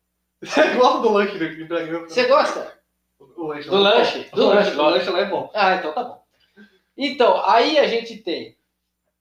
Você 0.44 0.62
gosta 0.76 1.00
do 1.00 1.12
lanche 1.12 1.64
Bragança? 1.64 2.08
Você 2.08 2.26
gosta? 2.26 2.78
O 3.18 3.46
lanche 3.46 3.68
Do 3.68 3.76
é 3.76 3.80
lanche? 3.80 4.28
Do 4.32 4.46
lanche, 4.46 4.70
lanche, 4.70 4.76
o 4.76 4.82
lanche 4.82 5.10
lá 5.10 5.20
é 5.20 5.24
bom. 5.24 5.50
Ah, 5.54 5.74
então 5.76 5.92
tá 5.92 6.04
bom. 6.04 6.22
Então, 6.96 7.42
aí 7.46 7.78
a 7.78 7.86
gente 7.86 8.18
tem 8.18 8.56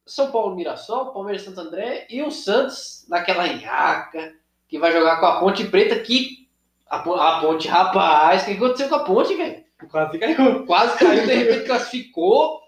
São 0.05 0.31
Paulo 0.31 0.55
Mirassol, 0.55 1.13
Palmeiras 1.13 1.43
Santo 1.43 1.61
André 1.61 2.05
e 2.09 2.21
o 2.21 2.29
Santos 2.29 3.05
naquela 3.07 3.47
nhaca 3.47 4.35
que 4.67 4.77
vai 4.77 4.91
jogar 4.91 5.19
com 5.19 5.25
a 5.25 5.39
Ponte 5.39 5.65
Preta 5.65 5.99
que. 5.99 6.43
A, 6.87 6.97
a 6.97 7.41
Ponte, 7.41 7.67
rapaz, 7.67 8.43
o 8.43 8.45
que 8.45 8.51
aconteceu 8.51 8.89
com 8.89 8.95
a 8.95 9.03
Ponte, 9.03 9.35
velho? 9.35 9.63
Quase 9.89 10.19
caiu. 10.19 10.65
Quase 10.65 10.97
caiu, 10.99 11.25
de 11.25 11.33
repente 11.33 11.65
classificou. 11.65 12.61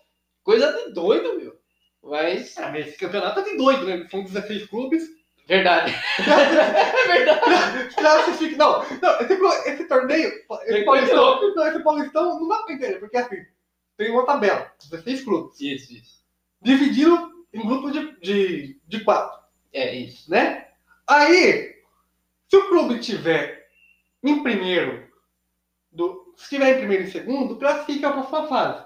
Coisa 0.43 0.71
de 0.71 0.93
doido, 0.93 1.37
meu. 1.37 1.55
Mas. 2.03 2.57
Ah, 2.57 2.69
mas 2.71 2.87
esse 2.87 2.97
campeonato 2.97 3.39
é 3.39 3.43
de 3.43 3.57
doido, 3.57 3.85
né? 3.85 4.07
São 4.09 4.23
16 4.23 4.67
clubes. 4.67 5.03
Verdade. 5.47 5.93
é 6.19 7.07
verdade. 7.07 7.95
Classifica. 7.95 8.57
Não, 8.57 8.79
não 8.79 9.19
esse, 9.21 9.69
esse 9.69 9.83
torneio, 9.87 10.31
esse 10.65 10.83
Paulistão, 10.85 11.55
não, 11.55 11.67
esse 11.67 11.79
Paulistão 11.83 12.39
não 12.39 12.47
dá 12.47 12.63
pra 12.63 12.73
entender, 12.73 12.99
porque 12.99 13.17
assim, 13.17 13.45
tem 13.97 14.11
uma 14.11 14.25
tabela, 14.25 14.71
16 14.89 15.23
clubes, 15.23 15.59
Isso, 15.61 15.93
isso. 15.93 16.23
dividido 16.61 17.45
em 17.53 17.65
grupos 17.65 17.93
de, 17.93 18.19
de, 18.19 18.81
de 18.87 19.03
quatro, 19.03 19.39
É 19.71 19.93
isso. 19.95 20.29
né? 20.29 20.67
Aí, 21.07 21.75
se 22.49 22.57
o 22.57 22.67
clube 22.67 22.99
tiver 22.99 23.67
em 24.23 24.41
primeiro, 24.41 25.07
do, 25.91 26.33
se 26.35 26.49
tiver 26.49 26.73
em 26.75 26.79
primeiro 26.79 27.03
e 27.03 27.11
segundo, 27.11 27.57
classifica 27.57 28.09
para 28.11 28.21
a 28.21 28.23
próxima 28.23 28.47
fase. 28.47 28.85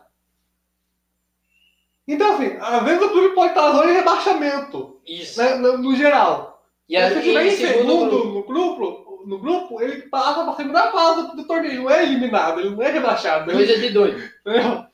Então, 2.12 2.34
assim, 2.36 2.58
às 2.60 2.84
vezes 2.84 3.04
o 3.04 3.10
clube 3.12 3.36
pode 3.36 3.50
estar 3.50 3.62
na 3.62 3.72
zona 3.72 3.88
de 3.88 3.94
rebaixamento, 3.94 5.00
Isso. 5.06 5.40
né, 5.42 5.56
no, 5.56 5.78
no 5.78 5.96
geral. 5.96 6.66
E 6.88 6.98
Mas 7.00 7.14
se 7.14 7.22
tiver 7.22 7.46
em 7.46 7.52
segundo 7.52 8.10
grupo- 8.10 8.28
no 8.34 8.44
grupo, 8.44 9.24
no 9.28 9.38
grupo, 9.40 9.82
ele 9.82 10.02
passa 10.10 10.42
para 10.44 10.54
a 10.54 10.56
segunda 10.56 10.92
fase 10.92 11.36
do 11.36 11.46
torneio, 11.46 11.84
não 11.84 11.90
é 11.92 12.02
eliminado, 12.04 12.60
ele 12.62 12.72
não 12.72 12.82
é 12.82 12.90
rebaixado. 12.90 13.52
Ele, 13.52 13.58
Coisa 13.66 13.80
de 13.80 13.90
doido. 13.94 14.18
entendeu? 14.42 14.86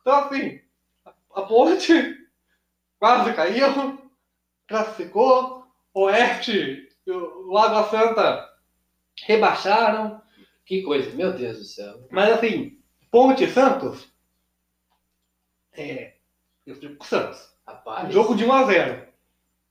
Então, 0.00 0.14
assim, 0.16 0.60
a 1.32 1.42
ponte 1.42 1.92
quase 2.98 3.32
caiu, 3.34 3.98
classificou, 4.66 5.64
Oeste 5.94 6.88
e 7.06 7.10
o 7.12 7.52
Lagoa 7.52 7.88
Santa 7.88 8.50
rebaixaram, 9.26 10.20
Que 10.66 10.82
coisa, 10.82 11.14
meu 11.14 11.32
Deus 11.32 11.58
do 11.58 11.64
céu. 11.64 12.08
mas 12.10 12.32
assim, 12.32 12.76
Ponte 13.12 13.46
Santos, 13.48 14.12
é, 15.72 16.13
eu 16.66 16.74
fico 16.76 16.96
com 16.96 17.04
o 17.04 17.06
Santos. 17.06 17.48
Rapaz. 17.66 18.12
Jogo 18.12 18.34
de 18.34 18.44
1 18.44 18.52
a 18.52 18.64
0 18.64 19.06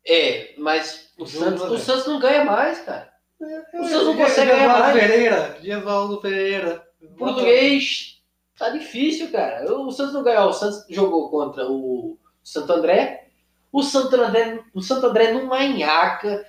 É, 0.07 0.53
mas 0.57 1.11
o 1.17 1.25
Jogo 1.25 1.45
Santos, 1.45 1.71
o 1.71 1.77
Santos 1.77 2.07
não 2.07 2.19
ganha 2.19 2.43
mais, 2.43 2.79
cara. 2.79 3.11
O 3.39 3.83
Santos 3.85 4.05
não 4.07 4.15
Dias- 4.15 4.29
consegue 4.29 4.51
ganhar 4.51 4.79
mais. 4.79 4.99
Pereira, 4.99 5.57
Diasvaldo 5.61 6.21
Pereira. 6.21 6.87
O 7.01 7.07
português 7.15 8.21
tá 8.57 8.69
difícil, 8.69 9.31
cara. 9.31 9.71
O 9.73 9.91
Santos 9.91 10.13
não 10.13 10.23
ganhou. 10.23 10.49
O 10.49 10.53
Santos 10.53 10.85
jogou 10.89 11.29
contra 11.29 11.65
o 11.69 12.17
Santo 12.43 12.71
André. 12.73 13.27
O 13.71 13.81
Santo 13.83 14.15
André, 14.15 14.59
o 14.73 14.81
Santo 14.81 15.05
André 15.07 15.31
numa 15.33 15.59
nhaca. 15.67 16.45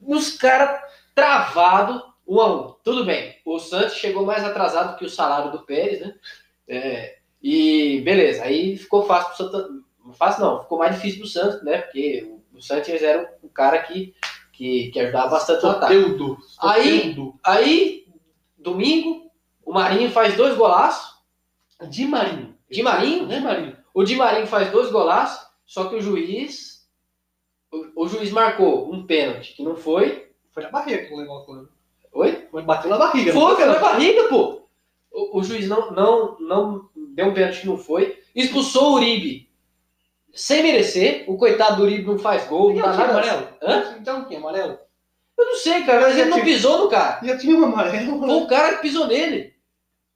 Os 0.00 0.36
caras 0.36 0.80
travado, 1.14 2.02
um 2.26 2.40
a 2.40 2.46
um. 2.54 2.72
Tudo 2.84 3.04
bem. 3.04 3.36
O 3.44 3.58
Santos 3.58 3.94
chegou 3.94 4.24
mais 4.24 4.44
atrasado 4.44 4.96
que 4.98 5.04
o 5.04 5.10
salário 5.10 5.50
do 5.50 5.64
Pérez, 5.64 6.00
né? 6.00 6.14
É, 6.68 7.15
e 7.46 8.00
beleza. 8.00 8.42
Aí 8.42 8.76
ficou 8.76 9.04
fácil 9.04 9.28
pro 9.28 9.36
Santo 9.36 9.86
Fácil 10.14 10.44
não, 10.44 10.62
ficou 10.62 10.78
mais 10.78 10.94
difícil 10.94 11.20
pro 11.20 11.28
Santos, 11.28 11.62
né? 11.62 11.78
Porque 11.78 12.32
o, 12.52 12.60
Santos 12.60 12.88
era 12.88 13.36
o 13.42 13.48
cara 13.48 13.82
que, 13.82 14.14
que, 14.52 14.90
que 14.90 15.00
ajudava 15.00 15.30
bastante 15.30 15.64
o 15.64 15.68
ataque. 15.68 15.94
Soteudo. 15.94 16.38
Aí-. 16.60 17.16
Aí, 17.44 18.06
domingo, 18.56 19.30
o 19.64 19.72
Marinho 19.72 20.10
faz 20.10 20.36
dois 20.36 20.56
golaços. 20.56 21.16
De 21.88 22.06
Marinho. 22.06 22.56
De 22.70 22.82
Marinho, 22.82 23.26
De 23.26 23.34
né? 23.34 23.40
Marinho. 23.40 23.76
O 23.92 24.04
Di 24.04 24.16
Marinho 24.16 24.46
faz 24.46 24.70
dois 24.70 24.90
golaços, 24.90 25.46
só 25.64 25.88
que 25.88 25.96
o 25.96 26.00
juiz. 26.00 26.86
O, 27.72 28.04
o 28.04 28.08
juiz 28.08 28.30
marcou 28.30 28.92
um 28.92 29.06
pênalti 29.06 29.54
que 29.54 29.62
não 29.62 29.76
foi, 29.76 30.30
Foi 30.52 30.62
na 30.62 30.70
barriga 30.70 31.04
que 31.04 31.12
o 31.12 31.18
negócio. 31.18 31.52
né? 31.54 31.66
Oi? 32.12 32.48
Foi 32.50 32.62
bateu 32.62 32.88
na 32.88 32.96
barriga. 32.96 33.32
não 33.32 33.40
Foi, 33.40 33.56
foi 33.56 33.66
na 33.66 33.78
barriga, 33.78 34.24
pô. 34.28 34.62
O, 35.12 35.38
o 35.40 35.42
juiz 35.42 35.68
não, 35.68 35.90
não, 35.90 36.38
não 36.38 36.88
deu 37.16 37.26
um 37.26 37.34
pênalti 37.34 37.62
que 37.62 37.66
não 37.66 37.78
foi. 37.78 38.22
Expulsou 38.34 38.90
o 38.90 38.94
Uribe. 38.96 39.48
Sem 40.34 40.62
merecer. 40.62 41.24
O 41.26 41.38
coitado 41.38 41.76
do 41.76 41.84
Uribe 41.84 42.04
não 42.04 42.18
faz 42.18 42.46
gol, 42.46 42.74
não 42.74 42.82
dá 42.82 42.92
nada. 42.92 43.10
amarelo? 43.10 43.48
Hã? 43.62 43.96
Então 43.98 44.26
tinha 44.26 44.38
amarelo? 44.38 44.78
Eu 45.38 45.46
não 45.46 45.56
sei, 45.56 45.82
cara, 45.84 46.02
mas 46.02 46.18
ele 46.18 46.28
não 46.28 46.44
pisou 46.44 46.84
no 46.84 46.90
cara. 46.90 47.26
Já 47.26 47.38
tinha 47.38 47.56
um 47.56 47.64
amarelo. 47.64 48.20
Foi 48.20 48.28
o 48.28 48.46
cara 48.46 48.76
que 48.76 48.82
pisou 48.82 49.06
nele. 49.06 49.54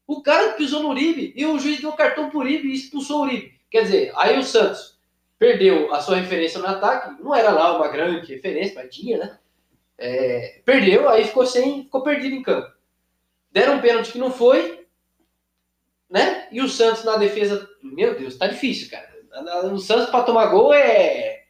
O 0.06 0.22
cara 0.22 0.50
que 0.50 0.58
pisou 0.58 0.82
no 0.82 0.90
Uribe. 0.90 1.32
E 1.34 1.46
o 1.46 1.58
juiz 1.58 1.80
deu 1.80 1.92
cartão 1.92 2.28
pro 2.28 2.40
Uribe 2.40 2.68
e 2.68 2.74
expulsou 2.74 3.20
o 3.20 3.22
Uribe. 3.22 3.58
Quer 3.70 3.84
dizer, 3.84 4.12
aí 4.16 4.38
o 4.38 4.42
Santos 4.42 4.98
perdeu 5.38 5.92
a 5.94 6.02
sua 6.02 6.16
referência 6.16 6.60
no 6.60 6.66
ataque. 6.66 7.22
Não 7.22 7.34
era 7.34 7.50
lá 7.50 7.76
uma 7.76 7.88
grande 7.88 8.30
referência, 8.34 8.74
mas 8.74 8.94
tinha, 8.94 9.16
né? 9.16 9.38
É, 9.96 10.60
perdeu, 10.66 11.08
aí 11.08 11.24
ficou 11.24 11.46
sem, 11.46 11.84
ficou 11.84 12.02
perdido 12.02 12.34
em 12.34 12.42
campo. 12.42 12.70
Deram 13.50 13.76
um 13.76 13.80
pênalti 13.80 14.12
que 14.12 14.18
não 14.18 14.30
foi, 14.30 14.79
né? 16.10 16.48
E 16.50 16.60
o 16.60 16.68
Santos 16.68 17.04
na 17.04 17.16
defesa, 17.16 17.68
meu 17.82 18.18
Deus, 18.18 18.36
tá 18.36 18.46
difícil, 18.46 18.90
cara. 18.90 19.08
O 19.72 19.78
Santos 19.78 20.10
para 20.10 20.24
tomar 20.24 20.46
gol 20.46 20.72
é, 20.74 21.44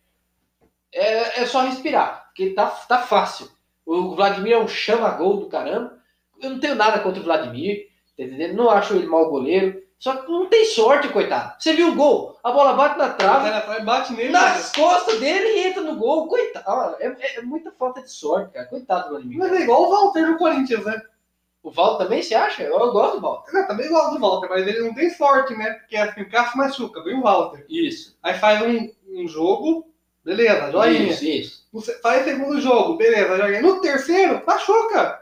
é 0.93 1.43
é 1.43 1.47
só 1.47 1.63
respirar, 1.63 2.27
porque 2.27 2.51
tá 2.51 2.67
tá 2.67 2.99
fácil. 2.99 3.49
O 3.87 4.15
Vladimir 4.15 4.53
é 4.53 4.59
um 4.59 4.69
chama-gol 4.69 5.39
do 5.39 5.47
caramba. 5.49 5.99
Eu 6.41 6.51
não 6.51 6.61
tenho 6.61 6.75
nada 6.75 7.01
contra 7.01 7.21
o 7.21 7.25
Vladimir, 7.25 7.89
tá 8.17 8.23
entendendo? 8.23 8.55
Não 8.55 8.71
acho 8.71 8.95
ele 8.95 9.07
mau 9.07 9.29
goleiro. 9.31 9.81
Só 9.99 10.17
que 10.17 10.31
não 10.33 10.47
tem 10.47 10.65
sorte, 10.65 11.09
coitado. 11.09 11.55
Você 11.59 11.75
viu 11.75 11.89
o 11.89 11.95
gol? 11.95 12.39
A 12.43 12.51
bola 12.53 12.73
bate 12.73 12.97
na 12.99 13.11
trave, 13.11 13.85
bate 13.85 14.15
nele. 14.15 14.31
nas 14.31 14.73
costas 14.73 15.21
dele 15.21 15.47
e 15.47 15.67
entra 15.69 15.83
no 15.83 15.97
gol. 15.97 16.27
Coitado. 16.27 16.97
É, 17.01 17.07
é- 17.09 17.39
é 17.39 17.43
muita 17.43 17.71
falta 17.73 18.01
de 18.01 18.11
sorte, 18.11 18.53
cara. 18.53 18.65
Coitado 18.67 19.05
do 19.05 19.11
Vladimir. 19.11 19.39
Mas 19.39 19.53
é 19.53 19.61
igual 19.63 19.83
o 19.83 19.91
Walter 19.91 20.27
no 20.27 20.39
Corinthians, 20.39 20.85
né? 20.87 21.03
O 21.63 21.71
Valdo 21.71 21.99
também, 21.99 22.23
você 22.23 22.35
acha? 22.35 22.63
Eu, 22.63 22.79
eu 22.79 22.93
gosto 22.93 23.21
do. 23.21 23.59
É, 23.59 23.63
também 23.65 23.87
igual 23.87 24.11
do 24.11 24.19
Walter, 24.19 24.49
mas 24.49 24.67
ele 24.67 24.81
não 24.81 24.95
tem 24.95 25.11
sorte, 25.11 25.55
né? 25.55 25.73
Porque 25.75 25.97
assim, 25.97 26.23
o 26.23 26.51
se 26.51 26.57
machuca, 26.57 27.05
vem 27.05 27.19
o 27.19 27.23
Walter. 27.23 27.67
Isso. 27.69 28.17
Aí 28.23 28.35
faz 28.35 28.63
um, 28.63 28.91
um 29.09 29.29
jogo, 29.29 29.93
beleza, 30.25 30.71
joinha. 30.73 31.11
Isso, 31.11 31.25
isso. 31.25 31.69
Faz 32.01 32.25
segundo 32.25 32.61
jogo, 32.61 32.97
beleza, 32.97 33.37
joinha. 33.37 33.61
No 33.61 33.81
terceiro, 33.81 34.43
machuca. 34.47 35.21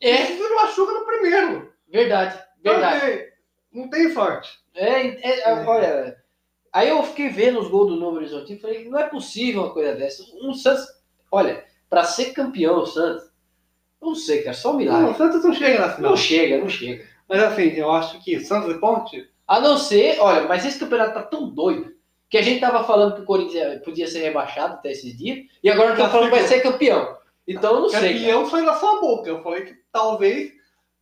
É, 0.00 0.24
Você 0.26 0.48
machuca 0.54 0.92
no 0.92 1.04
primeiro. 1.04 1.72
verdade. 1.90 2.42
Verdade. 2.62 3.00
Não 3.00 3.08
tem, 3.10 3.28
não 3.72 3.90
tem 3.90 4.12
sorte. 4.12 4.58
É, 4.74 5.06
é, 5.06 5.40
é, 5.40 5.52
olha. 5.64 6.16
Aí 6.72 6.88
eu 6.88 7.02
fiquei 7.02 7.28
vendo 7.30 7.58
os 7.58 7.68
gols 7.68 7.88
do 7.88 7.96
Novo 7.96 8.16
Horizonte 8.16 8.52
e 8.52 8.58
falei, 8.58 8.88
não 8.88 8.98
é 8.98 9.08
possível 9.08 9.62
uma 9.62 9.72
coisa 9.72 9.94
dessa. 9.94 10.22
Um 10.42 10.52
Santos, 10.52 10.86
olha, 11.30 11.64
pra 11.88 12.04
ser 12.04 12.32
campeão 12.34 12.80
o 12.80 12.86
Santos, 12.86 13.30
não 14.00 14.14
sei, 14.14 14.42
cara, 14.42 14.56
só 14.56 14.70
um 14.70 14.72
Não, 14.72 14.78
milagre. 14.78 15.10
o 15.10 15.14
Santos 15.14 15.44
não 15.44 15.54
chega 15.54 15.80
na 15.80 15.92
final. 15.92 16.10
Não 16.10 16.16
chega, 16.16 16.58
não 16.58 16.68
chega. 16.68 17.04
Mas 17.28 17.42
assim, 17.42 17.68
eu 17.70 17.90
acho 17.90 18.22
que 18.22 18.40
Santos 18.40 18.74
e 18.74 18.78
Ponte, 18.78 19.28
A 19.46 19.60
não 19.60 19.76
ser, 19.76 20.18
olha, 20.20 20.46
mas 20.46 20.64
esse 20.64 20.78
campeonato 20.78 21.14
tá 21.14 21.22
tão 21.22 21.48
doido 21.48 21.94
que 22.28 22.38
a 22.38 22.42
gente 22.42 22.60
tava 22.60 22.84
falando 22.84 23.14
que 23.14 23.22
o 23.22 23.24
Corinthians 23.24 23.82
podia 23.82 24.06
ser 24.06 24.20
rebaixado 24.20 24.74
até 24.74 24.90
esses 24.90 25.16
dias 25.16 25.46
e 25.62 25.70
agora 25.70 25.92
estão 25.92 26.08
falando 26.10 26.30
que 26.30 26.36
vai 26.36 26.46
ser 26.46 26.60
campeão. 26.60 27.16
Então 27.46 27.74
eu 27.76 27.80
não 27.82 27.88
sei. 27.88 28.00
cara. 28.00 28.14
campeão 28.14 28.46
foi 28.46 28.62
na 28.62 28.74
sua 28.74 29.00
boca. 29.00 29.28
Eu 29.28 29.42
falei 29.42 29.62
que 29.62 29.76
talvez 29.92 30.52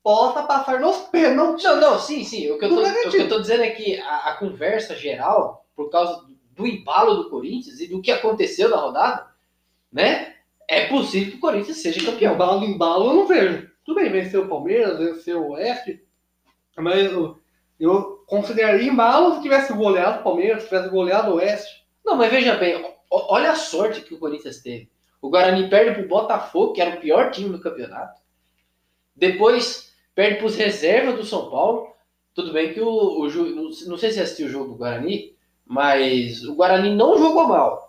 possa 0.02 0.42
passar 0.42 0.80
nos 0.80 0.98
pênaltis. 1.08 1.64
Não, 1.64 1.80
não, 1.80 1.98
sim, 1.98 2.22
sim. 2.24 2.50
O 2.50 2.58
que 2.58 2.66
eu 2.66 2.68
tô, 2.68 2.74
Não 2.76 2.90
o 2.90 3.10
que 3.10 3.16
eu 3.16 3.28
tô 3.28 3.40
dizendo 3.40 3.62
é 3.62 3.70
que 3.70 3.98
a, 3.98 4.16
a 4.30 4.36
conversa 4.36 4.94
geral, 4.94 5.66
por 5.74 5.90
causa 5.90 6.22
do, 6.22 6.36
do 6.54 6.66
embalo 6.66 7.14
do 7.16 7.30
Corinthians 7.30 7.80
e 7.80 7.86
do 7.86 8.02
que 8.02 8.12
aconteceu 8.12 8.68
na 8.68 8.76
rodada, 8.76 9.26
né? 9.90 10.33
É 10.68 10.86
possível 10.86 11.32
que 11.32 11.36
o 11.36 11.40
Corinthians 11.40 11.78
seja 11.78 12.04
campeão. 12.04 12.34
Embalo 12.34 12.64
em 12.64 12.70
embalo 12.72 13.06
eu 13.10 13.14
não 13.14 13.26
vejo. 13.26 13.70
Tudo 13.84 14.00
bem, 14.00 14.10
venceu 14.10 14.44
o 14.44 14.48
Palmeiras, 14.48 14.98
venceu 14.98 15.42
o 15.42 15.50
Oeste, 15.52 16.02
mas 16.78 17.12
eu, 17.12 17.38
eu 17.78 18.24
consideraria 18.26 18.90
embalo 18.90 19.34
se 19.36 19.42
tivesse 19.42 19.72
goleado 19.74 20.20
o 20.20 20.22
Palmeiras, 20.24 20.62
se 20.62 20.68
tivesse 20.68 20.88
goleado 20.88 21.32
o 21.32 21.34
Oeste. 21.36 21.84
Não, 22.04 22.16
mas 22.16 22.30
veja 22.30 22.56
bem, 22.56 22.76
o- 22.76 22.94
olha 23.10 23.50
a 23.52 23.56
sorte 23.56 24.00
que 24.00 24.14
o 24.14 24.18
Corinthians 24.18 24.62
teve. 24.62 24.90
O 25.20 25.28
Guarani 25.30 25.68
perde 25.68 25.94
pro 26.00 26.08
Botafogo, 26.08 26.72
que 26.72 26.80
era 26.80 26.96
o 26.96 27.00
pior 27.00 27.30
time 27.30 27.50
do 27.50 27.60
campeonato. 27.60 28.20
Depois 29.14 29.92
perde 30.14 30.38
pros 30.38 30.56
reservas 30.56 31.16
do 31.16 31.24
São 31.24 31.50
Paulo. 31.50 31.92
Tudo 32.34 32.52
bem 32.52 32.72
que 32.72 32.80
o, 32.80 32.88
o 32.88 33.28
não 33.86 33.96
sei- 33.98 34.12
se 34.12 34.20
assistiu 34.20 34.46
o 34.46 34.50
jogo 34.50 34.70
do 34.72 34.76
Guarani, 34.76 35.34
mas 35.64 36.42
o 36.44 36.54
Guarani 36.54 36.94
não 36.94 37.16
jogou 37.18 37.46
mal. 37.46 37.83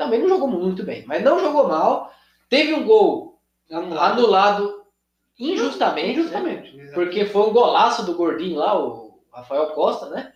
Também 0.00 0.18
não 0.18 0.30
jogou 0.30 0.48
muito 0.48 0.82
bem, 0.82 1.04
mas 1.06 1.22
não 1.22 1.38
jogou 1.38 1.68
mal. 1.68 2.10
Teve 2.48 2.72
um 2.72 2.86
gol 2.86 3.38
anulado 3.70 4.86
injustamente, 5.38 6.06
né? 6.06 6.12
Injustamente. 6.14 6.90
porque 6.94 7.26
foi 7.26 7.42
um 7.42 7.52
golaço 7.52 8.06
do 8.06 8.14
gordinho 8.14 8.60
lá, 8.60 8.82
o 8.82 9.20
Rafael 9.30 9.66
Costa, 9.72 10.08
né? 10.08 10.32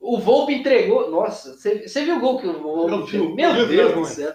O 0.00 0.18
Volpe 0.18 0.54
entregou. 0.54 1.08
Nossa, 1.08 1.56
você 1.56 2.04
viu 2.04 2.16
o 2.16 2.20
gol 2.20 2.40
que 2.40 2.48
o 2.48 2.60
Volpe 2.60 2.92
Eu 2.92 3.04
vi, 3.04 3.10
fez? 3.12 3.22
eu 3.22 3.34
Meu 3.36 3.52
Deus 3.54 3.70
eu 3.70 3.94
do 3.94 4.04
céu. 4.04 4.34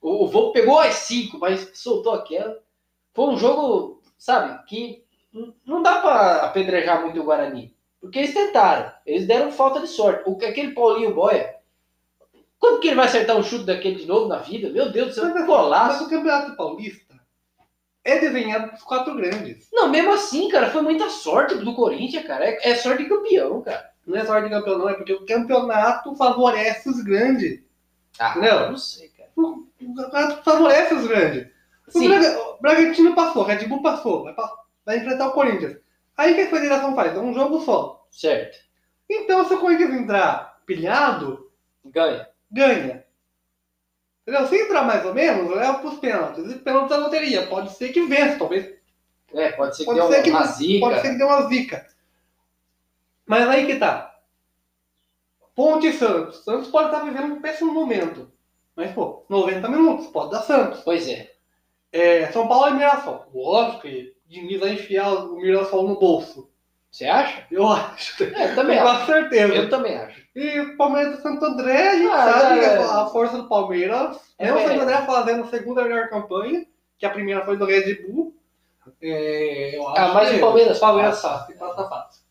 O, 0.00 0.26
o 0.26 0.28
Volpe 0.28 0.60
pegou 0.60 0.78
as 0.78 0.94
cinco, 0.94 1.36
mas 1.36 1.68
soltou 1.74 2.12
aquela. 2.12 2.62
Foi 3.14 3.24
um 3.24 3.36
jogo, 3.36 4.00
sabe, 4.16 4.64
que 4.68 5.02
não 5.66 5.82
dá 5.82 6.00
pra 6.00 6.36
apedrejar 6.42 7.02
muito 7.02 7.20
o 7.20 7.24
Guarani. 7.24 7.74
Porque 8.00 8.20
eles 8.20 8.32
tentaram. 8.32 8.92
Eles 9.04 9.26
deram 9.26 9.50
falta 9.50 9.80
de 9.80 9.88
sorte. 9.88 10.22
O, 10.24 10.36
aquele 10.36 10.70
Paulinho 10.70 11.12
Boia. 11.12 11.55
Quando 12.58 12.80
que 12.80 12.88
ele 12.88 12.96
vai 12.96 13.06
acertar 13.06 13.36
um 13.36 13.42
chute 13.42 13.64
daquele 13.64 13.96
de 13.96 14.06
novo 14.06 14.28
na 14.28 14.38
vida? 14.38 14.70
Meu 14.70 14.90
Deus 14.90 15.08
do 15.08 15.14
céu, 15.14 15.24
Mas, 15.24 15.32
que 15.34 15.38
mas 15.40 15.46
golaço. 15.46 16.04
o 16.04 16.10
Campeonato 16.10 16.56
Paulista 16.56 17.14
é 18.04 18.18
desenhado 18.18 18.70
dos 18.72 18.82
quatro 18.82 19.14
grandes. 19.14 19.68
Não, 19.72 19.88
mesmo 19.88 20.12
assim, 20.12 20.48
cara, 20.48 20.70
foi 20.70 20.82
muita 20.82 21.10
sorte 21.10 21.54
do 21.56 21.74
Corinthians, 21.74 22.26
cara. 22.26 22.44
É, 22.44 22.70
é 22.70 22.74
sorte 22.76 23.02
de 23.02 23.08
campeão, 23.08 23.60
cara. 23.62 23.90
Não 24.06 24.16
é 24.16 24.24
sorte 24.24 24.44
de 24.48 24.54
campeão, 24.54 24.78
não, 24.78 24.88
é 24.88 24.94
porque 24.94 25.12
o 25.12 25.26
campeonato 25.26 26.14
favorece 26.14 26.88
os 26.88 27.02
grandes. 27.02 27.60
Ah, 28.18 28.34
eu 28.38 28.70
não 28.70 28.78
sei, 28.78 29.08
cara. 29.08 29.30
O 29.36 29.66
campeonato 29.78 30.42
favorece 30.44 30.94
os 30.94 31.06
grandes. 31.06 31.48
O, 31.88 31.90
Sim. 31.98 32.08
Braga- 32.08 32.38
o 32.40 32.60
Bragantino 32.60 33.14
passou, 33.14 33.42
o 33.42 33.44
Red 33.44 33.66
Bull 33.66 33.82
passou, 33.82 34.24
vai, 34.24 34.34
vai 34.84 34.96
enfrentar 34.98 35.28
o 35.28 35.32
Corinthians. 35.32 35.76
Aí 36.16 36.32
o 36.32 36.34
que 36.34 36.40
a 36.42 36.50
federação 36.50 36.94
faz? 36.94 37.14
É 37.14 37.18
um 37.18 37.34
jogo 37.34 37.60
só. 37.60 38.06
Certo. 38.10 38.56
Então, 39.10 39.46
se 39.46 39.54
o 39.54 39.60
Corinthians 39.60 39.92
entrar 39.92 40.58
pilhado, 40.64 41.50
Ganha. 41.84 42.28
Ganha. 42.56 43.04
Entendeu? 44.22 44.48
Se 44.48 44.56
entrar 44.56 44.82
mais 44.82 45.04
ou 45.06 45.14
menos, 45.14 45.54
leva 45.54 45.78
pros 45.78 45.98
pênaltis. 46.00 46.50
E 46.50 46.58
pênaltis 46.58 46.90
da 46.90 46.96
loteria. 46.96 47.46
Pode 47.46 47.72
ser 47.72 47.90
que 47.90 48.02
vença, 48.06 48.38
talvez. 48.38 48.74
É, 49.32 49.52
pode 49.52 49.76
ser 49.76 49.84
que 49.84 49.90
Pode 49.94 50.00
dê 50.00 50.06
ser 50.06 50.14
uma, 50.16 50.22
que, 50.22 50.30
uma 50.30 50.46
zica. 50.46 50.80
pode 50.80 51.00
ser 51.00 51.10
que 51.10 51.18
dê 51.18 51.24
uma 51.24 51.42
zica. 51.48 51.86
Mas 53.24 53.48
aí 53.48 53.66
que 53.66 53.76
tá. 53.76 54.18
Ponte 55.54 55.86
e 55.86 55.92
Santos. 55.92 56.42
Santos 56.44 56.68
pode 56.68 56.88
estar 56.88 57.04
vivendo 57.04 57.34
um 57.34 57.40
péssimo 57.40 57.72
momento. 57.72 58.30
Mas, 58.74 58.92
pô, 58.92 59.24
90 59.28 59.68
minutos, 59.68 60.06
pode 60.08 60.32
dar 60.32 60.42
Santos. 60.42 60.80
Pois 60.80 61.08
é. 61.08 61.32
É, 61.92 62.30
São 62.32 62.46
Paulo 62.48 62.68
e 62.68 62.74
Mirassol. 62.74 63.26
Lógico 63.32 63.82
que 63.82 64.14
Diniz 64.26 64.60
vai 64.60 64.72
enfiar 64.72 65.08
o 65.08 65.36
Mirassol 65.36 65.88
no 65.88 65.98
bolso. 65.98 66.50
Você 66.96 67.04
acha? 67.04 67.44
Eu 67.50 67.68
acho. 67.68 68.24
É, 68.24 68.52
eu 68.52 68.54
também 68.54 68.78
Com 68.80 68.88
acho. 68.88 69.04
certeza. 69.06 69.54
Eu 69.54 69.68
também 69.68 69.98
acho. 69.98 70.18
E 70.34 70.60
o 70.60 70.76
Palmeiras 70.78 71.18
e 71.18 71.22
Santo 71.22 71.44
André, 71.44 71.88
a 71.90 71.94
gente 71.94 72.10
Ah, 72.10 72.32
sabe 72.40 72.60
é. 72.60 72.76
a, 72.78 73.02
a 73.02 73.06
força 73.08 73.36
do 73.36 73.48
Palmeiras. 73.48 74.16
É, 74.38 74.48
É, 74.48 74.52
o 74.54 74.56
é. 74.58 74.66
Santo 74.66 74.80
André 74.80 74.96
fazendo 75.04 75.42
a 75.44 75.46
segunda 75.48 75.82
melhor 75.82 76.08
campanha, 76.08 76.64
que 76.98 77.04
a 77.04 77.10
primeira 77.10 77.44
foi 77.44 77.58
do 77.58 77.66
Red 77.66 77.96
Bull. 77.96 78.34
É, 79.02 79.76
eu 79.76 79.86
Ah, 79.88 80.04
acho 80.04 80.14
mas 80.14 80.30
que 80.30 80.36
o 80.36 80.40
Palmeiras 80.40 80.78
Palmeiras 80.78 81.20
fácil, 81.20 81.54
passa 81.58 81.86
fácil. 81.86 82.22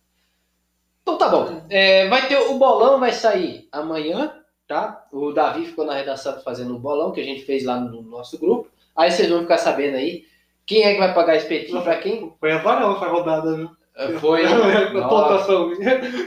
Então 1.03 1.17
tá 1.19 1.29
bom. 1.29 1.61
É, 1.69 2.07
vai 2.07 2.27
ter 2.27 2.37
o 2.39 2.57
bolão, 2.57 2.99
vai 2.99 3.11
sair 3.11 3.67
amanhã, 3.71 4.33
tá? 4.67 5.05
O 5.11 5.31
Davi 5.31 5.67
ficou 5.67 5.85
na 5.85 5.93
redação 5.93 6.41
fazendo 6.41 6.75
o 6.75 6.79
bolão 6.79 7.11
que 7.11 7.21
a 7.21 7.23
gente 7.23 7.45
fez 7.45 7.63
lá 7.63 7.79
no 7.79 8.01
nosso 8.01 8.39
grupo. 8.39 8.67
Aí 8.95 9.11
vocês 9.11 9.29
vão 9.29 9.41
ficar 9.41 9.59
sabendo 9.59 9.97
aí 9.97 10.23
quem 10.65 10.81
é 10.83 10.93
que 10.93 10.99
vai 10.99 11.13
pagar 11.13 11.35
espetinho 11.35 11.83
pra 11.83 11.97
quem. 11.97 12.33
Foi 12.39 12.51
azarão 12.51 12.95
essa 12.95 13.05
rodada, 13.05 13.55
viu? 13.55 13.69
Foi. 14.19 14.43
a 14.45 14.49
Nossa, 14.93 15.07
pontuação. 15.45 15.71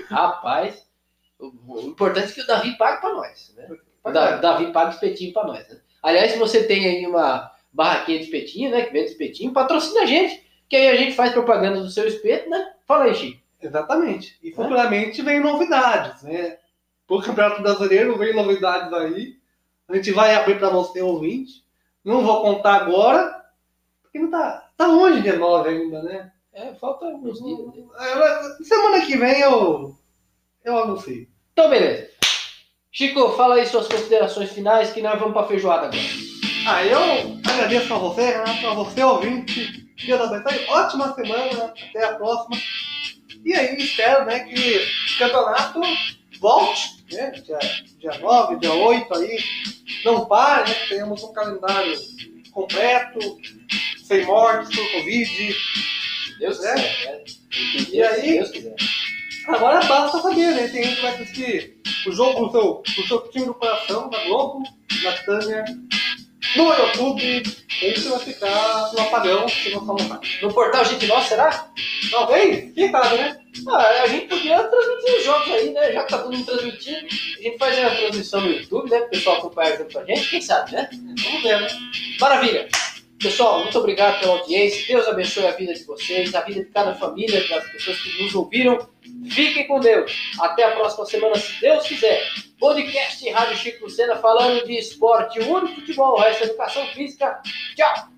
rapaz. 0.09 0.87
O, 1.39 1.81
importante 1.81 2.31
é 2.31 2.35
que 2.35 2.41
o 2.41 2.47
Davi 2.47 2.77
pague 2.77 3.01
pra 3.01 3.13
nós, 3.15 3.55
né? 3.57 3.69
O 4.03 4.11
Da- 4.11 4.37
Davi 4.39 4.73
paga 4.73 4.91
espetinho 4.91 5.33
pra 5.33 5.45
nós. 5.45 5.69
Né? 5.69 5.79
Aliás, 6.03 6.33
se 6.33 6.39
você 6.39 6.65
tem 6.65 6.85
aí 6.87 7.07
uma 7.07 7.51
barraquinha 7.73 8.19
de 8.19 8.25
espetinho, 8.25 8.71
né? 8.71 8.83
Que 8.83 8.93
vende 8.93 9.11
espetinho, 9.11 9.53
patrocina 9.53 10.03
a 10.03 10.07
gente. 10.07 10.47
Que 10.69 10.77
aí 10.77 10.89
a 10.89 10.97
gente 10.97 11.15
faz 11.15 11.33
propaganda 11.33 11.81
do 11.81 11.91
seu 11.91 12.07
espeto, 12.07 12.49
né? 12.51 12.73
Fala 12.87 13.05
aí, 13.05 13.15
Chico. 13.15 13.41
Exatamente. 13.61 14.39
E 14.43 14.53
futuramente 14.53 15.23
vem 15.23 15.41
novidades, 15.41 16.23
né? 16.23 16.59
Pro 17.07 17.21
Campeonato 17.23 17.63
Brasileiro 17.63 18.17
vem 18.19 18.35
novidades 18.35 18.93
aí. 18.93 19.37
A 19.89 19.97
gente 19.97 20.13
vai 20.13 20.35
abrir 20.35 20.59
para 20.59 20.69
você, 20.69 21.01
ouvinte. 21.01 21.65
Não 22.05 22.23
vou 22.23 22.43
contar 22.43 22.75
agora, 22.75 23.43
porque 24.03 24.19
não 24.19 24.31
tá, 24.31 24.69
tá 24.77 24.87
longe 24.87 25.23
de 25.23 25.33
9 25.33 25.69
ainda, 25.71 26.03
né? 26.03 26.33
É, 26.53 26.75
falta 26.75 27.07
alguns 27.07 27.39
dias. 27.43 27.59
né? 27.59 28.65
Semana 28.65 29.05
que 29.07 29.17
vem 29.17 29.41
eu, 29.41 29.97
eu 30.65 30.79
anuncio. 30.79 31.29
Então, 31.53 31.71
beleza. 31.71 32.09
Chico, 32.91 33.31
fala 33.33 33.57
aí 33.57 33.67
suas 33.67 33.87
considerações 33.87 34.51
finais 34.51 34.93
que 34.93 35.03
nós 35.03 35.19
vamos 35.19 35.35
pra 35.35 35.47
feijoada 35.47 35.87
agora. 35.87 36.03
Ah, 36.67 36.85
eu 36.85 37.39
agradeço 37.49 37.95
a 37.95 37.99
você, 37.99 38.31
Renato, 38.31 38.67
a 38.67 38.75
você, 38.75 39.03
ouvinte. 39.03 39.89
Deus 40.05 40.21
abençoe. 40.21 40.67
Ótima 40.69 41.15
semana. 41.15 41.75
Até 41.89 42.05
a 42.05 42.15
próxima. 42.15 42.57
E 43.45 43.55
aí, 43.55 43.77
espero 43.77 44.25
né, 44.25 44.41
que 44.41 44.79
o 45.15 45.19
campeonato 45.19 45.81
volte, 46.41 47.05
né? 47.13 47.31
Dia, 47.31 47.59
dia 47.99 48.19
9, 48.19 48.57
dia 48.57 48.73
8 48.73 49.15
aí. 49.15 49.39
Não 50.05 50.27
pare, 50.27 50.71
né? 50.71 50.77
Tenhamos 50.89 51.23
um 51.23 51.33
calendário 51.33 51.97
completo, 52.53 53.19
sem 54.05 54.25
mortes 54.27 54.75
por 54.75 54.91
Covid. 54.93 55.57
Deus 56.39 56.65
É. 56.65 56.75
quiser, 56.75 57.13
né? 57.13 57.25
E 57.91 58.03
aí? 58.03 58.33
Deus 58.39 58.51
quiser. 58.51 58.75
Agora 59.49 59.81
basta 59.87 60.21
saber, 60.21 60.55
né? 60.55 60.69
Tem 60.69 60.85
gente 60.85 60.97
que 60.97 61.03
vai 61.03 61.15
assistir 61.15 61.77
o 62.07 62.13
jogo 62.13 62.47
do 62.47 62.51
seu, 62.53 62.83
do 62.97 63.09
seu 63.09 63.21
time 63.31 63.47
do 63.47 63.55
coração, 63.55 64.11
na 64.11 64.25
Globo, 64.25 64.63
na 65.03 65.13
Tânia, 65.13 65.65
no 66.57 66.73
YouTube. 66.75 67.43
Esse 67.81 68.09
vai 68.09 68.19
ficar 68.19 68.93
no 68.93 69.01
apagão 69.01 69.49
se 69.49 69.71
não 69.71 69.87
falar 69.87 70.03
mais. 70.09 70.43
No 70.43 70.53
portal 70.53 70.85
Gente 70.85 71.07
Nossa, 71.07 71.29
será? 71.29 71.71
Talvez? 72.11 72.75
Quem 72.75 72.91
sabe, 72.91 73.17
né? 73.17 73.39
Ah, 73.69 74.03
a 74.03 74.07
gente 74.07 74.27
podia 74.27 74.63
transmitir 74.65 75.17
os 75.19 75.25
jogos 75.25 75.51
aí, 75.53 75.71
né? 75.71 75.93
Já 75.93 76.03
que 76.05 76.11
tá 76.11 76.19
todo 76.19 76.33
mundo 76.37 76.45
transmitindo, 76.47 77.07
a 77.07 77.43
gente 77.43 77.59
faz 77.59 77.79
a 77.79 77.91
transmissão 77.91 78.41
no 78.41 78.51
YouTube, 78.51 78.91
né? 78.91 78.99
Pro 79.01 79.11
pessoal 79.11 79.37
acompanhar 79.39 79.79
junto 79.79 79.93
com 79.93 79.99
a 80.01 80.05
gente, 80.05 80.29
quem 80.29 80.41
sabe, 80.41 80.73
né? 80.73 80.89
Vamos 80.93 81.43
ver, 81.43 81.61
né? 81.61 81.69
Maravilha! 82.21 82.69
Pessoal, 83.21 83.63
muito 83.63 83.77
obrigado 83.79 84.21
pela 84.21 84.39
audiência. 84.39 84.87
Deus 84.87 85.09
abençoe 85.09 85.47
a 85.47 85.51
vida 85.51 85.75
de 85.75 85.83
vocês, 85.85 86.33
a 86.35 86.41
vida 86.43 86.63
de 86.63 86.71
cada 86.71 86.95
família, 86.95 87.47
das 87.49 87.69
pessoas 87.71 87.99
que 88.01 88.23
nos 88.23 88.35
ouviram. 88.35 88.89
Fiquem 89.29 89.67
com 89.67 89.81
Deus. 89.81 90.13
Até 90.41 90.65
a 90.65 90.73
próxima 90.73 91.05
semana, 91.05 91.35
se 91.35 91.61
Deus 91.61 91.87
quiser. 91.87 92.23
Podcast 92.61 93.29
Rádio 93.31 93.57
Chico 93.57 93.85
Lucena 93.85 94.17
falando 94.17 94.65
de 94.65 94.79
esporte, 94.79 95.41
o 95.41 95.53
único 95.53 95.81
futebol, 95.81 96.15
o 96.15 96.21
resto 96.21 96.45
é 96.45 96.47
educação 96.47 96.87
física. 96.89 97.41
Tchau! 97.75 98.09